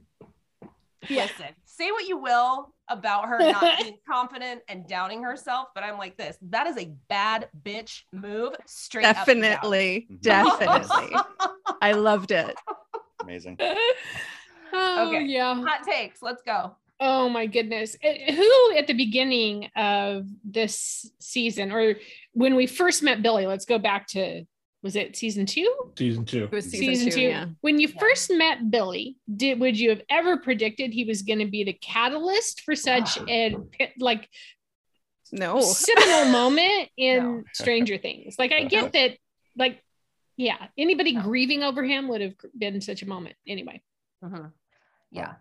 listen, 1.09 1.45
say 1.65 1.91
what 1.91 2.07
you 2.07 2.17
will 2.17 2.73
about 2.89 3.27
her 3.27 3.37
not 3.39 3.77
being 3.81 3.97
confident 4.09 4.61
and 4.67 4.87
doubting 4.87 5.21
herself, 5.23 5.69
but 5.75 5.83
I'm 5.83 5.97
like 5.97 6.17
this. 6.17 6.37
That 6.43 6.67
is 6.67 6.77
a 6.77 6.91
bad 7.09 7.49
bitch 7.63 8.03
move. 8.13 8.55
Straight 8.65 9.05
up 9.05 9.27
and 9.27 9.41
down. 9.41 9.51
Definitely. 9.51 10.07
Mhm. 10.11 10.21
Definitely. 10.21 11.15
I 11.81 11.91
loved 11.93 12.31
it. 12.31 12.55
Amazing. 13.21 13.57
oh, 14.73 15.07
Okay. 15.09 15.23
yeah. 15.25 15.53
Hot 15.63 15.83
takes. 15.83 16.21
Let's 16.21 16.41
go. 16.43 16.75
Oh 16.99 17.29
my 17.29 17.45
goodness. 17.45 17.95
Eh, 18.01 18.33
Who 18.33 18.75
at 18.75 18.87
the 18.87 18.93
beginning 18.93 19.69
of 19.75 20.25
this 20.43 21.09
season 21.19 21.71
or 21.71 21.95
when 22.33 22.55
we 22.55 22.65
first 22.67 23.03
met 23.03 23.21
Billy, 23.21 23.45
let's 23.45 23.65
go 23.65 23.77
back 23.77 24.07
to 24.09 24.45
was 24.88 24.95
it 24.95 25.17
season 25.17 25.45
2? 25.45 25.91
Season 25.97 26.23
two. 26.23 26.45
It 26.45 26.51
was 26.53 26.71
season, 26.71 27.11
two, 27.11 27.19
yeah. 27.19 27.47
When 27.59 27.77
you 27.77 27.89
Yeah. 27.89 27.99
first 27.99 28.31
met 28.31 28.71
Billy, 28.71 29.17
did 29.35 29.59
would 29.59 29.77
you 29.77 29.89
have 29.89 30.01
ever 30.09 30.38
predicted 30.38 30.93
he 30.93 31.03
was 31.03 31.23
going 31.23 31.39
to 31.39 31.45
be 31.45 31.65
the 31.65 31.73
catalyst 31.73 32.61
for 32.61 32.73
such 32.73 33.17
a 33.27 33.57
like 33.99 34.29
No. 35.33 35.59
seminal 35.59 36.31
moment 36.31 36.88
in 36.95 37.17
No. 37.23 37.43
Stranger 37.53 37.97
Things? 37.97 38.35
Like 38.39 38.53
I 38.53 38.63
get 38.63 38.93
that 38.93 39.17
like 39.57 39.83
yeah, 40.38 40.67
anybody 40.77 41.15
grieving 41.15 41.63
over 41.63 41.83
him 41.83 42.07
would 42.07 42.21
have 42.21 42.35
been 42.57 42.79
such 42.79 43.01
a 43.01 43.07
moment 43.07 43.35
anyway. 43.45 43.81
Mhm. 44.23 44.53
Yeah. 45.11 45.33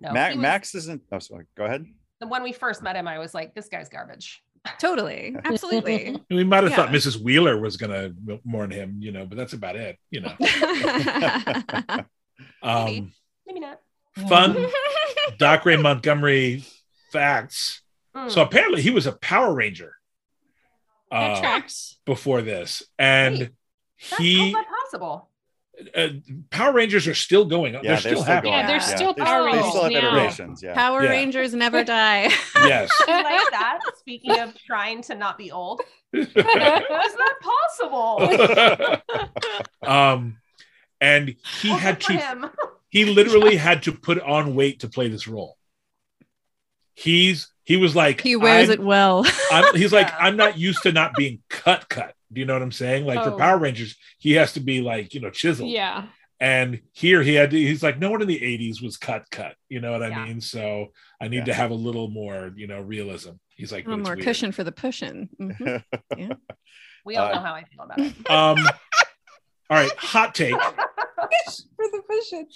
No, 0.00 0.12
Ma- 0.12 0.28
was- 0.30 0.36
Max 0.36 0.74
isn't. 0.74 1.02
Oh, 1.12 1.20
sorry. 1.20 1.44
Go 1.56 1.64
ahead. 1.64 1.86
when 2.26 2.42
we 2.42 2.52
first 2.52 2.82
met 2.82 2.96
him, 2.96 3.06
I 3.06 3.18
was 3.20 3.34
like, 3.34 3.54
this 3.54 3.68
guy's 3.68 3.88
garbage. 3.88 4.42
Totally. 4.78 5.34
Absolutely. 5.44 6.20
We 6.28 6.44
might 6.44 6.64
have 6.64 6.74
thought 6.74 6.90
Mrs. 6.90 7.20
Wheeler 7.20 7.58
was 7.58 7.76
gonna 7.76 8.12
mourn 8.44 8.70
him, 8.70 8.98
you 9.00 9.12
know, 9.12 9.24
but 9.26 9.38
that's 9.38 9.52
about 9.52 9.76
it. 9.76 9.98
You 10.10 10.20
know, 10.20 10.34
um, 12.62 12.84
Maybe. 12.84 13.12
Maybe 13.46 13.60
not. 13.60 13.80
fun 14.28 14.66
Doc 15.38 15.64
Ray 15.64 15.76
Montgomery 15.76 16.64
facts. 17.10 17.80
Mm. 18.14 18.30
So 18.30 18.42
apparently 18.42 18.82
he 18.82 18.90
was 18.90 19.06
a 19.06 19.12
Power 19.12 19.54
Ranger 19.54 19.94
uh, 21.10 21.60
before 22.04 22.42
this, 22.42 22.82
and 22.98 23.38
Wait, 23.38 23.50
That's 24.10 24.22
he 24.22 24.52
how's 24.52 24.66
possible? 24.90 25.29
Uh, 25.94 26.08
Power 26.50 26.72
Rangers 26.72 27.06
are 27.06 27.14
still 27.14 27.44
going. 27.44 27.74
Yeah, 27.74 27.80
they're, 27.82 27.96
still 27.98 28.22
happening. 28.22 28.52
Yeah, 28.52 28.66
there's 28.66 28.84
still 28.84 29.14
they, 29.14 29.22
Power 29.24 29.44
they 29.44 29.52
Rangers 29.56 29.70
still 29.70 29.82
have 29.82 29.92
iterations. 29.92 30.62
Yeah. 30.62 30.74
Power 30.74 31.02
Yeah. 31.04 31.10
Rangers 31.10 31.54
never 31.54 31.84
die. 31.98 32.28
Yes. 32.56 32.90
Like 33.06 33.50
that? 33.50 33.80
Speaking 33.98 34.38
of 34.38 34.54
trying 34.66 35.02
to 35.02 35.14
not 35.14 35.38
be 35.38 35.50
old, 35.52 35.80
how 36.14 36.20
is 36.20 36.32
that 36.34 37.34
possible? 37.40 39.00
um, 39.90 40.36
and 41.00 41.34
he 41.60 41.70
Well, 41.70 41.78
had 41.78 42.00
to. 42.02 42.12
him. 42.12 42.46
He 42.92 43.04
literally 43.04 43.54
had 43.54 43.84
to 43.84 43.92
put 43.92 44.20
on 44.20 44.56
weight 44.56 44.80
to 44.80 44.88
play 44.88 45.06
this 45.06 45.28
role. 45.28 45.56
He's 46.94 47.48
he 47.62 47.76
was 47.76 47.94
like 47.94 48.20
he 48.20 48.34
wears 48.34 48.68
I'm- 48.68 48.80
it 48.80 48.84
well. 48.84 49.24
I'm, 49.52 49.76
he's 49.76 49.92
like, 49.92 50.10
I'm 50.18 50.36
not 50.36 50.58
used 50.58 50.82
to 50.82 50.90
not 50.90 51.14
being 51.14 51.40
cut, 51.48 51.88
cut. 51.88 52.14
Do 52.32 52.40
you 52.40 52.46
know 52.46 52.52
what 52.54 52.62
I'm 52.62 52.72
saying? 52.72 53.06
Like 53.06 53.22
for 53.24 53.30
Oh. 53.30 53.36
Power 53.36 53.58
Rangers, 53.58 53.96
he 54.18 54.32
has 54.32 54.52
to 54.54 54.60
be 54.60 54.80
like, 54.82 55.14
you 55.14 55.20
know, 55.20 55.30
chiseled. 55.30 55.70
Yeah. 55.70 56.06
And 56.38 56.80
here 56.92 57.22
he 57.22 57.34
had 57.34 57.50
to, 57.50 57.56
he's 57.58 57.82
like, 57.82 57.98
no 57.98 58.10
one 58.10 58.22
in 58.22 58.28
the 58.28 58.38
80s 58.40 58.82
was 58.82 58.96
cut, 58.96 59.24
cut. 59.30 59.56
You 59.68 59.80
know 59.80 59.92
what 59.92 60.02
I 60.02 60.08
Yeah. 60.08 60.24
mean? 60.24 60.40
So 60.40 60.92
I 61.20 61.28
need 61.28 61.38
Yeah. 61.38 61.44
to 61.46 61.54
have 61.54 61.70
a 61.70 61.74
little 61.74 62.08
more, 62.08 62.52
you 62.56 62.66
know, 62.66 62.80
realism. 62.80 63.32
He's 63.56 63.72
like, 63.72 63.84
A 63.84 63.90
little 63.90 64.04
more 64.04 64.14
weird." 64.14 64.24
cushion 64.24 64.52
for 64.52 64.64
the 64.64 64.72
pushing. 64.72 65.28
Mhm. 65.40 66.36
We 67.04 67.16
all 67.16 67.28
Uh, 67.28 67.34
know 67.34 67.40
how 67.40 67.54
I 67.54 67.64
feel 67.64 67.82
about 67.82 67.98
it. 68.00 68.14
Um, 68.30 68.58
all 69.68 69.76
right, 69.76 69.90
hot 69.96 70.34
take. 70.34 70.54
For 71.76 71.86
the 71.92 72.02
pushing. 72.08 72.46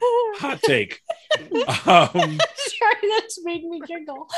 Gee, 0.00 0.32
God. 0.34 0.40
Hot 0.40 0.60
take. 0.62 1.00
Um, 1.86 2.38
Sorry, 2.56 3.10
that's 3.18 3.44
made 3.44 3.64
me 3.64 3.80
giggle. 3.86 4.28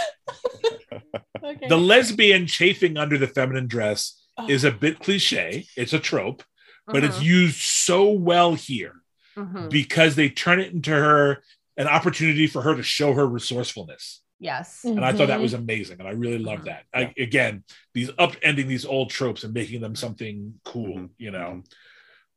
okay. 1.44 1.68
the 1.68 1.76
lesbian 1.76 2.46
chafing 2.46 2.96
under 2.96 3.16
the 3.18 3.26
feminine 3.28 3.66
dress 3.68 4.20
is 4.48 4.64
a 4.64 4.70
bit 4.72 4.98
cliche. 5.00 5.66
It's 5.76 5.92
a 5.92 5.98
trope, 5.98 6.42
but 6.86 7.04
it's 7.04 7.18
Mhm. 7.18 7.22
used 7.24 7.60
so 7.60 8.10
well 8.10 8.54
here. 8.54 8.94
Mhm. 9.36 9.70
because 9.70 10.16
they 10.16 10.28
turn 10.28 10.58
it 10.58 10.72
into 10.72 10.90
her 10.90 11.44
an 11.76 11.86
opportunity 11.86 12.48
for 12.48 12.60
her 12.62 12.74
to 12.74 12.82
show 12.82 13.12
her 13.14 13.24
resourcefulness. 13.24 14.20
Yes. 14.40 14.82
And 14.84 15.04
I 15.04 15.12
thought 15.12 15.28
that 15.28 15.40
was 15.40 15.54
amazing. 15.54 16.00
And 16.00 16.08
I 16.08 16.12
really 16.12 16.38
love 16.38 16.64
that. 16.64 16.86
I, 16.92 17.14
again, 17.16 17.62
these 17.94 18.10
upending 18.10 18.66
these 18.66 18.84
old 18.84 19.10
tropes 19.10 19.44
and 19.44 19.54
making 19.54 19.80
them 19.80 19.94
something 19.94 20.58
cool, 20.64 20.96
Mhm. 20.96 21.10
you 21.18 21.30
know. 21.30 21.62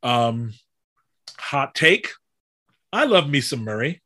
Um, 0.04 0.54
hot 1.40 1.74
take. 1.74 2.10
I 2.94 3.06
love 3.06 3.30
me 3.30 3.42
some 3.42 3.64
Murray. 3.64 4.02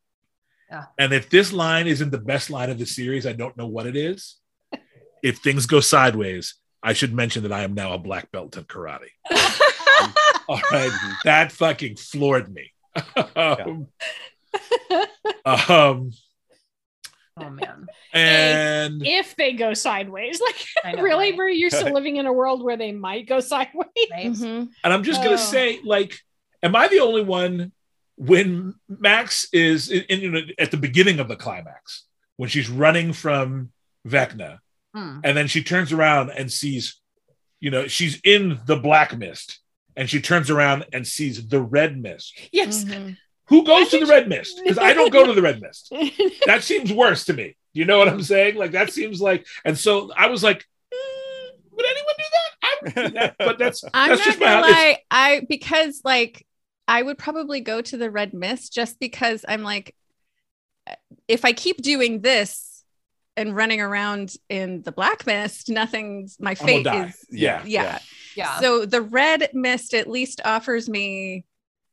Yeah. 0.70 0.86
And 0.98 1.14
if 1.14 1.30
this 1.30 1.54
line 1.54 1.88
isn't 1.88 2.12
the 2.12 2.18
best 2.18 2.50
line 2.50 2.70
of 2.70 2.80
the 2.80 2.86
series, 2.86 3.26
I 3.26 3.34
don't 3.34 3.56
know 3.58 3.68
what 3.68 3.86
it 3.88 3.96
is. 3.96 4.38
if 5.24 5.38
things 5.40 5.66
go 5.66 5.80
sideways, 5.80 6.56
I 6.82 6.94
should 6.94 7.14
mention 7.14 7.44
that 7.44 7.52
I 7.52 7.64
am 7.64 7.74
now 7.74 7.94
a 7.94 7.98
black 8.00 8.32
belt 8.32 8.58
in 8.58 8.64
karate. 8.66 9.10
All 10.48 10.62
right. 10.72 10.92
That 11.24 11.52
fucking 11.52 11.96
floored 11.98 12.54
me. 12.54 12.72
um, 13.36 13.88
um, 15.46 16.12
Oh 17.38 17.50
man. 17.50 17.88
and 18.14 19.06
if 19.06 19.36
they 19.36 19.52
go 19.54 19.74
sideways, 19.74 20.40
like 20.40 20.96
know, 20.96 21.02
really, 21.04 21.32
right? 21.32 21.38
where 21.38 21.50
you're 21.50 21.70
still 21.70 21.94
living 21.94 22.16
in 22.16 22.26
a 22.28 22.32
world 22.32 22.64
where 22.64 22.78
they 22.78 22.94
might 22.94 23.28
go 23.28 23.42
sideways. 23.42 23.88
Right? 24.10 24.28
Mhm. 24.28 24.70
and 24.84 24.94
I'm 24.94 25.04
just 25.04 25.22
gonna 25.22 25.34
Oh. 25.34 25.36
say, 25.36 25.82
like, 25.84 26.18
am 26.64 26.78
I 26.78 26.88
the 26.88 27.02
only 27.02 27.24
one 27.24 27.74
when 28.18 28.76
Max 28.88 29.48
is 29.54 29.90
in, 29.90 30.02
in, 30.04 30.36
in- 30.36 30.52
at 30.58 30.72
the 30.72 30.78
beginning 30.78 31.20
of 31.20 31.28
the 31.28 31.36
climax 31.36 32.06
when 32.38 32.50
she's 32.50 32.70
running 32.70 33.14
from 33.14 33.72
Vecna, 34.08 34.60
Hmm. 34.94 35.20
and 35.26 35.36
then 35.36 35.48
she 35.48 35.62
turns 35.62 35.92
around 35.92 36.30
and 36.30 36.50
sees, 36.50 37.02
you 37.60 37.70
know, 37.70 37.86
she's 37.88 38.22
in 38.24 38.62
the 38.66 38.78
black 38.78 39.18
mist, 39.18 39.60
and 39.98 40.10
she 40.10 40.22
turns 40.22 40.50
around 40.50 40.86
and 40.94 41.06
sees 41.06 41.46
the 41.50 41.62
red 41.62 42.02
mist. 42.02 42.38
Yes. 42.54 42.86
Mhm. 42.86 43.18
Who 43.48 43.66
goes 43.66 43.90
to 43.90 44.00
the 44.00 44.06
red 44.06 44.30
mist? 44.30 44.58
Because 44.64 44.78
I 44.78 44.94
don't 44.94 45.12
go 45.12 45.26
to 45.28 45.34
the 45.34 45.42
red 45.42 45.62
mist. 45.62 45.92
that 46.46 46.64
seems 46.64 46.94
worse 46.94 47.26
to 47.26 47.34
me. 47.34 47.58
You 47.74 47.84
know 47.84 47.98
what 47.98 48.08
I'm 48.08 48.24
saying? 48.24 48.56
Like 48.56 48.72
that 48.72 48.94
seems 48.94 49.20
like, 49.20 49.46
and 49.66 49.78
so 49.78 50.12
I 50.16 50.28
was 50.28 50.42
like, 50.44 50.66
"Mm, 50.94 51.52
would 51.72 51.86
anyone 51.86 52.14
do 52.18 52.24
that? 52.32 52.52
I 52.64 52.78
would 52.82 52.94
do 53.12 53.20
that, 53.20 53.36
but 53.38 53.60
that's 53.60 53.84
I'm 53.94 54.10
that's 54.10 54.20
not 54.22 54.26
just 54.26 54.40
gonna 54.40 54.62
my 54.62 54.70
lie. 54.72 54.98
I 55.12 55.42
because 55.50 56.02
like 56.06 56.46
I 56.88 57.02
would 57.02 57.18
probably 57.18 57.62
go 57.62 57.82
to 57.82 57.98
the 57.98 58.12
red 58.12 58.34
mist 58.34 58.74
just 58.74 59.00
because 59.00 59.44
I'm 59.48 59.64
like, 59.64 59.96
if 61.28 61.46
I 61.46 61.54
keep 61.54 61.82
doing 61.82 62.22
this 62.22 62.84
and 63.38 63.56
running 63.56 63.82
around 63.82 64.36
in 64.50 64.82
the 64.84 64.92
black 64.92 65.26
mist, 65.26 65.70
nothing's 65.70 66.38
my 66.40 66.52
I'm 66.52 66.56
fate 66.56 66.86
die. 66.86 67.08
is 67.08 67.26
Yeah. 67.32 67.64
yeah. 67.66 68.00
Yeah. 68.36 68.60
So 68.60 68.86
the 68.86 69.02
red 69.02 69.50
mist 69.54 69.94
at 69.94 70.10
least 70.10 70.42
offers 70.46 70.88
me 70.88 71.46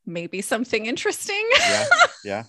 maybe 0.05 0.43
something 0.43 0.86
interesting, 0.86 1.49
yeah. 1.59 1.84
Yeah. 2.24 2.45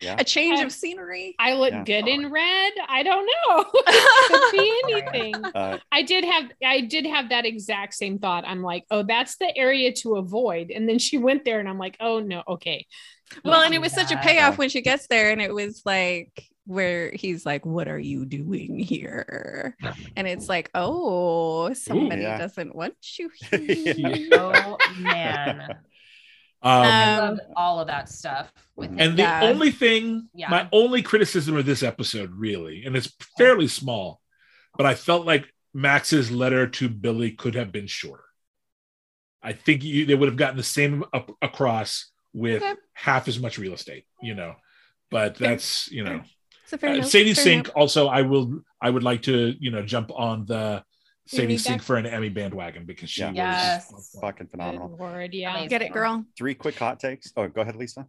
Yeah. 0.00 0.16
a 0.18 0.24
change 0.24 0.58
I- 0.60 0.62
of 0.64 0.72
scenery. 0.72 1.34
I 1.38 1.52
look 1.54 1.72
Yeah. 1.72 1.84
good 1.84 2.08
in 2.08 2.30
red. 2.30 2.72
I 2.88 3.02
don't 3.02 3.26
know. 3.26 3.64
Could 4.28 4.52
be 4.52 4.80
anything. 4.84 5.34
Uh, 5.44 5.78
I 5.92 6.02
did 6.02 6.24
have 6.24 6.44
I 6.64 6.80
did 6.80 7.04
have 7.06 7.28
that 7.28 7.44
exact 7.46 7.94
same 7.94 8.18
thought. 8.18 8.44
I'm 8.46 8.62
like, 8.62 8.84
oh, 8.90 9.02
that's 9.02 9.36
the 9.36 9.54
area 9.56 9.92
to 10.02 10.16
avoid. 10.16 10.70
And 10.70 10.88
then 10.88 10.98
she 10.98 11.18
went 11.18 11.44
there 11.44 11.60
and 11.60 11.68
I'm 11.68 11.78
like, 11.78 11.96
oh 12.00 12.20
no, 12.20 12.42
okay. 12.48 12.86
Well, 13.44 13.62
and 13.62 13.74
it 13.74 13.80
was 13.80 13.92
such 13.92 14.10
a 14.10 14.16
payoff 14.16 14.58
when 14.58 14.68
she 14.70 14.80
gets 14.80 15.06
there, 15.06 15.30
and 15.30 15.40
it 15.40 15.54
was 15.54 15.82
like 15.84 16.42
where 16.66 17.12
he's 17.12 17.46
like, 17.46 17.64
"What 17.64 17.86
are 17.86 17.98
you 17.98 18.24
doing 18.24 18.76
here?" 18.76 19.76
And 20.16 20.26
it's 20.26 20.48
like, 20.48 20.68
"Oh, 20.74 21.72
somebody 21.72 22.22
yeah. 22.22 22.38
doesn't 22.38 22.74
want 22.74 22.94
you 23.18 23.30
here." 23.50 24.28
oh 24.32 24.76
man. 24.98 25.76
Um, 26.62 26.84
I 26.84 27.16
Um, 27.18 27.40
all 27.56 27.80
of 27.80 27.86
that 27.86 28.08
stuff 28.08 28.52
with 28.76 28.90
and 28.98 29.16
the 29.16 29.22
Yeah. 29.22 29.40
only 29.42 29.70
thing, 29.70 30.28
Yeah. 30.34 30.50
my 30.50 30.68
only 30.72 31.02
criticism 31.02 31.56
of 31.56 31.66
this 31.66 31.82
episode, 31.82 32.32
really, 32.34 32.84
and 32.84 32.96
it's 32.96 33.14
fairly 33.38 33.68
small, 33.68 34.20
but 34.76 34.86
I 34.86 34.94
felt 34.94 35.26
like 35.26 35.52
Max's 35.72 36.30
letter 36.30 36.66
to 36.66 36.88
Billy 36.88 37.30
could 37.32 37.54
have 37.54 37.72
been 37.72 37.86
shorter. 37.86 38.24
I 39.42 39.52
think 39.54 39.82
you, 39.82 40.04
they 40.04 40.14
would 40.14 40.28
have 40.28 40.36
gotten 40.36 40.56
the 40.56 40.62
same 40.62 41.04
up, 41.14 41.30
across 41.40 42.10
with 42.32 42.62
Okay. 42.62 42.74
half 42.92 43.26
as 43.28 43.38
much 43.38 43.56
real 43.58 43.72
estate, 43.72 44.04
you 44.22 44.34
know. 44.34 44.56
But 45.10 45.36
that's 45.36 45.90
you 45.90 46.04
know, 46.04 46.22
It's 46.64 46.72
a 46.74 46.78
fair 46.78 46.98
uh, 46.98 47.02
Sadie 47.02 47.34
fair 47.34 47.44
Sink. 47.44 47.66
note. 47.68 47.74
Also, 47.74 48.06
I 48.08 48.22
will. 48.22 48.62
I 48.80 48.90
would 48.90 49.02
like 49.02 49.22
to 49.22 49.54
you 49.58 49.70
know 49.70 49.82
jump 49.82 50.10
on 50.14 50.44
the 50.46 50.84
Sadie 51.26 51.42
Emmy 51.44 51.58
Sink 51.58 51.82
for 51.82 51.96
an 51.96 52.06
Emmy 52.06 52.28
bandwagon 52.28 52.84
because 52.86 53.08
she 53.10 53.20
Yeah. 53.22 53.28
was 53.28 53.36
Yes. 53.36 54.16
fucking 54.20 54.46
Good 54.46 54.50
phenomenal. 54.50 54.96
Lord, 54.98 55.32
yeah. 55.32 55.50
Amazing. 55.52 55.68
Get 55.68 55.82
it, 55.82 55.92
girl. 55.92 56.24
Three 56.36 56.54
quick 56.54 56.76
hot 56.78 56.98
takes. 56.98 57.32
Oh, 57.36 57.46
go 57.48 57.60
ahead, 57.60 57.76
Lisa. 57.76 58.08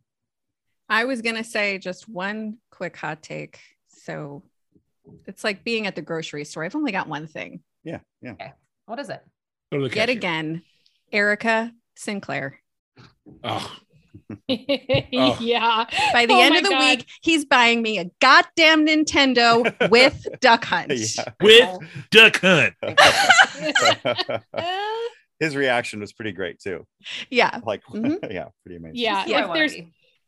I 0.89 1.05
was 1.05 1.21
gonna 1.21 1.43
say 1.43 1.77
just 1.77 2.09
one 2.09 2.57
quick 2.71 2.97
hot 2.97 3.21
take. 3.23 3.59
So 3.89 4.43
it's 5.27 5.43
like 5.43 5.63
being 5.63 5.87
at 5.87 5.95
the 5.95 6.01
grocery 6.01 6.43
store. 6.45 6.63
I've 6.63 6.75
only 6.75 6.91
got 6.91 7.07
one 7.07 7.27
thing. 7.27 7.61
Yeah. 7.83 7.99
Yeah. 8.21 8.53
What 8.85 8.99
is 8.99 9.09
it? 9.09 9.21
Go 9.71 9.85
Yet 9.85 10.09
again, 10.09 10.63
Erica 11.11 11.71
Sinclair. 11.95 12.59
Oh, 13.43 13.79
yeah. 14.47 15.85
By 16.13 16.25
the 16.25 16.33
Oh 16.33 16.41
end 16.41 16.55
of 16.57 16.63
the 16.63 16.69
God. 16.69 16.79
week, 16.79 17.05
he's 17.21 17.45
buying 17.45 17.81
me 17.81 17.97
a 17.99 18.05
goddamn 18.19 18.85
Nintendo 18.85 19.89
with 19.89 20.25
Duck 20.39 20.65
Hunt. 20.65 20.91
Yeah. 20.91 21.25
with 21.41 21.79
Duck 22.11 22.39
Hunt. 22.41 22.73
His 25.39 25.55
reaction 25.55 25.99
was 25.99 26.13
pretty 26.13 26.31
great 26.33 26.59
too. 26.59 26.85
Yeah. 27.29 27.59
Like, 27.65 27.83
Mhm. 27.85 28.31
yeah, 28.31 28.45
pretty 28.63 28.77
amazing. 28.77 28.95
yeah. 28.97 29.23
Who 29.23 29.33
I 29.33 29.47
If 29.47 29.53
there's. 29.53 29.75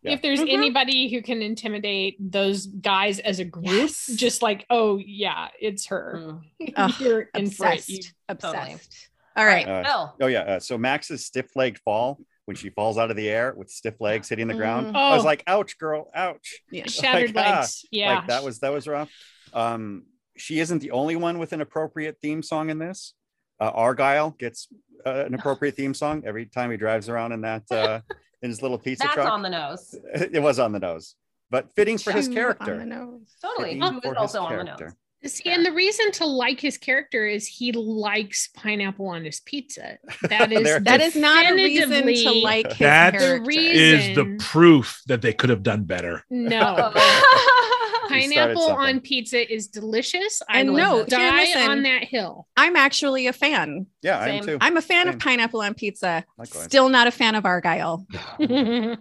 Yeah. 0.01 0.11
if 0.15 0.21
there's 0.21 0.39
Mhm. 0.41 0.51
anybody 0.51 1.09
who 1.13 1.21
can 1.21 1.41
intimidate 1.41 2.17
those 2.19 2.65
guys 2.65 3.19
as 3.19 3.39
a 3.39 3.45
group, 3.45 3.65
Yes. 3.67 4.07
just 4.15 4.41
like, 4.41 4.65
oh 4.69 4.97
yeah, 4.97 5.47
it's 5.61 5.85
her. 5.87 6.41
Mm. 6.61 6.73
Ugh, 6.75 6.91
You're 6.99 7.21
in 7.35 7.49
for 7.51 7.67
it. 7.67 7.87
You- 7.87 7.99
Obsessed. 8.27 8.51
Totally. 8.53 8.73
Obsessed. 8.73 9.09
All 9.37 9.45
right. 9.45 9.67
Uh, 9.67 9.83
Phil. 9.83 10.15
Oh 10.21 10.27
yeah. 10.27 10.41
Uh, 10.41 10.59
so 10.59 10.77
Max's 10.77 11.25
stiff-legged 11.25 11.79
fall 11.79 12.19
when 12.45 12.55
she 12.57 12.69
falls 12.69 12.97
out 12.97 13.09
of 13.09 13.15
the 13.17 13.29
air 13.29 13.53
with 13.55 13.69
stiff 13.69 13.95
legs 14.01 14.29
hitting 14.29 14.47
the 14.47 14.53
ground. 14.53 14.87
Mhm. 14.87 14.95
I 14.97 15.13
was 15.15 15.23
Oh. 15.23 15.25
like, 15.25 15.43
"Ouch, 15.47 15.77
girl! 15.77 16.11
Ouch!" 16.13 16.61
Yeah. 16.71 16.85
Shattered 16.87 17.33
Like, 17.35 17.45
ah, 17.47 17.59
legs. 17.59 17.85
Yeah. 17.91 18.15
Like 18.15 18.27
that 18.27 18.43
was 18.43 18.59
that 18.59 18.71
was 18.73 18.87
rough. 18.87 19.09
Um, 19.53 20.03
she 20.35 20.59
isn't 20.59 20.79
the 20.79 20.91
only 20.91 21.15
one 21.15 21.37
with 21.39 21.53
an 21.53 21.61
appropriate 21.61 22.17
theme 22.21 22.41
song 22.43 22.69
in 22.69 22.79
this. 22.79 23.13
Uh, 23.59 23.69
Argyle 23.73 24.31
gets 24.31 24.67
uh, 25.05 25.23
an 25.25 25.33
appropriate 25.35 25.75
theme 25.75 25.93
song 25.93 26.23
every 26.25 26.45
time 26.45 26.71
he 26.71 26.77
drives 26.77 27.07
around 27.07 27.31
in 27.33 27.41
that 27.41 27.63
uh, 27.71 28.01
in 28.41 28.49
his 28.49 28.61
little 28.61 28.77
pizza 28.79 29.03
That's 29.03 29.13
truck. 29.13 29.29
on 29.29 29.41
the 29.41 29.49
nose. 29.49 29.95
it 30.13 30.41
was 30.41 30.59
on 30.59 30.71
the 30.71 30.79
nose, 30.79 31.15
but 31.51 31.71
fitting 31.75 31.97
for 31.97 32.11
his 32.11 32.27
character. 32.27 32.73
On 32.73 32.79
the 32.79 32.85
nose. 32.85 33.35
Totally. 33.41 33.79
Fitting 33.79 33.99
Who 34.01 34.11
is 34.11 34.17
also 34.17 34.41
on 34.41 34.57
the 34.57 34.63
nose. 34.63 34.93
Character. 35.23 35.43
See, 35.43 35.49
and 35.49 35.65
the 35.65 35.71
reason 35.71 36.11
to 36.13 36.25
like 36.25 36.59
his 36.59 36.77
character 36.77 37.25
is 37.25 37.47
he 37.47 37.71
likes 37.71 38.49
pineapple 38.53 39.07
on 39.07 39.25
his 39.25 39.39
pizza. 39.39 39.97
That 40.29 40.51
is 40.51 40.83
that 40.83 41.01
is 41.01 41.15
not 41.15 41.49
a 41.51 41.53
reason 41.53 41.89
to 41.91 42.31
like 42.41 42.67
his 42.67 42.79
That 42.79 43.13
character. 43.13 43.49
Is 43.51 44.15
the 44.15 44.37
proof 44.39 45.01
that 45.07 45.21
they 45.21 45.33
could 45.33 45.49
have 45.49 45.63
done 45.63 45.83
better. 45.83 46.23
no. 46.29 46.93
We 48.13 48.27
started 48.31 48.55
Pineapple 48.55 48.75
on 48.75 48.99
pizza 49.01 49.53
is 49.53 49.67
delicious. 49.67 50.41
I 50.49 50.59
And 50.59 50.69
will 50.69 50.77
no, 50.77 51.05
die 51.05 51.41
listen. 51.41 51.61
on 51.69 51.83
that 51.83 52.03
hill. 52.03 52.47
I'm 52.55 52.75
actually 52.75 53.27
a 53.27 53.33
fan. 53.33 53.87
Yeah, 54.01 54.19
I 54.19 54.29
am 54.29 54.43
too. 54.45 54.57
I'm 54.61 54.77
a 54.77 54.81
fan 54.81 55.05
Same. 55.05 55.13
of 55.15 55.19
pineapple 55.19 55.61
on 55.61 55.73
pizza. 55.73 56.23
Likewise. 56.37 56.63
Still 56.65 56.89
not 56.89 57.07
a 57.07 57.11
fan 57.11 57.35
of 57.35 57.45
Argyle. 57.45 58.05
All 58.39 58.97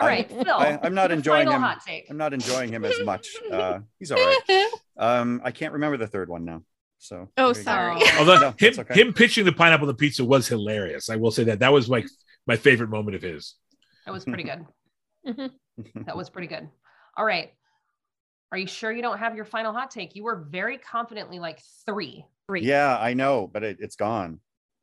right, 0.00 0.28
Phil. 0.30 0.46
I, 0.48 0.78
I'm 0.82 0.94
not 0.94 1.10
enjoying 1.10 1.48
him. 1.50 1.60
Hot 1.60 1.80
take. 1.86 2.06
I'm 2.10 2.16
not 2.16 2.32
enjoying 2.34 2.70
him 2.72 2.84
as 2.84 3.00
much. 3.04 3.28
Uh, 3.52 3.78
he's 3.98 4.10
all 4.10 4.18
right. 4.18 4.66
Um, 4.98 5.40
I 5.44 5.50
can't 5.50 5.72
remember 5.74 5.96
the 5.96 6.06
third 6.08 6.28
one 6.28 6.44
now. 6.44 6.62
So 6.98 7.28
Oh, 7.38 7.52
there 7.52 7.54
you 7.54 7.54
go. 7.54 7.62
sorry. 7.62 8.02
Although 8.18 8.38
No, 8.40 8.54
him 8.58 8.74
okay. 8.80 8.94
him 9.00 9.12
pitching 9.12 9.44
the 9.44 9.52
pineapple 9.52 9.86
the 9.86 9.94
pizza 9.94 10.24
was 10.24 10.48
hilarious. 10.48 11.08
I 11.10 11.16
will 11.16 11.30
say 11.30 11.44
that 11.44 11.60
that 11.60 11.72
was 11.72 11.88
like 11.88 12.06
my 12.46 12.56
favorite 12.56 12.90
moment 12.90 13.14
of 13.14 13.22
his. 13.22 13.54
That 14.04 14.12
was 14.12 14.24
pretty 14.24 14.42
good. 14.44 14.66
That 16.06 16.16
was 16.16 16.30
pretty 16.30 16.48
good. 16.48 16.68
All 17.16 17.24
right. 17.24 17.52
Are 18.52 18.58
you 18.58 18.66
sure 18.66 18.92
you 18.92 19.02
don't 19.02 19.18
have 19.18 19.34
your 19.36 19.44
final 19.44 19.72
hot 19.72 19.90
take? 19.90 20.14
You 20.14 20.24
were 20.24 20.36
very 20.48 20.78
confidently 20.78 21.38
like 21.38 21.60
three. 21.84 22.24
Three. 22.48 22.62
yeah, 22.62 22.96
I 22.96 23.14
know, 23.14 23.50
but 23.52 23.64
it, 23.64 23.78
it's 23.80 23.96
gone. 23.96 24.38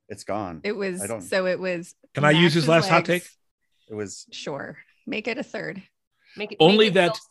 It's 0.10 0.26
gone. 0.26 0.60
It 0.66 0.74
was 0.74 1.02
I 1.02 1.08
don't- 1.08 1.22
so 1.22 1.46
it 1.46 1.60
was 1.60 1.96
Can 2.14 2.26
I 2.26 2.32
use 2.32 2.54
his 2.54 2.68
Max's 2.68 2.70
last 2.70 2.90
hot 2.90 3.06
take? 3.06 3.24
It 3.90 3.94
was 3.96 4.26
Sure. 4.32 4.78
Make 5.08 5.28
it 5.30 5.38
a 5.38 5.44
third. 5.44 5.82
Make 6.36 6.52
it 6.52 6.58
Only 6.60 6.86
make 6.86 6.88
it 6.90 6.94
that- 6.96 7.08
Phil's- 7.16 7.30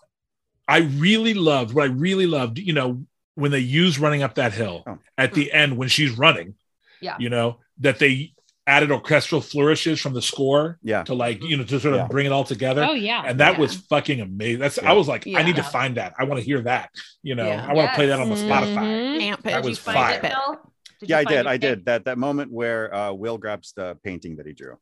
I 0.68 0.78
really 0.78 1.34
loved 1.34 1.74
what 1.74 1.82
I 1.84 1.92
really 1.92 2.26
loved, 2.26 2.58
you 2.58 2.72
know, 2.72 3.04
when 3.34 3.50
they 3.50 3.58
use 3.58 3.98
running 3.98 4.22
up 4.22 4.36
that 4.36 4.54
hill 4.54 4.84
Oh. 4.86 4.98
at 5.18 5.34
the 5.34 5.52
end 5.52 5.76
when 5.76 5.88
she's 5.88 6.12
running. 6.12 6.54
Yeah. 7.00 7.16
You 7.18 7.28
know, 7.28 7.60
that 7.78 7.98
they 7.98 8.32
added 8.66 8.92
orchestral 8.92 9.40
flourishes 9.40 10.00
from 10.00 10.14
the 10.14 10.22
score 10.22 10.78
yeah. 10.82 11.02
to 11.02 11.14
like, 11.14 11.42
you 11.42 11.56
know, 11.56 11.64
to 11.64 11.80
sort 11.80 11.94
of 11.94 12.00
Yeah. 12.00 12.06
bring 12.08 12.26
it 12.26 12.32
all 12.32 12.44
together. 12.44 12.86
oh 12.88 12.92
yeah. 12.94 13.24
and 13.26 13.40
that 13.40 13.54
yeah. 13.54 13.58
was 13.60 13.74
fucking 13.74 14.20
amazing. 14.20 14.60
That's 14.60 14.78
Yeah. 14.80 14.90
I 14.90 14.92
was 14.94 15.08
like, 15.08 15.26
I 15.26 15.42
need 15.42 15.56
to 15.56 15.62
find 15.64 15.96
that. 15.96 16.14
I 16.18 16.24
want 16.24 16.38
to 16.40 16.44
hear 16.46 16.60
that. 16.62 16.90
You 17.22 17.34
know, 17.34 17.46
Yeah. 17.46 17.66
I 17.68 17.72
want 17.74 17.90
to 17.90 17.94
play 17.96 18.06
that 18.06 18.20
on 18.20 18.28
the 18.30 18.36
Yes. 18.36 18.44
Spotify. 18.44 18.76
Mhm. 18.76 19.22
Amp 19.22 19.42
That 19.42 19.50
it. 19.50 19.56
Did 19.56 19.64
you 19.64 19.68
was 19.70 19.78
find 19.80 19.96
fire. 19.96 20.14
it, 20.22 20.58
Did 21.00 21.08
Yeah, 21.10 21.18
I 21.18 21.24
did. 21.24 21.46
I 21.48 21.52
take? 21.54 21.60
did. 21.60 21.84
That 21.86 22.04
that 22.04 22.18
moment 22.18 22.52
where 22.52 22.94
uh, 22.94 23.12
Will 23.12 23.36
grabs 23.38 23.72
the 23.72 23.98
painting 24.04 24.36
that 24.36 24.46
he 24.46 24.52
drew. 24.52 24.76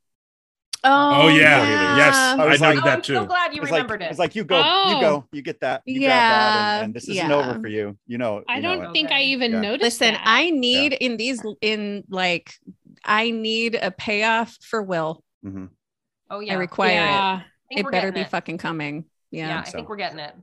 Oh, 0.82 1.24
Oh, 1.24 1.28
yeah. 1.28 1.62
yeah. 1.62 1.96
Yes. 1.96 2.14
I 2.14 2.42
I, 2.42 2.46
was 2.46 2.60
noted 2.60 2.60
like- 2.60 2.60
Oh, 2.60 2.78
I'm 2.78 2.84
that 3.00 3.06
so 3.06 3.20
too. 3.20 3.26
glad 3.26 3.54
you 3.54 3.60
It's 3.62 3.70
like, 3.70 3.82
remembered 3.82 4.02
it's 4.02 4.18
like 4.18 4.34
you 4.34 4.44
go, 4.44 4.62
Oh. 4.64 4.94
you 4.94 5.00
go, 5.02 5.26
you 5.30 5.42
get 5.42 5.60
that, 5.60 5.82
you 5.84 6.00
grab 6.00 6.08
that, 6.10 6.14
and, 6.16 6.78
Yeah, 6.80 6.84
and 6.84 6.94
this 6.94 7.08
isn't 7.08 7.28
yeah. 7.28 7.34
over 7.36 7.60
for 7.60 7.68
you. 7.68 7.98
You 8.06 8.16
know. 8.16 8.42
I 8.48 8.56
you 8.56 8.62
know 8.62 8.76
don't 8.76 8.84
it. 8.86 8.92
think 8.94 9.10
I 9.10 9.22
even 9.24 9.52
Yeah. 9.52 9.60
noticed. 9.60 9.82
Listen, 10.00 10.14
that. 10.14 10.22
I 10.24 10.48
need 10.50 10.94
in 10.94 11.16
these 11.18 11.42
in 11.60 12.04
like 12.08 12.54
I 13.04 13.30
need 13.30 13.74
a 13.74 13.90
payoff 13.90 14.56
for 14.60 14.82
Will. 14.82 15.22
Mhm. 15.44 15.70
oh 16.30 16.40
yeah. 16.40 16.54
I 16.54 16.56
require 16.56 16.90
yeah. 16.92 17.36
It. 17.38 17.44
think 17.68 17.80
It 17.80 17.90
better 17.90 18.08
getting 18.10 18.24
be 18.24 18.28
fucking 18.28 18.58
coming. 18.58 19.04
Yeah, 19.30 19.48
Yeah. 19.48 19.60
I 19.60 19.70
think 19.70 19.88
we're 19.88 19.96
getting 19.96 20.18
it. 20.18 20.34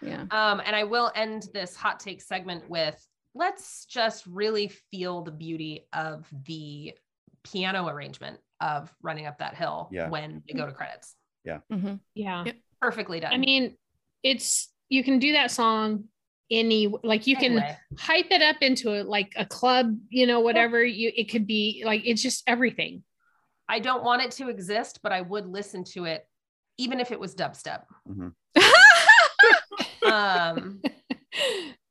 Yeah. 0.00 0.22
Um, 0.30 0.60
and 0.64 0.76
I 0.76 0.84
will 0.84 1.10
end 1.14 1.48
this 1.52 1.74
hot 1.74 2.00
take 2.00 2.22
segment 2.22 2.68
with 2.70 2.96
let's 3.34 3.84
just 3.86 4.24
really 4.26 4.68
feel 4.90 5.22
the 5.22 5.30
beauty 5.32 5.86
of 5.92 6.26
the 6.46 6.94
piano 7.42 7.88
arrangement 7.88 8.38
of 8.60 8.92
running 9.02 9.26
up 9.26 9.38
that 9.38 9.54
hill 9.54 9.88
Yeah. 9.92 10.08
when 10.08 10.42
they 10.46 10.54
go 10.54 10.64
to 10.66 10.72
credits. 10.72 11.14
Yeah. 11.44 11.58
Mm-hmm. 11.70 11.94
Yeah. 12.14 12.44
Perfectly 12.80 13.20
done. 13.20 13.32
I 13.32 13.36
mean, 13.36 13.76
it's 14.22 14.72
you 14.88 15.04
can 15.04 15.18
do 15.18 15.32
that 15.32 15.50
song 15.50 16.04
any 16.50 16.92
like 17.02 17.26
you 17.26 17.36
can 17.36 17.62
hype 17.98 18.30
it 18.30 18.42
up 18.42 18.56
into 18.60 19.00
a, 19.00 19.02
like 19.02 19.32
a 19.36 19.44
club, 19.44 19.96
you 20.08 20.26
know, 20.26 20.40
whatever 20.40 20.84
you 20.84 21.12
it 21.16 21.30
could 21.30 21.46
be 21.46 21.82
like 21.84 22.02
it's 22.04 22.22
just 22.22 22.42
everything. 22.46 23.02
I 23.68 23.80
don't 23.80 24.04
want 24.04 24.22
it 24.22 24.30
to 24.32 24.48
exist, 24.48 25.00
but 25.02 25.12
I 25.12 25.22
would 25.22 25.46
listen 25.46 25.84
to 25.94 26.04
it 26.04 26.26
even 26.78 27.00
if 27.00 27.10
it 27.10 27.18
was 27.18 27.34
dubstep. 27.34 27.82
Um, 30.06 30.80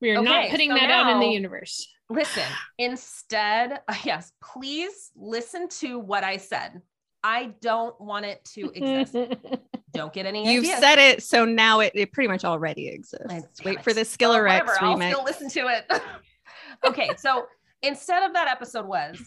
we 0.01 0.11
are 0.11 0.21
not 0.21 0.49
putting 0.49 0.71
so 0.71 0.75
that 0.75 0.89
out 0.89 1.11
in 1.11 1.19
the 1.19 1.27
universe. 1.27 1.87
listen, 2.09 2.43
instead, 2.77 3.81
yes, 4.03 4.31
please 4.41 5.11
listen 5.15 5.67
to 5.79 5.99
what 5.99 6.23
I 6.23 6.37
said. 6.37 6.81
I 7.27 7.55
don't 7.59 7.99
want 7.99 8.23
it 8.27 8.45
to 8.53 8.69
exist. 8.75 9.15
don't 9.93 10.13
get 10.13 10.27
any 10.27 10.53
You've 10.53 10.63
ideas. 10.63 10.79
said 10.79 10.99
it, 10.99 11.23
so 11.23 11.43
now 11.43 11.79
it, 11.79 11.91
it 11.95 12.11
pretty 12.11 12.27
much 12.27 12.45
already 12.45 12.87
exists. 12.87 13.25
Damn 13.27 13.43
Wait 13.65 13.79
it. 13.79 13.83
for 13.83 13.93
the 13.93 14.01
Well, 14.01 14.05
Skrillex 14.05 14.43
whatever, 14.43 14.77
I'll 14.79 14.95
remix. 14.95 15.09
still 15.11 15.23
listen 15.23 15.49
to 15.49 15.67
it. 15.69 15.91
okay, 16.87 17.09
so 17.17 17.47
instead 17.81 18.21
of 18.21 18.33
that 18.33 18.47
episode 18.47 18.85
was 18.85 19.19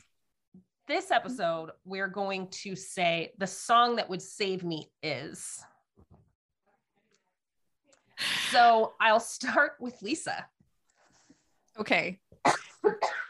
this 0.86 1.10
episode, 1.10 1.70
we're 1.84 2.06
going 2.06 2.46
to 2.62 2.76
say 2.76 3.32
the 3.38 3.48
song 3.48 3.96
that 3.96 4.08
would 4.08 4.22
save 4.22 4.62
me 4.62 4.92
is. 5.02 5.60
So 8.52 8.92
I'll 9.00 9.18
start 9.18 9.72
with 9.80 10.00
Lisa. 10.02 10.46
Okay. 11.80 12.20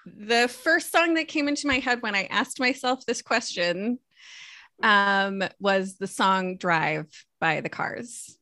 the 0.05 0.47
first 0.47 0.93
song 0.93 1.15
that 1.15 1.27
came 1.27 1.49
into 1.49 1.67
my 1.67 1.79
head 1.79 2.03
when 2.03 2.15
I 2.15 2.25
asked 2.25 2.61
myself 2.61 3.07
this 3.07 3.23
question 3.23 3.99
um, 4.83 5.43
was 5.61 5.97
the 5.97 6.07
song 6.07 6.57
Drive 6.57 7.07
by 7.41 7.61
the 7.61 7.69
Cars. 7.69 8.39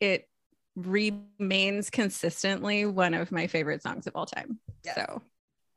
It 0.00 0.28
remains 0.76 1.90
consistently 1.90 2.84
one 2.84 3.14
of 3.14 3.30
my 3.30 3.46
favorite 3.46 3.82
songs 3.82 4.06
of 4.06 4.16
all 4.16 4.26
time. 4.26 4.58
Yes. 4.84 4.96
So 4.96 5.22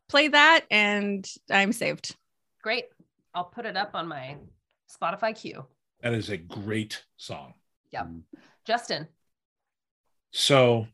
play 0.09 0.29
that 0.29 0.65
and 0.71 1.27
I'm 1.49 1.71
saved. 1.71 2.15
Great. 2.63 2.85
I'll 3.33 3.45
put 3.45 3.65
it 3.65 3.77
up 3.77 3.91
on 3.93 4.07
my 4.07 4.38
Spotify 4.89 5.35
queue. 5.35 5.65
That 6.01 6.13
is 6.13 6.29
a 6.29 6.38
great 6.38 7.03
song. 7.17 7.53
Yep. 7.91 8.07
Justin. 8.65 9.07
So 10.31 10.88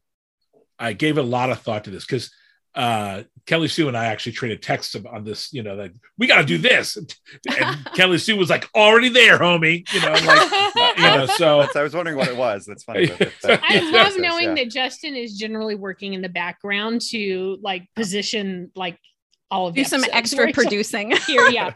I 0.78 0.94
gave 0.94 1.18
a 1.18 1.24
lot 1.24 1.50
of 1.50 1.60
thought 1.60 1.86
to 1.86 1.92
this 1.92 2.06
because 2.06 2.32
uh, 2.76 3.24
Kelly 3.46 3.68
Sue 3.68 3.88
and 3.88 3.96
I 3.98 4.06
actually 4.06 4.32
traded 4.32 4.62
texts 4.62 4.96
on 4.96 5.24
this, 5.24 5.54
you 5.54 5.62
know, 5.64 5.76
like 5.76 5.94
we 6.18 6.28
got 6.28 6.38
to 6.38 6.46
do 6.46 6.58
this. 6.58 6.98
And 7.60 7.86
Kelly 7.96 8.18
Sue 8.18 8.38
was 8.38 8.50
like, 8.50 8.68
already 8.74 9.10
there, 9.10 9.38
homie. 9.38 9.86
You 9.94 10.02
know, 10.02 10.12
like, 10.14 10.96
you 10.98 11.04
know, 11.04 11.26
so 11.26 11.60
That's, 11.60 11.76
I 11.76 11.84
was 11.84 11.94
wondering 11.94 12.18
what 12.18 12.30
it 12.30 12.38
was. 12.38 12.66
That's 12.66 12.84
funny. 12.84 13.08
that- 13.08 13.20
that- 13.20 13.32
that- 13.44 13.62
I 13.70 13.80
that 13.80 13.92
love 13.92 14.14
knowing 14.18 14.50
yeah. 14.58 14.64
that 14.64 14.72
Justin 14.72 15.16
is 15.16 15.38
generally 15.38 15.76
working 15.76 16.14
in 16.14 16.22
the 16.22 16.30
background 16.30 17.02
to 17.10 17.58
like 17.62 17.88
position 17.96 18.72
like 18.76 18.98
all 19.52 19.68
of 19.68 19.76
Do 19.76 19.84
some 19.84 20.04
extra 20.12 20.38
where 20.40 20.48
it's 20.48 20.58
like, 20.58 20.68
producing. 20.68 21.12
Here, 21.28 21.48
yeah, 21.50 21.74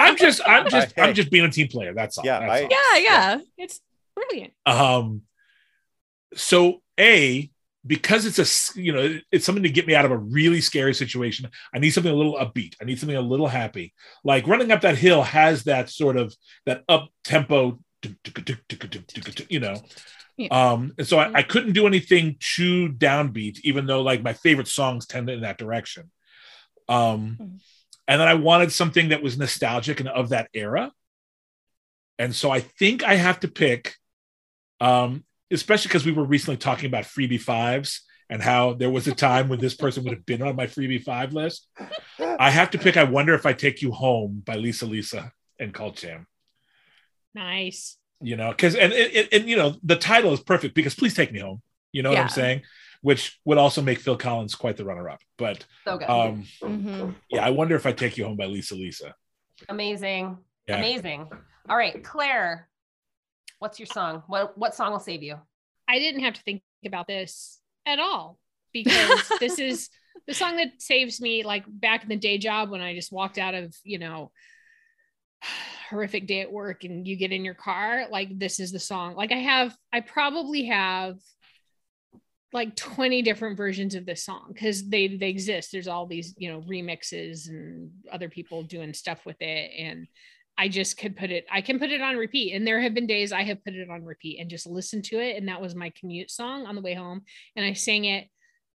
I'm 0.00 0.16
just, 0.16 0.40
I'm 0.44 0.68
just, 0.68 0.94
Hey. 0.96 1.02
I'm 1.02 1.14
just 1.14 1.30
being 1.30 1.44
a 1.44 1.50
team 1.50 1.68
player. 1.68 1.94
That's 1.94 2.18
all. 2.18 2.24
Yeah, 2.24 2.40
That's 2.40 2.50
I- 2.50 2.62
all. 2.64 3.02
yeah, 3.02 3.02
yeah. 3.36 3.38
it's 3.56 3.80
brilliant. 4.16 4.52
Um, 4.66 5.22
so 6.34 6.82
a 6.98 7.50
because 7.88 8.26
it's 8.26 8.38
a 8.38 8.80
you 8.80 8.92
know 8.92 9.18
it's 9.32 9.44
something 9.44 9.64
to 9.64 9.70
get 9.70 9.86
me 9.86 9.94
out 9.96 10.04
of 10.04 10.12
a 10.12 10.16
really 10.16 10.60
scary 10.60 10.94
situation. 10.94 11.48
I 11.74 11.80
need 11.80 11.90
something 11.90 12.12
a 12.12 12.16
little 12.16 12.36
upbeat. 12.36 12.74
I 12.80 12.84
need 12.84 13.00
something 13.00 13.16
a 13.16 13.20
little 13.20 13.48
happy. 13.48 13.94
Like 14.22 14.46
running 14.46 14.70
up 14.70 14.82
that 14.82 14.96
hill 14.98 15.22
has 15.22 15.64
that 15.64 15.90
sort 15.90 16.16
of 16.16 16.34
that 16.66 16.84
up 16.88 17.08
tempo, 17.24 17.80
you 19.48 19.60
know. 19.60 19.74
Yeah. 20.36 20.48
Um, 20.50 20.92
and 20.96 21.06
so 21.06 21.18
I, 21.18 21.38
I 21.38 21.42
couldn't 21.42 21.72
do 21.72 21.88
anything 21.88 22.36
too 22.38 22.90
downbeat, 22.90 23.58
even 23.64 23.86
though 23.86 24.02
like 24.02 24.22
my 24.22 24.34
favorite 24.34 24.68
songs 24.68 25.06
tend 25.06 25.28
in 25.30 25.40
that 25.40 25.58
direction. 25.58 26.12
Um, 26.88 27.36
Mhm. 27.40 27.60
and 28.06 28.20
then 28.20 28.28
I 28.28 28.34
wanted 28.34 28.70
something 28.72 29.08
that 29.08 29.22
was 29.22 29.36
nostalgic 29.36 29.98
and 29.98 30.08
of 30.08 30.28
that 30.28 30.48
era. 30.54 30.92
And 32.20 32.34
so 32.34 32.50
I 32.50 32.60
think 32.60 33.02
I 33.02 33.14
have 33.16 33.40
to 33.40 33.48
pick, 33.48 33.96
um, 34.80 35.24
especially 35.50 35.88
because 35.88 36.04
we 36.04 36.12
were 36.12 36.24
recently 36.24 36.56
talking 36.56 36.86
about 36.86 37.04
freebie 37.04 37.40
fives 37.40 38.02
and 38.30 38.42
how 38.42 38.74
there 38.74 38.90
was 38.90 39.06
a 39.08 39.14
time 39.14 39.48
when 39.48 39.58
this 39.58 39.74
person 39.74 40.04
would 40.04 40.12
have 40.12 40.26
been 40.26 40.42
on 40.42 40.54
my 40.56 40.66
freebie 40.66 41.02
five 41.02 41.32
list. 41.32 41.66
I 42.18 42.50
have 42.50 42.70
to 42.72 42.78
pick 42.78 42.96
I 42.96 43.04
Wonder 43.04 43.34
If 43.34 43.46
I 43.46 43.54
Take 43.54 43.80
You 43.80 43.90
Home 43.92 44.42
by 44.44 44.56
Lisa 44.56 44.84
Lisa 44.86 45.32
and 45.58 45.72
Cult 45.72 45.96
Jam. 45.96 46.26
Nice. 47.34 47.96
You 48.20 48.36
know, 48.36 48.50
because 48.50 48.74
and, 48.74 48.92
and 48.92 49.28
and 49.30 49.48
you 49.48 49.56
know 49.56 49.76
the 49.84 49.94
title 49.96 50.32
is 50.32 50.40
perfect 50.40 50.74
because 50.74 50.94
please 50.94 51.14
take 51.14 51.32
me 51.32 51.38
home. 51.38 51.62
You 51.92 52.02
know 52.02 52.10
what 52.10 52.18
I'm 52.18 52.28
saying? 52.28 52.62
Which 53.00 53.38
would 53.44 53.58
also 53.58 53.80
make 53.80 54.00
Phil 54.00 54.16
Collins 54.16 54.56
quite 54.56 54.76
the 54.76 54.84
runner-up. 54.84 55.20
But 55.38 55.64
So 55.84 55.98
good. 55.98 56.10
um, 56.10 56.44
Mhm. 56.60 57.14
yeah, 57.30 57.46
I 57.46 57.50
wonder 57.50 57.76
if 57.76 57.86
I 57.86 57.92
take 57.92 58.18
you 58.18 58.24
home 58.24 58.36
by 58.36 58.46
Lisa 58.46 58.74
Lisa. 58.74 59.14
Amazing. 59.68 60.36
Yeah. 60.66 60.78
Amazing. 60.78 61.30
All 61.68 61.76
right, 61.76 62.02
Claire. 62.02 62.68
What's 63.58 63.78
your 63.78 63.86
song? 63.86 64.22
What 64.26 64.56
what 64.56 64.74
song 64.74 64.92
will 64.92 65.00
save 65.00 65.22
you? 65.22 65.36
I 65.88 65.98
didn't 65.98 66.22
have 66.22 66.34
to 66.34 66.42
think 66.42 66.62
about 66.84 67.06
this 67.06 67.60
at 67.86 67.98
all 67.98 68.38
because 68.72 69.28
this 69.40 69.58
is 69.58 69.88
the 70.26 70.34
song 70.34 70.56
that 70.56 70.80
saves 70.80 71.20
me 71.20 71.42
like 71.42 71.64
back 71.66 72.02
in 72.02 72.08
the 72.08 72.16
day 72.16 72.38
job 72.38 72.70
when 72.70 72.80
I 72.80 72.94
just 72.94 73.12
walked 73.12 73.38
out 73.38 73.54
of, 73.54 73.74
you 73.84 73.98
know, 73.98 74.30
horrific 75.90 76.26
day 76.26 76.42
at 76.42 76.52
work 76.52 76.84
and 76.84 77.08
you 77.08 77.16
get 77.16 77.32
in 77.32 77.44
your 77.44 77.54
car, 77.54 78.06
like 78.10 78.38
this 78.38 78.60
is 78.60 78.72
the 78.72 78.78
song. 78.78 79.14
Like 79.16 79.32
I 79.32 79.38
have 79.38 79.76
I 79.92 80.00
probably 80.00 80.66
have 80.66 81.16
like 82.52 82.76
20 82.76 83.22
different 83.22 83.56
versions 83.56 83.94
of 83.94 84.06
this 84.06 84.24
song 84.24 84.50
because 84.52 84.88
they 84.88 85.16
they 85.16 85.28
exist 85.28 85.70
there's 85.70 85.86
all 85.86 86.06
these 86.06 86.34
you 86.38 86.50
know 86.50 86.62
remixes 86.62 87.46
and 87.48 87.90
other 88.10 88.30
people 88.30 88.62
doing 88.62 88.94
stuff 88.94 89.26
with 89.26 89.36
it 89.40 89.70
and 89.78 90.06
i 90.58 90.68
just 90.68 90.98
could 90.98 91.16
put 91.16 91.30
it 91.30 91.46
i 91.50 91.60
can 91.60 91.78
put 91.78 91.90
it 91.90 92.00
on 92.02 92.16
repeat 92.16 92.52
and 92.54 92.66
there 92.66 92.80
have 92.80 92.92
been 92.94 93.06
days 93.06 93.32
i 93.32 93.42
have 93.42 93.62
put 93.64 93.74
it 93.74 93.88
on 93.88 94.04
repeat 94.04 94.38
and 94.40 94.50
just 94.50 94.66
listened 94.66 95.04
to 95.04 95.18
it 95.18 95.36
and 95.36 95.48
that 95.48 95.60
was 95.60 95.74
my 95.74 95.90
commute 95.98 96.30
song 96.30 96.66
on 96.66 96.74
the 96.74 96.82
way 96.82 96.94
home 96.94 97.22
and 97.56 97.64
i 97.64 97.72
sang 97.72 98.04
it 98.04 98.26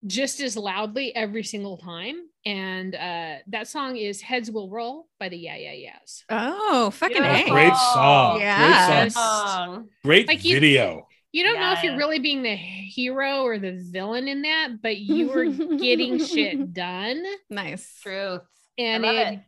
just 0.07 0.41
as 0.41 0.57
loudly 0.57 1.14
every 1.14 1.45
single 1.45 1.76
time 1.78 2.16
and 2.45 2.95
uh 2.97 3.35
that 3.47 3.68
song 3.68 3.97
is 3.97 4.20
heads 4.20 4.51
will 4.51 4.68
roll 4.68 5.07
by 5.20 5.28
the 5.28 5.37
yeah 5.37 5.57
yeah 5.57 5.72
yeahs 5.72 6.24
Oh, 6.28 6.91
fucking 6.91 7.18
Yeah. 7.18 7.37
A. 7.47 7.49
Great 7.51 7.74
song. 7.76 8.41
Yeah. 8.41 9.01
Great 9.03 9.12
song. 9.12 9.47
Song. 9.47 9.89
Great 10.05 10.26
Like 10.26 10.45
you- 10.45 10.55
video. 10.55 11.07
you 11.30 11.45
don't 11.45 11.61
know 11.61 11.72
if 11.72 11.83
you're 11.85 11.97
really 11.97 12.18
being 12.18 12.43
the 12.43 12.57
hero 12.57 13.43
or 13.43 13.59
the 13.61 13.78
villain 13.93 14.26
in 14.26 14.43
that 14.43 14.83
but 14.83 14.97
you 14.97 15.28
were 15.28 15.47
getting 15.78 16.18
shit 16.18 16.72
done 16.74 17.22
Nice. 17.49 18.01
Truth. 18.03 18.43
and 18.78 19.03
love 19.05 19.14
it, 19.14 19.35
it. 19.35 19.41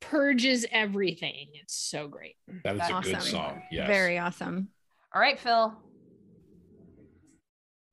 Purges 0.00 0.66
everything 0.72 1.48
it's 1.54 1.74
so 1.74 2.08
great 2.08 2.36
That 2.64 2.76
is 2.76 2.80
a 2.82 2.92
Awesome. 2.92 3.12
good 3.12 3.22
song. 3.22 3.62
Yes. 3.70 3.86
Very 3.86 4.18
awesome. 4.18 4.68
All 5.14 5.20
right, 5.20 5.38
Phil. 5.38 5.76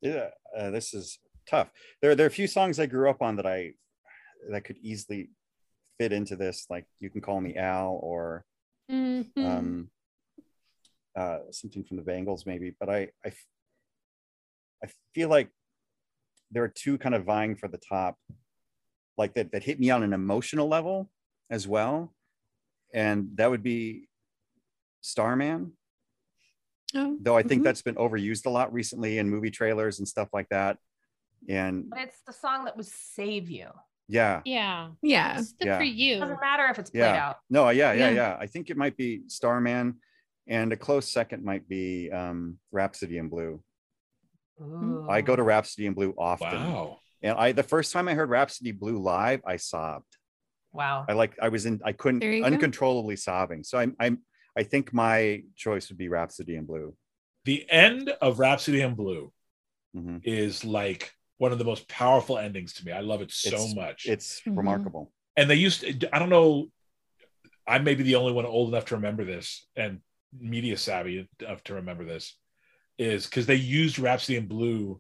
Yeah, 0.02 0.30
uh, 0.56 0.70
this 0.70 0.94
is 0.94 1.20
tough. 1.50 1.70
There, 2.02 2.16
there 2.16 2.26
are 2.26 2.28
a 2.28 2.32
few 2.32 2.48
songs 2.48 2.80
I 2.80 2.86
grew 2.86 3.10
up 3.10 3.22
on 3.22 3.36
that 3.38 3.46
I 3.48 3.74
that 4.52 4.64
could 4.64 4.78
easily 4.82 5.30
fit 5.98 6.14
into 6.14 6.36
this. 6.36 6.68
Like 6.70 6.86
you 7.00 7.10
can 7.10 7.22
call 7.22 7.42
me 7.42 7.56
Al 7.56 8.00
or 8.02 8.46
Mhm. 8.92 9.26
um, 9.44 9.90
uh, 11.16 11.40
something 11.52 11.84
from 11.84 11.98
the 11.98 12.04
Bangles, 12.04 12.46
maybe. 12.46 12.76
But 12.80 12.90
I, 12.90 13.10
I, 13.26 13.32
I 14.84 14.88
feel 15.16 15.30
like 15.30 15.50
there 16.52 16.64
are 16.64 16.70
two 16.70 16.98
kind 17.00 17.16
of 17.16 17.26
vying 17.26 17.56
for 17.56 17.68
the 17.68 17.80
top, 17.80 18.18
like 19.18 19.34
that 19.34 19.52
that 19.52 19.64
hit 19.64 19.80
me 19.80 19.90
on 19.90 20.04
an 20.04 20.14
emotional 20.14 20.68
level 20.68 21.10
as 21.50 21.68
well, 21.68 22.14
and 22.94 23.30
that 23.36 23.50
would 23.50 23.64
be 23.64 24.08
Starman. 25.02 25.74
Oh, 26.96 27.18
Though 27.22 27.36
I 27.38 27.44
think 27.44 27.62
mhm. 27.62 27.66
that's 27.66 27.82
been 27.82 27.96
overused 27.96 28.46
a 28.46 28.50
lot 28.50 28.72
recently 28.72 29.18
in 29.18 29.30
movie 29.30 29.52
trailers 29.52 30.00
and 30.00 30.08
stuff 30.08 30.30
like 30.34 30.48
that. 30.50 30.78
And 31.50 31.90
But 31.90 32.00
it's 32.00 32.22
the 32.26 32.32
song 32.34 32.66
that 32.66 32.78
would 32.78 32.86
save 32.86 33.50
you. 33.50 33.68
yeah, 34.08 34.42
yeah 34.46 34.90
yeah. 35.02 35.38
it's 35.40 35.52
good 35.54 35.68
Yeah. 35.68 35.78
for 35.78 35.84
you 35.84 36.16
It 36.16 36.20
Doesn't 36.20 36.40
matter 36.40 36.66
if 36.68 36.80
it's 36.80 36.90
played 36.90 37.02
Yeah. 37.02 37.28
out. 37.30 37.38
no, 37.50 37.70
yeah, 37.70 37.92
yeah, 37.92 38.10
Yeah. 38.10 38.16
yeah. 38.16 38.38
I 38.40 38.48
think 38.48 38.70
it 38.70 38.78
might 38.78 38.96
be 38.96 39.24
Starman, 39.28 40.00
and 40.48 40.72
a 40.72 40.78
close 40.78 41.12
second 41.12 41.44
might 41.44 41.68
be 41.68 42.10
um, 42.12 42.58
Rhapsody 42.72 43.18
in 43.18 43.28
Blue. 43.30 43.62
I 45.10 45.22
go 45.22 45.36
to 45.36 45.44
Rhapsody 45.44 45.86
in 45.88 45.94
Blue 45.94 46.16
often. 46.18 46.48
Wow. 46.74 47.00
And 47.22 47.38
I 47.38 47.52
the 47.52 47.64
first 47.64 47.92
time 47.94 48.08
I 48.08 48.14
heard 48.14 48.30
Rhapsody 48.30 48.72
Blue 48.72 48.98
live, 48.98 49.42
I 49.46 49.58
sobbed. 49.58 50.17
Wow. 50.78 51.06
I 51.10 51.14
like 51.14 51.34
I 51.42 51.50
was 51.50 51.66
in 51.66 51.82
I 51.84 51.92
couldn't 51.92 52.20
There 52.20 52.32
you 52.32 52.42
go. 52.42 52.48
uncontrollably 52.48 53.16
sobbing. 53.16 53.64
So 53.64 53.78
I'm 53.80 53.96
I'm 54.00 54.20
I 54.58 54.64
think 54.64 54.94
my 54.94 55.44
choice 55.56 55.90
would 55.90 55.98
be 55.98 56.08
Rhapsody 56.08 56.56
in 56.56 56.66
Blue. 56.66 56.96
The 57.46 57.66
end 57.70 58.10
of 58.22 58.40
Rhapsody 58.40 58.82
in 58.82 58.94
Blue 58.96 59.32
Mhm. 59.96 60.22
is 60.24 60.64
like 60.64 61.14
one 61.38 61.52
of 61.52 61.58
the 61.60 61.66
most 61.66 61.88
powerful 61.88 62.38
endings 62.38 62.74
to 62.74 62.86
me. 62.86 62.92
I 62.92 63.00
love 63.02 63.22
it 63.22 63.32
so 63.32 63.50
It's- 63.50 63.76
much. 63.76 64.06
It's 64.06 64.42
Mhm. 64.42 64.58
remarkable. 64.58 65.12
and 65.40 65.48
they 65.52 65.56
used 65.56 65.82
to, 65.82 66.16
I 66.16 66.18
don't 66.18 66.30
know, 66.30 66.72
I 67.68 67.78
may 67.78 67.94
be 67.94 68.02
the 68.04 68.16
only 68.16 68.34
one 68.34 68.46
old 68.48 68.70
enough 68.70 68.86
to 68.86 68.96
remember 68.96 69.24
this 69.24 69.68
and 69.76 70.02
media 70.34 70.76
savvy 70.78 71.28
enough 71.42 71.64
to 71.66 71.76
remember 71.76 72.04
this, 72.06 72.36
is 72.98 73.26
because 73.28 73.46
they 73.46 73.54
used 73.56 74.00
Rhapsody 74.00 74.36
in 74.38 74.48
Blue. 74.48 75.00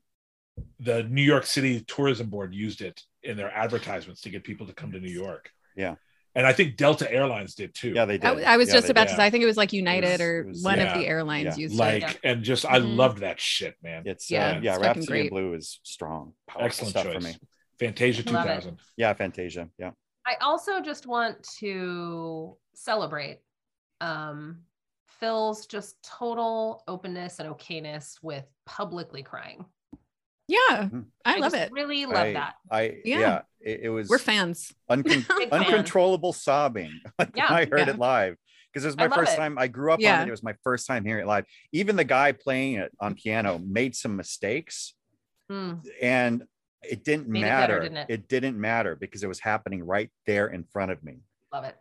The 0.80 1.01
New 1.03 1.23
York 1.23 1.45
City 1.47 1.82
Tourism 1.82 2.30
Board 2.30 2.53
used 2.53 2.82
it 2.82 3.01
in 3.23 3.36
their 3.36 3.51
advertisements 3.51 4.21
to 4.21 4.30
get 4.30 4.43
people 4.43 4.67
to 4.67 4.73
come 4.73 4.91
to 4.91 4.99
New 4.99 5.09
York. 5.25 5.51
Yeah. 5.78 5.95
And 6.36 6.45
I 6.45 6.53
think 6.53 6.78
Delta 6.78 7.11
Airlines 7.11 7.55
did 7.55 7.73
too. 7.73 7.93
Yeah, 7.95 8.05
they 8.05 8.19
did. 8.19 8.43
I 8.43 8.57
was 8.57 8.67
Yeah, 8.67 8.75
just 8.75 8.89
about 8.89 9.07
did. 9.07 9.11
to 9.13 9.15
say, 9.17 9.25
I 9.25 9.30
think 9.32 9.41
it 9.43 9.47
was 9.47 9.57
like 9.57 9.73
United 9.73 10.19
was- 10.19 10.21
or 10.21 10.43
was- 10.45 10.63
one 10.63 10.78
yeah. 10.78 10.93
of 10.93 10.99
the 10.99 11.07
airlines 11.07 11.57
Yeah. 11.57 11.63
used 11.63 11.75
like, 11.75 12.03
it. 12.03 12.19
and 12.23 12.43
just, 12.43 12.63
I 12.65 12.80
Mhm. 12.80 12.95
loved 12.95 13.19
that 13.19 13.39
shit, 13.39 13.75
man. 13.82 14.03
It's 14.05 14.30
Yeah, 14.30 14.51
yeah, 14.51 14.57
uh, 14.57 14.61
yeah. 14.61 14.75
it's 14.75 14.84
fucking 14.86 14.99
Rhapsody 15.01 15.19
in. 15.21 15.30
Blue 15.30 15.53
is 15.55 15.80
strong, 15.84 16.34
Excellent 16.59 16.91
stuff 16.91 17.05
choice. 17.05 17.13
for 17.15 17.21
me. 17.21 17.36
Fantasia 17.80 18.21
2000. 18.23 18.80
Yeah, 18.97 19.13
Fantasia. 19.13 19.69
Yeah. 19.80 19.91
I 20.28 20.36
also 20.41 20.82
just 20.82 21.07
want 21.07 21.41
to 21.59 22.57
celebrate 22.75 23.39
um, 24.01 24.61
Phil's 25.19 25.65
just 25.65 25.95
total 26.03 26.84
openness 26.88 27.39
and 27.39 27.49
okayness 27.49 28.19
with 28.21 28.45
publicly 28.67 29.23
crying. 29.23 29.65
Yeah, 30.48 30.58
Mhm. 30.89 31.06
I 31.26 31.38
love 31.39 31.52
just 31.52 31.56
it. 31.66 31.72
Really 31.74 32.06
love 32.06 32.16
I, 32.16 32.34
that. 32.34 32.56
I 32.72 32.82
Yeah. 33.04 33.20
yeah, 33.20 33.41
it, 33.60 33.80
it 33.84 33.89
was 33.89 34.08
We're 34.10 34.18
fans. 34.18 34.74
uncon- 34.89 35.04
Big 35.38 35.50
fan. 35.50 35.52
uncontrollable 35.52 36.32
sobbing 36.34 37.00
Yeah. 37.36 37.48
I 37.50 37.66
heard 37.66 37.80
Yeah. 37.88 37.89
it 37.89 38.00
live 38.00 38.38
because 38.72 38.86
it 38.86 38.88
was 38.88 38.98
my 38.98 39.08
love 39.08 39.16
first 39.20 39.34
it. 39.34 39.38
time. 39.38 39.58
I 39.58 39.68
grew 39.68 39.91
up 39.91 40.00
Yeah. 40.00 40.18
on 40.18 40.22
it. 40.24 40.28
It 40.30 40.32
was 40.32 40.43
my 40.43 40.56
first 40.64 40.88
time 40.88 41.04
hearing 41.04 41.24
it 41.24 41.28
live. 41.28 41.45
Even 41.74 41.95
the 41.98 42.04
guy 42.06 42.32
playing 42.32 42.76
it 42.76 42.91
on 43.00 43.16
piano 43.16 43.60
made 43.60 43.95
some 43.95 44.16
mistakes, 44.16 44.93
Mm. 45.52 45.86
and 46.02 46.43
it 46.84 47.04
didn't 47.04 47.28
Made 47.28 47.39
it 47.39 47.43
better, 47.43 47.74
matter. 47.74 47.82
didn't 47.82 47.98
it? 47.98 48.06
it 48.10 48.28
didn't 48.30 48.60
matter 48.60 48.95
because 48.95 49.24
it 49.24 49.28
was 49.28 49.39
happening 49.39 49.84
right 49.84 50.10
there 50.26 50.48
in 50.48 50.64
front 50.66 50.91
of 50.91 51.04
me. 51.04 51.20
Love 51.52 51.66
it. 51.66 51.76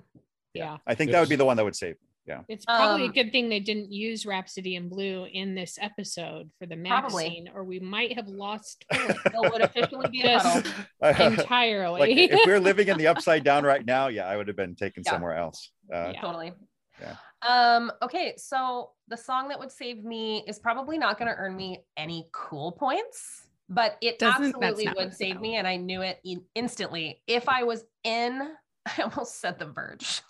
yeah 0.54 0.78
I 0.86 0.94
think 0.94 1.10
that 1.12 1.20
would 1.20 1.28
be 1.28 1.36
the 1.36 1.44
one 1.44 1.56
that 1.58 1.64
would 1.64 1.76
save. 1.76 1.94
me. 1.94 2.00
Yeah. 2.26 2.40
it's 2.48 2.64
probably 2.64 3.02
a 3.02 3.06
Um, 3.06 3.12
good 3.12 3.30
thing 3.32 3.48
they 3.48 3.60
didn't 3.60 3.92
use 3.92 4.26
rhapsody 4.26 4.74
in 4.76 4.88
blue 4.88 5.26
in 5.32 5.54
this 5.54 5.78
episode 5.80 6.50
for 6.58 6.66
the 6.66 6.74
mag 6.76 7.02
Probably. 7.02 7.24
scene 7.28 7.48
or 7.54 7.62
we 7.64 7.78
might 7.78 8.14
have 8.14 8.26
lost 8.28 8.84
Phil 8.92 9.14
Phil 9.30 9.42
would 9.52 9.60
officially 9.62 10.08
be 10.08 10.22
a 10.22 10.38
Just- 10.38 10.66
entirely 11.02 12.00
like 12.00 12.10
if 12.16 12.30
we 12.46 12.52
we're 12.52 12.58
living 12.60 12.88
in 12.88 12.98
the 12.98 13.06
upside 13.06 13.44
down 13.44 13.64
right 13.64 13.84
now, 13.86 14.08
yeah, 14.08 14.26
I 14.26 14.36
would 14.36 14.48
have 14.48 14.56
been 14.56 14.74
taken 14.74 15.02
Yeah. 15.06 15.12
somewhere 15.12 15.36
else. 15.36 15.70
Uh, 15.92 16.10
Yeah. 16.14 16.20
Totally. 16.20 16.52
Yeah. 17.00 17.16
Um, 17.42 17.92
okay, 18.02 18.34
so 18.38 18.90
the 19.08 19.16
song 19.16 19.48
that 19.48 19.58
would 19.58 19.70
save 19.70 20.02
me 20.02 20.42
is 20.48 20.58
probably 20.58 20.96
not 20.98 21.18
going 21.18 21.28
to 21.30 21.36
earn 21.36 21.54
me 21.54 21.84
any 21.96 22.26
cool 22.32 22.72
points, 22.72 23.46
but 23.68 23.98
it 24.00 24.18
Doesn't- 24.18 24.46
absolutely 24.56 24.88
would 24.96 25.14
save 25.14 25.38
me. 25.40 25.56
And 25.56 25.66
I 25.68 25.76
knew 25.76 26.00
it 26.02 26.18
in- 26.24 26.44
instantly. 26.54 27.20
If 27.26 27.48
I 27.48 27.62
was 27.64 27.84
in, 28.02 28.40
I 28.86 29.02
almost 29.02 29.40
said 29.40 29.58
the 29.58 29.66
verge. 29.66 30.22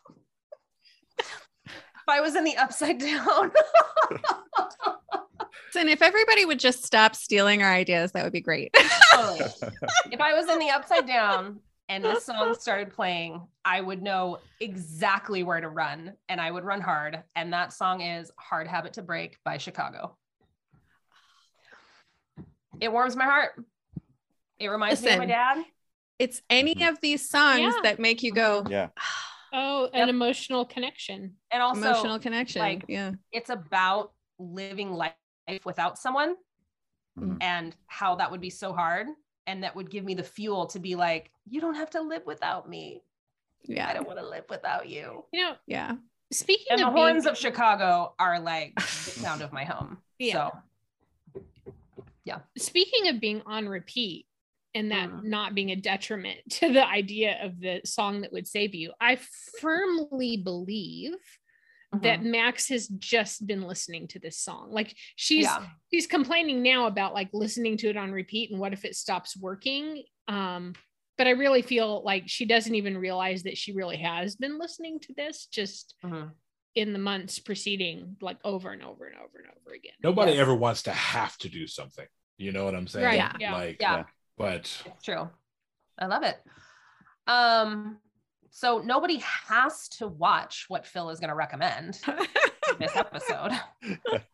If 2.07 2.09
I 2.09 2.21
was 2.21 2.37
in 2.37 2.45
the 2.45 2.57
upside 2.57 2.99
down. 2.99 3.53
And 5.79 5.91
if 5.91 6.01
everybody 6.01 6.47
would 6.47 6.59
just 6.59 6.85
stop 6.87 7.15
stealing 7.15 7.63
our 7.63 7.71
ideas, 7.71 8.13
that 8.13 8.25
would 8.25 8.33
be 8.33 8.41
great. 8.41 8.75
Totally. 9.13 9.51
if 10.11 10.23
I 10.23 10.33
was 10.33 10.49
in 10.49 10.59
the 10.59 10.71
upside 10.71 11.07
down 11.07 11.61
and 11.91 12.03
this 12.03 12.25
song 12.25 12.55
started 12.59 12.95
playing, 12.95 13.47
I 13.63 13.83
would 13.83 14.01
know 14.03 14.39
exactly 14.59 15.43
where 15.43 15.61
to 15.61 15.69
run 15.69 16.15
and 16.31 16.41
I 16.41 16.51
would 16.51 16.65
run 16.65 16.81
hard. 16.81 17.23
And 17.35 17.53
that 17.53 17.75
song 17.75 18.01
is 18.01 18.31
Hard 18.39 18.67
Habit 18.67 18.95
to 18.95 19.03
Break 19.03 19.37
by 19.45 19.59
Chicago. 19.59 20.17
It 22.81 22.91
warms 22.91 23.15
my 23.15 23.25
heart. 23.25 23.63
It 24.59 24.69
reminds 24.69 25.03
me 25.03 25.11
of 25.11 25.19
my 25.19 25.27
dad. 25.27 25.63
it's 26.19 26.41
any 26.49 26.87
of 26.87 26.99
these 27.03 27.29
songs 27.29 27.61
Yeah. 27.61 27.81
that 27.83 27.99
make 27.99 28.23
you 28.23 28.33
go 28.33 28.65
yeah. 28.71 28.89
oh 28.99 29.36
an 29.57 29.91
Yep. 29.95 30.09
emotional 30.09 30.65
connection 30.65 31.37
And 31.51 31.63
also, 31.63 31.81
emotional 31.81 32.19
connection. 32.19 32.61
like, 32.61 32.85
yeah. 32.89 33.13
it's 33.33 33.51
about 33.51 34.13
living 34.39 34.93
life 34.93 35.15
without 35.65 35.99
someone 35.99 36.37
Mhm. 37.19 37.39
and 37.41 37.75
how 37.87 38.17
that 38.17 38.31
would 38.31 38.41
be 38.41 38.51
so 38.51 38.73
hard. 38.73 39.07
And 39.47 39.63
that 39.63 39.75
would 39.77 39.91
give 39.91 40.05
me 40.05 40.15
the 40.15 40.25
fuel 40.25 40.67
to 40.67 40.79
be 40.79 40.95
like, 40.97 41.31
you 41.49 41.61
don't 41.61 41.77
have 41.77 41.91
to 41.91 42.01
live 42.03 42.27
without 42.27 42.69
me. 42.69 43.03
Yeah. 43.63 43.89
I 43.89 43.95
don't 43.95 44.07
want 44.07 44.19
to 44.19 44.27
live 44.29 44.45
without 44.51 44.89
you. 44.89 45.25
you 45.33 45.43
know 45.43 45.57
Yeah. 45.67 45.97
speaking 46.33 46.67
and 46.71 46.81
the 46.81 46.87
of 46.89 46.95
being- 46.95 47.07
horns 47.07 47.27
of 47.27 47.39
Chicago 47.39 48.15
are 48.19 48.39
like 48.41 48.75
the 48.75 48.83
sound 49.37 49.43
of 49.43 49.53
my 49.53 49.65
home. 49.65 50.03
Yeah. 50.19 50.51
So 51.35 51.43
yeah. 52.25 52.41
speaking 52.59 53.09
of 53.09 53.21
being 53.21 53.43
on 53.47 53.69
repeat 53.69 54.27
and 54.77 54.91
that 54.93 55.09
Mm. 55.11 55.25
not 55.25 55.55
being 55.55 55.71
a 55.71 55.77
detriment 55.77 56.39
to 56.59 56.73
the 56.73 56.87
idea 56.87 57.39
of 57.43 57.61
the 57.61 57.81
song 57.85 58.21
that 58.21 58.33
would 58.33 58.47
save 58.47 58.75
you 58.75 58.93
i 59.01 59.19
firmly 59.61 60.37
believe 60.37 61.15
that 62.03 62.21
mhm. 62.21 62.31
max 62.31 62.69
has 62.69 62.89
just 62.89 63.47
been 63.47 63.63
listening 63.63 64.07
to 64.09 64.19
this 64.19 64.39
song 64.39 64.69
like 64.71 64.95
she's 65.17 65.45
yeah, 65.45 65.65
she's 65.91 66.07
complaining 66.07 66.63
now 66.63 66.87
about 66.87 67.15
like 67.15 67.31
listening 67.33 67.77
to 67.79 67.89
it 67.89 67.97
on 67.97 68.11
repeat 68.13 68.51
and 68.51 68.61
what 68.61 68.73
if 68.73 68.85
it 68.85 68.95
stops 68.95 69.37
working 69.37 70.03
um 70.29 70.75
but 71.17 71.27
i 71.27 71.31
really 71.31 71.63
feel 71.63 72.03
like 72.05 72.25
she 72.27 72.45
doesn't 72.45 72.75
even 72.75 72.99
realize 72.99 73.45
that 73.45 73.57
she 73.57 73.73
really 73.73 73.97
has 73.97 74.37
been 74.37 74.59
listening 74.59 75.01
to 75.01 75.15
this 75.17 75.47
just 75.47 75.95
Mhm. 76.05 76.33
in 76.75 76.93
the 76.93 76.99
months 76.99 77.39
preceding 77.39 78.17
like 78.21 78.39
over 78.45 78.71
and 78.73 78.83
over 78.83 79.07
and 79.07 79.17
over 79.17 79.39
and 79.39 79.49
over 79.59 79.75
again 79.75 79.95
Nobody 80.03 80.33
Yes. 80.33 80.41
ever 80.41 80.55
wants 80.55 80.83
to 80.83 80.93
have 80.93 81.35
to 81.39 81.49
do 81.49 81.67
something. 81.67 82.07
You 82.37 82.53
know 82.53 82.65
what 82.67 82.75
I'm 82.75 82.87
saying? 82.87 83.07
Right, 83.07 83.15
Yeah. 83.17 83.33
yeah. 83.41 83.55
Like, 83.55 83.77
yeah, 83.81 83.97
Yeah. 83.97 84.05
But 84.37 84.83
it's 84.87 85.03
true. 85.03 85.29
I 85.99 86.07
love 86.07 86.23
it. 86.23 86.37
Um, 87.27 87.99
so 88.51 88.79
nobody 88.79 89.23
has 89.49 89.89
to 89.99 90.09
watch 90.09 90.67
what 90.69 90.87
Phil 90.87 91.11
is 91.11 91.21
going 91.21 91.29
to 91.29 91.37
recommend, 91.37 92.01
this 92.79 92.97
episode. 92.97 93.53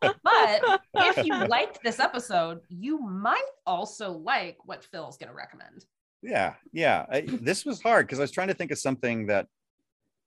but 0.01 0.81
if 0.95 1.25
you 1.25 1.33
liked 1.47 1.79
this 1.83 1.99
episode, 1.99 2.61
you 2.69 2.99
might 2.99 3.41
also 3.65 4.11
like 4.11 4.57
what 4.65 4.83
Phil's 4.85 5.17
going 5.17 5.29
to 5.29 5.35
recommend. 5.35 5.85
Yeah, 6.21 6.53
yeah. 6.71 7.05
I, 7.11 7.21
this 7.21 7.65
was 7.65 7.81
hard 7.81 8.07
because 8.07 8.19
I 8.19 8.23
was 8.23 8.31
trying 8.31 8.47
to 8.47 8.53
think 8.53 8.71
of 8.71 8.79
something 8.79 9.27
that 9.27 9.47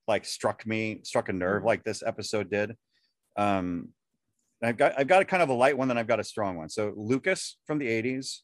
like 0.06 0.24
struck 0.24 0.66
me, 0.66 1.00
struck 1.04 1.28
a 1.28 1.32
nerve 1.32 1.64
like 1.64 1.84
this 1.84 2.02
episode 2.02 2.50
did. 2.50 2.76
Um, 3.36 3.88
I've 4.62 4.76
got 4.76 4.98
I've 4.98 5.08
got 5.08 5.22
a 5.22 5.24
kind 5.24 5.42
of 5.42 5.48
a 5.48 5.54
light 5.54 5.76
one, 5.76 5.88
then 5.88 5.98
I've 5.98 6.06
got 6.06 6.20
a 6.20 6.24
strong 6.24 6.56
one. 6.56 6.68
So 6.68 6.92
Lucas 6.96 7.58
from 7.66 7.78
the 7.78 7.86
'80s 7.86 8.40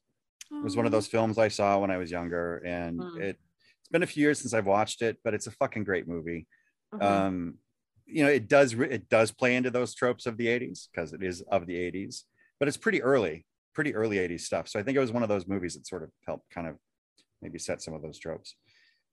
was 0.62 0.76
one 0.76 0.86
of 0.86 0.92
those 0.92 1.06
films 1.06 1.38
I 1.38 1.48
saw 1.48 1.78
when 1.78 1.90
I 1.90 1.96
was 1.96 2.10
younger, 2.10 2.58
and 2.58 3.00
Mm. 3.00 3.20
it 3.20 3.38
it's 3.80 3.88
been 3.88 4.02
a 4.02 4.06
few 4.06 4.22
years 4.22 4.40
since 4.40 4.54
I've 4.54 4.66
watched 4.66 5.02
it, 5.02 5.18
but 5.24 5.34
it's 5.34 5.46
a 5.46 5.50
fucking 5.50 5.84
great 5.84 6.06
movie. 6.08 6.46
Mhm. 6.94 7.02
Um, 7.02 7.58
you 8.06 8.22
know, 8.24 8.30
it 8.30 8.48
does 8.48 8.72
it 8.74 9.08
does 9.08 9.32
play 9.32 9.56
into 9.56 9.70
those 9.70 9.94
tropes 9.94 10.26
of 10.26 10.36
the 10.36 10.46
'80s 10.48 10.88
because 10.92 11.12
it 11.12 11.22
is 11.22 11.42
of 11.42 11.66
the 11.66 11.76
'80s, 11.76 12.24
but 12.58 12.68
it's 12.68 12.76
pretty 12.76 13.02
early, 13.02 13.46
pretty 13.74 13.94
early 13.94 14.18
'80s 14.18 14.44
stuff. 14.44 14.68
So 14.68 14.78
I 14.78 14.82
think 14.82 14.96
it 14.96 15.00
was 15.00 15.12
one 15.12 15.22
of 15.22 15.28
those 15.28 15.46
movies 15.48 15.74
that 15.74 15.86
sort 15.86 16.02
of 16.02 16.10
helped 16.26 16.48
kind 16.50 16.66
of 16.68 16.78
maybe 17.40 17.58
set 17.58 17.82
some 17.82 17.94
of 17.94 18.02
those 18.02 18.18
tropes. 18.18 18.54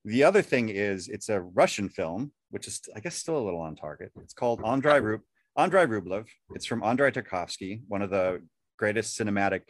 The 0.04 0.24
other 0.24 0.40
thing 0.42 0.68
is 0.68 1.08
it's 1.08 1.28
a 1.28 1.40
Russian 1.40 1.88
film, 1.88 2.32
which 2.50 2.66
is 2.68 2.80
I 2.94 3.00
guess 3.00 3.16
still 3.16 3.38
a 3.38 3.44
little 3.44 3.60
on 3.60 3.76
target. 3.76 4.12
It's 4.22 4.34
called 4.34 4.62
Andrei 4.64 4.98
Rub 5.00 5.20
Andrei 5.56 5.84
Rublev. 5.84 6.28
It's 6.54 6.64
from 6.66 6.82
Andrei 6.82 7.10
Tarkovsky, 7.10 7.82
one 7.88 8.02
of 8.02 8.10
the 8.10 8.46
greatest 8.78 9.18
cinematic 9.18 9.62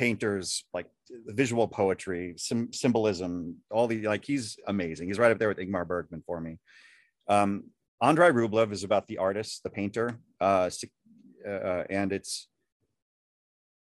painters, 0.00 0.64
like 0.72 0.86
visual 1.26 1.68
poetry, 1.68 2.34
some 2.38 2.72
symbolism, 2.72 3.56
all 3.70 3.86
the 3.86 4.00
like 4.08 4.24
he's 4.24 4.56
amazing. 4.66 5.08
He's 5.08 5.18
right 5.18 5.30
up 5.30 5.38
there 5.38 5.50
with 5.50 5.58
Ingmar 5.58 5.86
Bergman 5.86 6.22
for 6.26 6.40
me. 6.40 6.56
Um, 7.28 7.64
Andrei 8.00 8.30
Rublev 8.30 8.72
is 8.72 8.82
about 8.82 9.06
the 9.08 9.18
artist, 9.18 9.62
the 9.62 9.68
painter, 9.68 10.18
uh, 10.40 10.70
uh, 11.46 11.84
and 11.90 12.12
it's 12.12 12.48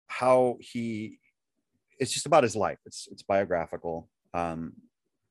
how 0.06 0.56
he. 0.58 1.18
It's 2.00 2.12
just 2.12 2.26
about 2.26 2.44
his 2.44 2.56
life. 2.56 2.78
It's 2.86 3.08
it's 3.12 3.22
biographical. 3.22 4.08
Um, 4.32 4.72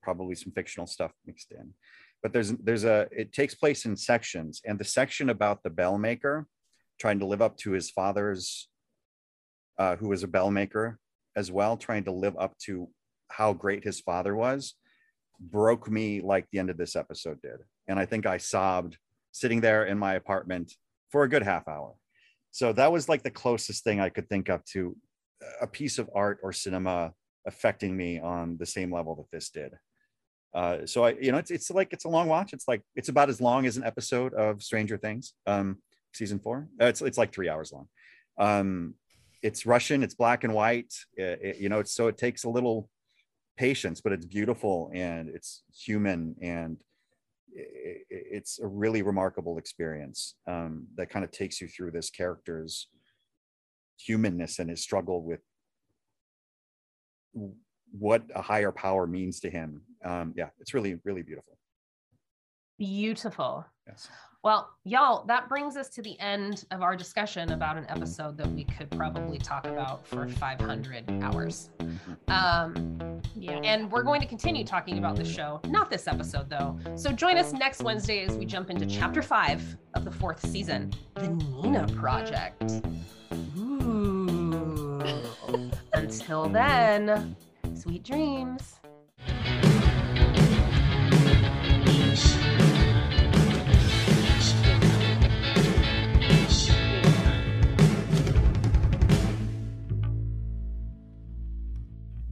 probably 0.03 0.35
some 0.35 0.51
fictional 0.51 0.85
stuff 0.85 1.13
mixed 1.25 1.51
in, 1.51 1.73
but 2.21 2.31
there's 2.31 2.51
there's 2.65 2.83
a. 2.83 3.07
It 3.11 3.33
takes 3.33 3.55
place 3.55 3.85
in 3.85 3.97
sections, 3.97 4.61
and 4.63 4.77
the 4.77 4.85
section 4.99 5.29
about 5.31 5.63
the 5.63 5.71
bell 5.71 5.97
maker 5.97 6.45
trying 6.99 7.19
to 7.19 7.25
live 7.25 7.41
up 7.41 7.57
to 7.57 7.71
his 7.71 7.89
father's, 7.89 8.69
uh, 9.77 9.95
who 9.95 10.09
was 10.09 10.23
a 10.23 10.27
bell 10.27 10.51
maker 10.51 10.99
as 11.35 11.51
well, 11.51 11.77
trying 11.77 12.03
to 12.05 12.11
live 12.11 12.35
up 12.37 12.57
to 12.59 12.87
how 13.29 13.53
great 13.53 13.83
his 13.83 13.99
father 13.99 14.35
was, 14.35 14.75
broke 15.39 15.89
me 15.89 16.21
like 16.21 16.45
the 16.51 16.59
end 16.59 16.69
of 16.69 16.77
this 16.77 16.95
episode 16.95 17.41
did. 17.41 17.57
And 17.87 17.99
I 17.99 18.05
think 18.05 18.25
I 18.25 18.37
sobbed 18.37 18.97
sitting 19.31 19.61
there 19.61 19.85
in 19.85 19.97
my 19.97 20.13
apartment 20.13 20.73
for 21.11 21.23
a 21.23 21.29
good 21.29 21.43
half 21.43 21.67
hour. 21.67 21.93
So 22.51 22.71
that 22.73 22.91
was 22.91 23.09
like 23.09 23.23
the 23.23 23.31
closest 23.31 23.83
thing 23.83 23.99
I 23.99 24.09
could 24.09 24.29
think 24.29 24.49
of 24.49 24.63
to 24.65 24.95
a 25.61 25.67
piece 25.67 25.99
of 25.99 26.09
art 26.15 26.39
or 26.41 26.53
cinema 26.53 27.13
affecting 27.45 27.95
me 27.95 28.19
on 28.19 28.57
the 28.57 28.65
same 28.65 28.93
level 28.93 29.15
that 29.15 29.29
this 29.31 29.49
did. 29.49 29.73
Uh, 30.53 30.85
so 30.85 31.03
I, 31.03 31.15
you 31.21 31.33
know, 31.33 31.37
it's 31.37 31.51
it's 31.51 31.69
like 31.69 31.91
it's 31.91 32.05
a 32.05 32.09
long 32.09 32.29
watch. 32.29 32.53
It's 32.53 32.67
like 32.67 32.81
it's 32.95 33.09
about 33.09 33.29
as 33.29 33.41
long 33.41 33.65
as 33.65 33.75
an 33.75 33.83
episode 33.83 34.33
of 34.33 34.63
Stranger 34.63 34.97
Things, 34.97 35.33
um, 35.45 35.79
season 36.13 36.39
four. 36.39 36.69
Uh, 36.81 36.85
it's 36.85 37.01
it's 37.01 37.17
like 37.17 37.33
three 37.33 37.49
hours 37.49 37.73
long. 37.73 37.89
Um, 38.37 38.95
it's 39.41 39.65
Russian. 39.65 40.03
It's 40.03 40.15
black 40.15 40.43
and 40.43 40.53
white. 40.53 40.93
It- 41.15 41.39
it- 41.41 41.57
you 41.57 41.69
know, 41.69 41.79
it's 41.79 41.91
so 41.91 42.07
it 42.07 42.17
takes 42.17 42.43
a 42.43 42.49
little 42.49 42.89
patience, 43.57 44.01
but 44.01 44.11
it's 44.11 44.25
beautiful 44.25 44.91
and 44.93 45.29
it's 45.29 45.63
human 45.73 46.35
and 46.41 46.77
i- 47.57 47.61
i- 47.61 48.05
it's 48.09 48.59
a 48.59 48.67
really 48.67 49.01
remarkable 49.01 49.57
experience 49.57 50.35
um, 50.47 50.87
that 50.95 51.09
kind 51.09 51.23
of 51.23 51.31
takes 51.31 51.61
you 51.61 51.67
through 51.67 51.91
this 51.91 52.09
character's 52.09 52.89
humanness 53.97 54.59
and 54.59 54.69
his 54.69 54.81
struggle 54.81 55.23
with 55.23 55.39
what 57.91 58.23
a 58.35 58.41
higher 58.41 58.71
power 58.73 59.07
means 59.07 59.39
to 59.39 59.49
him. 59.49 59.81
Um, 60.03 60.33
yeah, 60.35 60.49
it's 60.59 60.73
really, 60.73 60.99
really 61.05 61.21
beautiful. 61.21 61.57
Beautiful. 62.77 63.65
Yes. 63.87 64.09
Well, 64.45 64.69
y'all, 64.83 65.25
that 65.25 65.49
brings 65.49 65.75
us 65.75 65.89
to 65.89 66.03
the 66.03 66.19
end 66.19 66.65
of 66.69 66.83
our 66.83 66.95
discussion 66.95 67.51
about 67.53 67.77
an 67.77 67.87
episode 67.89 68.37
that 68.37 68.45
we 68.51 68.63
could 68.65 68.91
probably 68.91 69.39
talk 69.39 69.65
about 69.65 70.05
for 70.05 70.27
500 70.27 71.09
hours. 71.23 71.71
Um, 72.27 73.21
Yeah. 73.33 73.53
and 73.63 73.91
we're 73.91 74.03
going 74.03 74.21
to 74.21 74.27
continue 74.27 74.63
talking 74.63 74.99
about 74.99 75.15
the 75.15 75.25
show, 75.25 75.61
not 75.67 75.89
this 75.89 76.07
episode 76.07 76.47
though. 76.47 76.77
So 76.95 77.11
join 77.11 77.39
us 77.39 77.53
next 77.53 77.81
Wednesday 77.81 78.23
as 78.23 78.37
we 78.37 78.45
jump 78.45 78.69
into 78.69 78.85
chapter 78.85 79.23
five 79.23 79.63
of 79.95 80.05
the 80.05 80.11
fourth 80.11 80.45
season, 80.45 80.93
The 81.15 81.29
Nina 81.29 81.87
Project. 81.95 82.71
Ooh. 83.57 85.01
Until 85.93 86.47
then, 86.49 87.35
sweet 87.73 88.03
dreams. 88.03 88.75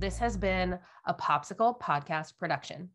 This 0.04 0.18
has 0.18 0.36
been 0.36 0.78
a 1.06 1.14
POPSKL 1.14 1.80
Podcast 1.80 2.38
production. 2.38 2.90